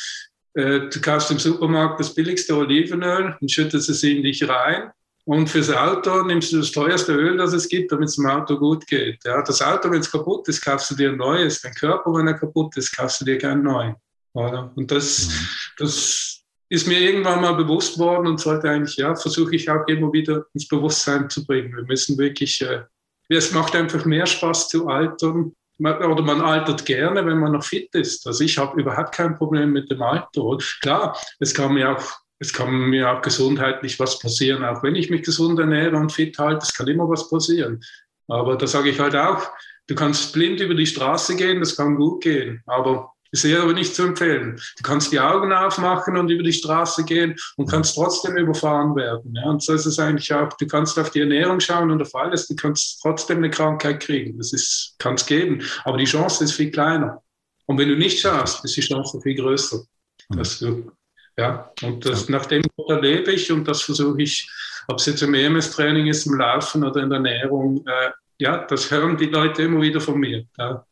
Äh, 0.54 0.88
du 0.88 1.00
kaufst 1.00 1.30
im 1.30 1.38
Supermarkt 1.38 2.00
das 2.00 2.14
billigste 2.14 2.56
Olivenöl 2.56 3.36
und 3.40 3.50
schüttest 3.50 3.90
es 3.90 4.02
in 4.02 4.22
dich 4.22 4.48
rein. 4.48 4.90
Und 5.26 5.48
fürs 5.48 5.70
Auto 5.70 6.22
nimmst 6.22 6.52
du 6.52 6.58
das 6.58 6.72
teuerste 6.72 7.12
Öl, 7.12 7.36
das 7.38 7.52
es 7.52 7.68
gibt, 7.68 7.92
damit 7.92 8.08
es 8.08 8.16
dem 8.16 8.26
Auto 8.26 8.58
gut 8.58 8.86
geht. 8.86 9.24
Ja, 9.24 9.42
das 9.42 9.62
Auto, 9.62 9.90
wenn 9.90 10.00
es 10.00 10.10
kaputt 10.10 10.48
ist, 10.48 10.62
kaufst 10.62 10.90
du 10.90 10.94
dir 10.94 11.10
ein 11.10 11.16
neues. 11.16 11.62
Dein 11.62 11.72
Körper, 11.74 12.12
wenn 12.14 12.26
er 12.26 12.34
kaputt 12.34 12.76
ist, 12.76 12.94
kaufst 12.94 13.20
du 13.20 13.24
dir 13.24 13.38
keinen 13.38 13.62
neuen. 13.62 13.94
Oder? 14.34 14.70
Und 14.74 14.90
das, 14.90 15.28
mhm. 15.28 15.32
das 15.78 16.42
ist 16.68 16.86
mir 16.86 17.00
irgendwann 17.00 17.40
mal 17.40 17.54
bewusst 17.54 17.98
worden 17.98 18.26
und 18.26 18.40
sollte 18.40 18.68
eigentlich, 18.68 18.96
ja, 18.96 19.14
versuche 19.14 19.54
ich 19.56 19.70
auch 19.70 19.86
immer 19.86 20.12
wieder 20.12 20.44
ins 20.52 20.68
Bewusstsein 20.68 21.30
zu 21.30 21.46
bringen. 21.46 21.74
Wir 21.74 21.84
müssen 21.84 22.18
wirklich, 22.18 22.60
äh, 22.60 22.82
es 23.28 23.52
macht 23.52 23.74
einfach 23.74 24.04
mehr 24.04 24.26
Spaß 24.26 24.68
zu 24.68 24.88
altern. 24.88 25.54
Oder 25.78 26.22
man 26.22 26.40
altert 26.40 26.86
gerne, 26.86 27.26
wenn 27.26 27.38
man 27.38 27.52
noch 27.52 27.64
fit 27.64 27.94
ist. 27.94 28.26
Also 28.26 28.44
ich 28.44 28.58
habe 28.58 28.80
überhaupt 28.80 29.14
kein 29.14 29.36
Problem 29.36 29.72
mit 29.72 29.90
dem 29.90 30.02
Alter. 30.02 30.56
Klar, 30.80 31.18
es 31.40 31.52
kann 31.52 31.74
mir 31.74 31.96
auch 31.96 32.24
es 32.40 32.52
kann 32.52 32.90
mir 32.90 33.10
auch 33.10 33.22
gesundheitlich 33.22 33.98
was 33.98 34.18
passieren, 34.18 34.64
auch 34.64 34.82
wenn 34.82 34.96
ich 34.96 35.08
mich 35.08 35.22
gesund 35.22 35.58
ernähre 35.58 35.96
und 35.96 36.12
fit 36.12 36.36
halte, 36.38 36.64
es 36.64 36.74
kann 36.74 36.88
immer 36.88 37.08
was 37.08 37.30
passieren. 37.30 37.82
Aber 38.28 38.56
da 38.56 38.66
sage 38.66 38.90
ich 38.90 39.00
halt 39.00 39.16
auch, 39.16 39.50
du 39.86 39.94
kannst 39.94 40.32
blind 40.32 40.60
über 40.60 40.74
die 40.74 40.86
Straße 40.86 41.36
gehen, 41.36 41.60
das 41.60 41.76
kann 41.76 41.96
gut 41.96 42.22
gehen, 42.22 42.62
aber 42.66 43.13
ist 43.34 43.44
eher 43.44 43.62
aber 43.62 43.72
nicht 43.72 43.94
zu 43.94 44.04
empfehlen. 44.04 44.60
Du 44.76 44.82
kannst 44.82 45.10
die 45.12 45.18
Augen 45.18 45.52
aufmachen 45.52 46.16
und 46.16 46.30
über 46.30 46.44
die 46.44 46.52
Straße 46.52 47.04
gehen 47.04 47.34
und 47.56 47.68
kannst 47.68 47.96
trotzdem 47.96 48.36
überfahren 48.36 48.94
werden. 48.94 49.34
Ja? 49.34 49.50
Und 49.50 49.62
so 49.62 49.72
ist 49.72 49.86
es 49.86 49.98
eigentlich 49.98 50.32
auch, 50.32 50.52
du 50.52 50.66
kannst 50.66 50.98
auf 50.98 51.10
die 51.10 51.20
Ernährung 51.20 51.58
schauen 51.58 51.90
und 51.90 52.00
auf 52.00 52.14
alles, 52.14 52.46
du 52.46 52.54
kannst 52.54 53.00
trotzdem 53.02 53.38
eine 53.38 53.50
Krankheit 53.50 54.00
kriegen. 54.00 54.38
Das 54.38 54.94
kann 54.98 55.14
es 55.14 55.26
geben, 55.26 55.62
aber 55.84 55.98
die 55.98 56.04
Chance 56.04 56.44
ist 56.44 56.52
viel 56.52 56.70
kleiner. 56.70 57.22
Und 57.66 57.78
wenn 57.78 57.88
du 57.88 57.96
nicht 57.96 58.20
schaust, 58.20 58.64
ist 58.64 58.76
die 58.76 58.82
Chance 58.82 59.20
viel 59.20 59.34
größer, 59.34 59.82
dass 60.28 60.60
du 60.60 60.92
ja, 61.36 61.72
und 61.82 62.06
das, 62.06 62.28
nach 62.28 62.46
dem 62.46 62.62
lebe 63.00 63.32
ich 63.32 63.50
und 63.50 63.66
das 63.66 63.82
versuche 63.82 64.22
ich, 64.22 64.48
ob 64.86 64.98
es 64.98 65.06
jetzt 65.06 65.22
im 65.22 65.34
EMS-Training 65.34 66.06
ist, 66.06 66.26
im 66.26 66.38
Laufen 66.38 66.84
oder 66.84 67.02
in 67.02 67.10
der 67.10 67.16
Ernährung, 67.16 67.84
äh, 67.88 68.10
ja, 68.38 68.58
das 68.58 68.88
hören 68.90 69.16
die 69.16 69.26
Leute 69.26 69.62
immer 69.62 69.80
wieder 69.80 70.00
von 70.00 70.20
mir. 70.20 70.44
Ja. 70.56 70.86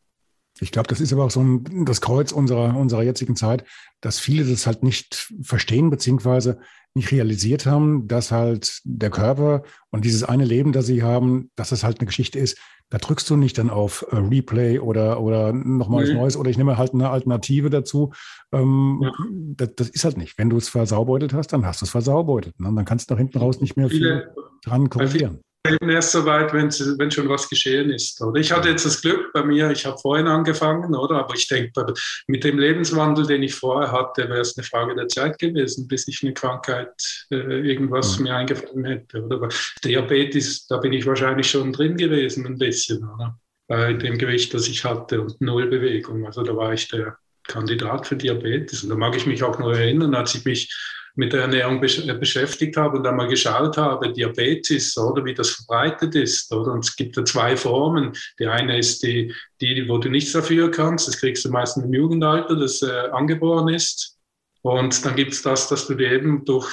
Ich 0.62 0.70
glaube, 0.70 0.88
das 0.88 1.00
ist 1.00 1.12
aber 1.12 1.24
auch 1.24 1.30
so 1.30 1.42
ein, 1.42 1.84
das 1.84 2.00
Kreuz 2.00 2.30
unserer, 2.30 2.76
unserer 2.76 3.02
jetzigen 3.02 3.34
Zeit, 3.34 3.64
dass 4.00 4.20
viele 4.20 4.44
das 4.44 4.66
halt 4.66 4.84
nicht 4.84 5.32
verstehen, 5.42 5.90
beziehungsweise 5.90 6.60
nicht 6.94 7.10
realisiert 7.10 7.66
haben, 7.66 8.06
dass 8.06 8.30
halt 8.30 8.80
der 8.84 9.10
Körper 9.10 9.64
und 9.90 10.04
dieses 10.04 10.22
eine 10.22 10.44
Leben, 10.44 10.72
das 10.72 10.86
sie 10.86 11.02
haben, 11.02 11.50
dass 11.56 11.70
das 11.70 11.82
halt 11.82 11.98
eine 11.98 12.06
Geschichte 12.06 12.38
ist. 12.38 12.58
Da 12.90 12.98
drückst 12.98 13.28
du 13.28 13.36
nicht 13.36 13.58
dann 13.58 13.70
auf 13.70 14.06
äh, 14.10 14.16
Replay 14.16 14.78
oder, 14.78 15.20
oder 15.20 15.52
nochmal 15.52 16.04
nee. 16.04 16.14
Neues 16.14 16.36
oder 16.36 16.50
ich 16.50 16.58
nehme 16.58 16.76
halt 16.76 16.92
eine 16.92 17.10
Alternative 17.10 17.70
dazu. 17.70 18.12
Ähm, 18.52 19.00
ja. 19.02 19.12
das, 19.56 19.70
das, 19.76 19.88
ist 19.88 20.04
halt 20.04 20.16
nicht. 20.16 20.38
Wenn 20.38 20.50
du 20.50 20.58
es 20.58 20.68
versaubeutelt 20.68 21.32
hast, 21.32 21.48
dann 21.48 21.66
hast 21.66 21.80
du 21.80 21.86
es 21.86 21.90
versaubeutelt. 21.90 22.60
Ne? 22.60 22.70
Dann 22.72 22.84
kannst 22.84 23.10
du 23.10 23.14
nach 23.14 23.18
hinten 23.18 23.38
raus 23.38 23.60
nicht 23.60 23.76
mehr 23.76 23.88
viel 23.88 24.28
dran 24.62 24.90
korrigieren 24.90 25.40
eben 25.68 25.90
erst 25.90 26.12
so 26.12 26.24
weit, 26.24 26.52
wenn, 26.52 26.70
wenn 26.70 27.10
schon 27.10 27.28
was 27.28 27.48
geschehen 27.48 27.90
ist. 27.90 28.20
Oder 28.20 28.40
ich 28.40 28.50
hatte 28.50 28.68
jetzt 28.68 28.84
das 28.84 29.00
Glück 29.00 29.32
bei 29.32 29.44
mir, 29.44 29.70
ich 29.70 29.86
habe 29.86 29.98
vorhin 29.98 30.26
angefangen, 30.26 30.94
oder? 30.94 31.16
Aber 31.16 31.34
ich 31.34 31.46
denke, 31.46 31.94
mit 32.26 32.42
dem 32.42 32.58
Lebenswandel, 32.58 33.26
den 33.26 33.42
ich 33.42 33.54
vorher 33.54 33.92
hatte, 33.92 34.28
wäre 34.28 34.40
es 34.40 34.56
eine 34.56 34.64
Frage 34.64 34.94
der 34.94 35.08
Zeit 35.08 35.38
gewesen, 35.38 35.86
bis 35.86 36.08
ich 36.08 36.22
eine 36.22 36.34
Krankheit 36.34 36.90
äh, 37.30 37.36
irgendwas 37.36 38.18
mhm. 38.18 38.24
mir 38.24 38.34
eingefallen 38.34 38.84
hätte. 38.84 39.22
Oder? 39.22 39.48
Diabetes, 39.84 40.66
da 40.66 40.78
bin 40.78 40.92
ich 40.92 41.06
wahrscheinlich 41.06 41.50
schon 41.50 41.72
drin 41.72 41.96
gewesen, 41.96 42.46
ein 42.46 42.58
bisschen, 42.58 43.04
oder? 43.08 43.38
Bei 43.68 43.92
dem 43.92 44.18
Gewicht, 44.18 44.52
das 44.54 44.68
ich 44.68 44.84
hatte 44.84 45.20
und 45.20 45.40
Nullbewegung. 45.40 46.26
Also 46.26 46.42
da 46.42 46.56
war 46.56 46.72
ich 46.72 46.88
der 46.88 47.16
Kandidat 47.46 48.06
für 48.06 48.16
Diabetes. 48.16 48.82
Und 48.82 48.90
da 48.90 48.96
mag 48.96 49.16
ich 49.16 49.26
mich 49.26 49.42
auch 49.44 49.58
noch 49.58 49.70
erinnern, 49.70 50.14
als 50.14 50.34
ich 50.34 50.44
mich 50.44 50.68
mit 51.14 51.32
der 51.32 51.42
Ernährung 51.42 51.82
äh, 51.82 52.14
beschäftigt 52.14 52.76
habe 52.76 52.98
und 52.98 53.06
einmal 53.06 53.28
geschaut 53.28 53.76
habe, 53.76 54.12
Diabetes 54.12 54.96
oder 54.96 55.24
wie 55.24 55.34
das 55.34 55.50
verbreitet 55.50 56.14
ist. 56.14 56.52
Oder? 56.52 56.72
Und 56.72 56.84
es 56.84 56.96
gibt 56.96 57.16
da 57.16 57.24
zwei 57.24 57.56
Formen. 57.56 58.12
Die 58.38 58.46
eine 58.46 58.78
ist 58.78 59.02
die, 59.02 59.34
die, 59.60 59.88
wo 59.88 59.98
du 59.98 60.08
nichts 60.08 60.32
dafür 60.32 60.70
kannst. 60.70 61.08
Das 61.08 61.18
kriegst 61.18 61.44
du 61.44 61.50
meistens 61.50 61.84
im 61.84 61.92
Jugendalter, 61.92 62.56
das 62.56 62.82
äh, 62.82 63.08
angeboren 63.12 63.68
ist. 63.68 64.18
Und 64.62 65.04
dann 65.04 65.16
gibt 65.16 65.32
es 65.32 65.42
das, 65.42 65.68
dass 65.68 65.86
du 65.86 65.94
dir 65.94 66.12
eben 66.12 66.44
durch 66.44 66.70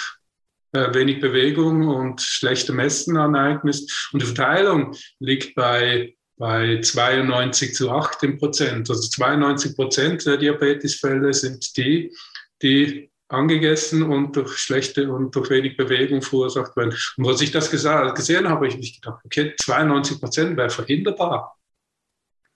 äh, 0.73 0.93
wenig 0.93 1.19
Bewegung 1.19 1.87
und 1.87 2.21
schlechte 2.21 2.71
Messen 2.71 3.17
aneignest. 3.17 4.09
Und 4.13 4.21
die 4.21 4.27
Verteilung 4.27 4.95
liegt 5.19 5.55
bei 5.55 6.13
bei 6.39 6.79
92 6.81 7.75
zu 7.75 7.91
18 7.91 8.37
Prozent. 8.37 8.89
Also 8.89 9.09
92 9.09 9.75
Prozent 9.75 10.25
der 10.25 10.37
Diabetesfälle 10.37 11.33
sind 11.33 11.75
die, 11.77 12.15
die 12.61 13.11
angegessen 13.29 14.03
und 14.03 14.35
durch 14.35 14.57
schlechte 14.57 15.11
und 15.11 15.35
durch 15.35 15.49
wenig 15.51 15.77
Bewegung 15.77 16.21
verursacht 16.21 16.75
werden. 16.75 16.95
Und 17.17 17.27
als 17.27 17.41
ich 17.41 17.51
das 17.51 17.69
gesehen 17.69 18.49
habe, 18.49 18.49
habe 18.49 18.67
ich 18.67 18.77
mich 18.77 18.99
gedacht, 18.99 19.21
okay, 19.23 19.53
92 19.61 20.19
Prozent 20.19 20.57
wäre 20.57 20.69
verhinderbar. 20.69 21.55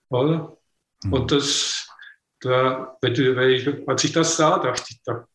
Oder? 0.08 0.56
Mhm. 1.04 1.12
Und 1.12 1.32
das, 1.32 1.88
da, 2.40 2.96
wenn 3.00 3.14
ich, 3.50 3.88
als 3.88 4.04
ich 4.04 4.12
das 4.12 4.36
sah, 4.36 4.58
dachte 4.58 4.84
ich, 4.90 5.00
da, 5.04 5.26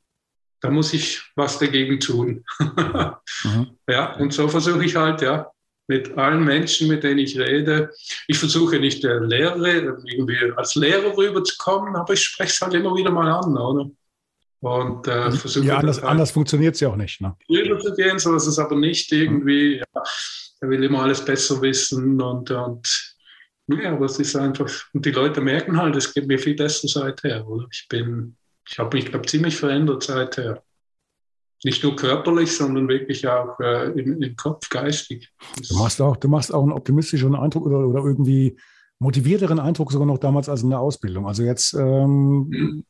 da 0.60 0.70
muss 0.70 0.94
ich 0.94 1.22
was 1.36 1.58
dagegen 1.58 2.00
tun. 2.00 2.44
mhm. 2.60 3.78
Ja, 3.88 4.16
und 4.18 4.34
so 4.34 4.48
versuche 4.50 4.84
ich 4.84 4.96
halt, 4.98 5.22
ja, 5.22 5.50
mit 5.88 6.18
allen 6.18 6.44
Menschen, 6.44 6.88
mit 6.88 7.04
denen 7.04 7.18
ich 7.18 7.40
rede. 7.40 7.92
Ich 8.28 8.38
versuche 8.38 8.80
nicht 8.80 9.04
der 9.04 9.22
Lehrer, 9.22 9.66
irgendwie 9.66 10.52
als 10.56 10.76
Lehrer 10.76 11.18
rüberzukommen, 11.18 11.96
aber 11.96 12.14
ich 12.14 12.22
spreche 12.22 12.52
es 12.52 12.62
halt 12.62 12.76
immer 12.76 12.96
wieder 12.96 13.10
mal 13.10 13.32
an, 13.32 13.58
oder? 13.58 13.90
Und 14.62 15.08
äh, 15.08 15.32
versuche 15.32 15.66
ja, 15.66 15.78
anders, 15.78 16.02
halt 16.02 16.12
anders 16.12 16.32
funktioniert 16.32 16.76
es 16.76 16.82
ja 16.82 16.90
auch 16.90 16.96
nicht. 16.96 17.22
Ne? 17.22 17.36
zu 17.48 17.96
gehen, 17.96 18.20
so 18.20 18.34
dass 18.34 18.46
es 18.46 18.60
aber 18.60 18.76
nicht 18.76 19.12
irgendwie, 19.12 19.78
ja, 19.78 20.04
er 20.62 20.70
will 20.70 20.84
immer 20.84 21.04
alles 21.04 21.24
besser 21.24 21.62
wissen 21.62 22.22
und, 22.22 22.52
und 22.52 23.16
ja, 23.68 23.94
aber 23.94 24.06
es 24.06 24.20
ist 24.20 24.36
einfach, 24.36 24.70
und 24.94 25.06
die 25.06 25.12
Leute 25.12 25.40
merken 25.40 25.78
halt, 25.78 25.96
es 25.96 26.14
geht 26.14 26.28
mir 26.28 26.40
viel 26.40 26.56
besser 26.56 26.88
seither, 26.88 27.48
oder? 27.48 27.68
Ich 27.72 27.88
bin, 27.88 28.36
ich 28.68 28.80
habe 28.80 28.98
mich, 28.98 29.06
glaube 29.06 29.28
ziemlich 29.28 29.56
verändert 29.56 30.04
seither. 30.04 30.62
Nicht 31.64 31.84
nur 31.84 31.96
körperlich, 31.96 32.56
sondern 32.56 32.88
wirklich 32.88 33.28
auch 33.28 33.60
äh, 33.60 33.92
im, 33.92 34.22
im, 34.22 34.36
Kopf, 34.36 34.70
geistig. 34.70 35.30
Du 35.70 35.78
machst 35.78 36.02
auch, 36.02 36.16
du 36.18 36.28
machst 36.28 36.54
auch 36.54 36.64
einen 36.64 36.72
optimistischeren 36.72 37.36
Eindruck 37.36 37.66
oder, 37.66 37.80
oder 37.80 38.04
irgendwie 38.04 38.58
motivierteren 38.98 39.60
Eindruck 39.60 39.92
sogar 39.92 40.08
noch 40.08 40.20
damals 40.20 40.50
als 40.50 40.64
in 40.64 40.70
der 40.70 40.80
Ausbildung. 40.80 41.28
Also 41.28 41.44
jetzt 41.44 41.74
ähm, 41.74 42.48
mhm 42.50 42.86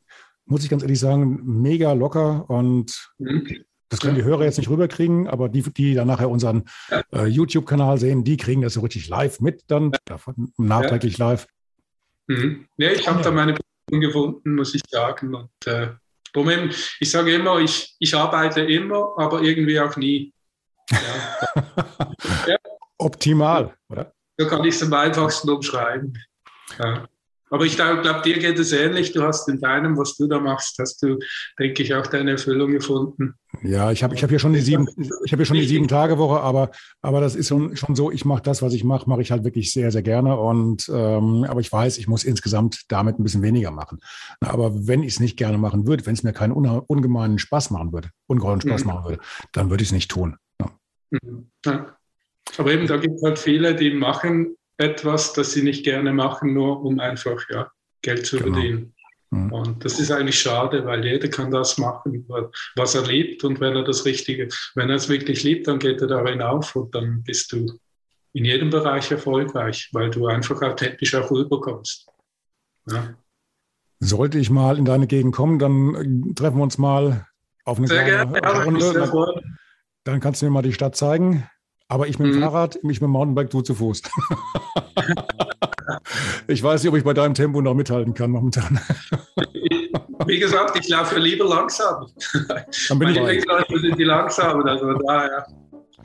muss 0.50 0.64
ich 0.64 0.70
ganz 0.70 0.82
ehrlich 0.82 1.00
sagen, 1.00 1.40
mega 1.62 1.94
locker 1.94 2.50
und 2.50 3.12
mhm. 3.20 3.48
das 3.90 4.00
können 4.00 4.16
die 4.16 4.24
Hörer 4.24 4.44
jetzt 4.44 4.58
nicht 4.58 4.70
rüberkriegen, 4.70 5.28
aber 5.28 5.48
die, 5.48 5.62
die 5.62 5.94
dann 5.94 6.08
nachher 6.08 6.30
unseren 6.30 6.64
äh, 7.14 7.26
YouTube-Kanal 7.26 8.00
sehen, 8.00 8.24
die 8.24 8.38
kriegen 8.38 8.62
das 8.62 8.74
so 8.74 8.82
richtig 8.82 9.08
live 9.08 9.40
mit, 9.40 9.64
dann 9.68 9.92
nachträglich 10.58 11.18
live. 11.18 11.48
Mhm. 12.28 12.68
Ja, 12.78 12.92
ich 12.92 13.08
habe 13.08 13.22
da 13.22 13.32
meine 13.32 13.54
Position 13.54 14.02
gefunden, 14.02 14.56
muss 14.56 14.74
ich 14.74 14.82
sagen. 14.90 15.36
Und 15.36 15.68
äh, 15.68 15.90
Problem, 16.34 16.72
ich 17.00 17.12
sage 17.12 17.34
immer, 17.34 17.60
ich, 17.60 17.96
ich 18.00 18.16
arbeite 18.16 18.62
immer, 18.62 19.14
aber 19.18 19.42
irgendwie 19.42 19.80
auch 19.80 19.96
nie. 19.98 20.34
Ja. 20.90 20.98
ja. 22.48 22.58
Optimal, 22.98 23.76
oder? 23.90 24.14
So 24.38 24.48
kann 24.48 24.64
ich 24.64 24.76
es 24.76 24.84
am 24.84 24.94
einfachsten 24.94 25.50
umschreiben. 25.50 26.18
Ja. 26.78 27.08
Aber 27.50 27.66
ich 27.66 27.76
glaube, 27.76 28.22
dir 28.24 28.40
geht 28.40 28.60
es 28.60 28.72
ähnlich. 28.72 29.12
Du 29.12 29.24
hast 29.24 29.50
in 29.50 29.60
deinem, 29.60 29.98
was 29.98 30.16
du 30.16 30.28
da 30.28 30.40
machst, 30.40 30.78
hast 30.80 31.02
du, 31.02 31.18
denke 31.58 31.84
ich, 31.84 31.94
auch 31.94 32.08
deine 32.08 32.32
Erfüllung 32.32 32.72
gefunden. 32.72 33.34
Ja, 33.64 33.92
ich 33.92 34.04
habe 34.04 34.14
ich 34.14 34.24
hab 34.24 34.32
ja 34.32 34.38
schon 34.38 34.54
die 34.54 34.62
sieben, 34.62 34.88
ich 35.26 35.32
habe 35.32 35.42
ja 35.42 35.46
schon 35.46 35.58
die 35.58 35.66
sieben 35.66 35.88
Tage 35.88 36.18
Woche, 36.18 36.40
aber, 36.42 36.72
aber 37.02 37.20
das 37.20 37.36
ist 37.36 37.48
schon, 37.48 37.76
schon 37.76 37.96
so. 37.96 38.12
Ich 38.12 38.24
mache 38.24 38.44
das, 38.44 38.62
was 38.62 38.74
ich 38.74 38.84
mache, 38.84 39.10
mache 39.10 39.22
ich 39.22 39.32
halt 39.32 39.44
wirklich 39.44 39.74
sehr, 39.74 39.92
sehr 39.92 40.04
gerne. 40.04 40.38
Und 40.38 40.90
ähm, 40.94 41.46
aber 41.48 41.60
ich 41.60 41.72
weiß, 41.72 41.98
ich 41.98 42.08
muss 42.08 42.24
insgesamt 42.24 42.84
damit 42.90 43.20
ein 43.20 43.24
bisschen 43.24 43.42
weniger 43.42 43.72
machen. 43.72 44.00
Aber 44.42 44.88
wenn 44.88 45.02
ich 45.02 45.14
es 45.14 45.20
nicht 45.20 45.38
gerne 45.38 45.58
machen 45.58 45.88
würde, 45.88 46.06
wenn 46.06 46.14
es 46.14 46.24
mir 46.24 46.34
keinen 46.34 46.54
ungemeinen 46.54 47.40
Spaß 47.40 47.72
machen 47.72 47.92
würde, 47.92 48.10
ungeheuren 48.28 48.62
Spaß 48.62 48.84
mhm. 48.84 48.88
machen 48.88 49.06
würde, 49.06 49.22
dann 49.52 49.70
würde 49.70 49.82
ich 49.82 49.90
es 49.90 49.94
nicht 49.94 50.12
tun. 50.12 50.38
Ja. 50.62 50.72
Mhm. 51.10 51.50
Ja. 51.66 51.96
Aber 52.58 52.72
eben, 52.72 52.88
da 52.88 52.98
gibt 52.98 53.16
es 53.16 53.24
halt 53.24 53.40
viele, 53.40 53.76
die 53.76 53.92
machen 53.92 54.56
etwas, 54.80 55.34
das 55.34 55.52
sie 55.52 55.62
nicht 55.62 55.84
gerne 55.84 56.14
machen, 56.14 56.54
nur 56.54 56.82
um 56.82 57.00
einfach 57.00 57.44
ja, 57.50 57.70
Geld 58.02 58.26
zu 58.26 58.38
genau. 58.38 58.54
verdienen. 58.54 58.94
Mhm. 59.32 59.52
Und 59.52 59.86
das 59.86 60.00
ist 60.00 60.10
eigentlich 60.10 60.40
schade, 60.40 60.86
weil 60.86 61.06
jeder 61.06 61.28
kann 61.28 61.52
das 61.52 61.78
machen, 61.78 62.26
was 62.76 62.96
er 62.96 63.06
liebt. 63.06 63.44
Und 63.44 63.60
wenn 63.60 63.76
er 63.76 63.84
das 63.84 64.06
Richtige, 64.06 64.48
wenn 64.76 64.90
er 64.90 64.96
es 64.96 65.10
wirklich 65.10 65.44
liebt, 65.44 65.68
dann 65.68 65.80
geht 65.80 66.02
er 66.02 66.08
darin 66.08 66.42
auf 66.42 66.76
und 66.76 66.96
dann 66.96 67.24
bist 67.24 67.52
du 67.52 67.80
in 68.34 68.46
jedem 68.46 68.70
Bereich 68.70 69.12
erfolgreich, 69.12 69.90
weil 69.92 70.10
du 70.10 70.28
einfach 70.28 70.62
authentisch 70.62 71.14
auch 71.16 71.30
rüberkommst. 71.30 72.08
Ja. 72.90 73.16
Sollte 74.00 74.40
ich 74.40 74.50
mal 74.50 74.78
in 74.78 74.86
deine 74.86 75.08
Gegend 75.08 75.36
kommen, 75.36 75.60
dann 75.60 75.96
äh, 75.96 76.34
treffen 76.34 76.58
wir 76.58 76.64
uns 76.64 76.78
mal 76.78 77.28
auf 77.66 77.78
eine 77.78 77.88
Sehr 77.88 78.06
kleine 78.06 78.32
gerne, 78.32 78.64
Runde. 78.64 78.94
Dann, 78.94 79.58
dann 80.06 80.20
kannst 80.22 80.42
du 80.42 80.46
mir 80.46 80.52
mal 80.52 80.62
die 80.62 80.74
Stadt 80.74 80.96
zeigen. 80.96 81.48
Aber 81.90 82.08
ich 82.08 82.20
mit 82.20 82.32
dem 82.32 82.38
Mhm. 82.38 82.44
Fahrrad, 82.44 82.76
ich 82.78 82.84
mit 82.84 83.02
dem 83.02 83.10
Mountainbike, 83.10 83.50
du 83.50 83.62
zu 83.62 83.74
Fuß. 83.74 84.04
ich 86.48 86.62
weiß 86.62 86.84
nicht, 86.84 86.92
ob 86.92 86.98
ich 86.98 87.04
bei 87.04 87.14
deinem 87.14 87.34
Tempo 87.34 87.62
noch 87.62 87.74
mithalten 87.74 88.14
kann 88.14 88.32
momentan. 88.32 88.80
Wie 90.28 90.40
gesagt, 90.40 90.78
ich 90.80 90.88
laufe 90.88 91.18
lieber 91.18 91.46
langsam. 91.46 92.06
Dann 92.90 93.00
bin 93.00 93.10
ich 93.10 93.16
Meine. 93.16 93.32
Lieblingsläufe 93.32 93.80
sind 93.80 93.98
die 93.98 94.04
langsamen, 94.04 94.68
also 94.68 94.94
daher. 94.94 95.48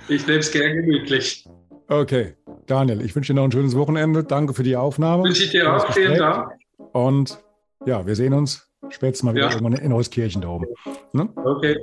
Ich 0.08 0.26
nehme 0.26 0.38
es 0.38 0.50
gerne 0.50 0.74
gemütlich. 0.76 1.46
Okay, 1.88 2.34
Daniel, 2.66 3.02
ich 3.02 3.14
wünsche 3.14 3.34
dir 3.34 3.40
noch 3.40 3.44
ein 3.44 3.52
schönes 3.52 3.76
Wochenende. 3.76 4.24
Danke 4.24 4.54
für 4.54 4.62
die 4.62 4.76
Aufnahme. 4.76 5.24
Wünsche 5.24 5.44
ich 5.44 5.50
dir 5.50 5.70
auch. 5.70 5.92
Vielen. 5.92 6.16
Dank. 6.16 6.52
Und 6.92 7.38
ja, 7.84 8.06
wir 8.06 8.16
sehen 8.16 8.32
uns 8.32 8.66
spätestens 8.94 9.24
mal 9.24 9.34
wieder 9.34 9.46
Ja. 9.46 9.52
irgendwann 9.52 9.74
in 9.80 9.92
Euskirchen 9.92 10.40
da 10.42 10.48
oben. 10.48 10.66
Ne? 11.12 11.28
Okay. 11.36 11.76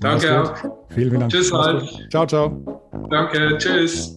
Danke 0.00 0.42
auch. 0.42 0.54
Vielen, 0.90 1.10
vielen 1.10 1.20
Dank. 1.20 1.32
Tschüss. 1.32 1.50
Ciao, 2.10 2.26
ciao. 2.26 2.80
Danke. 3.10 3.56
Tschüss. 3.58 4.16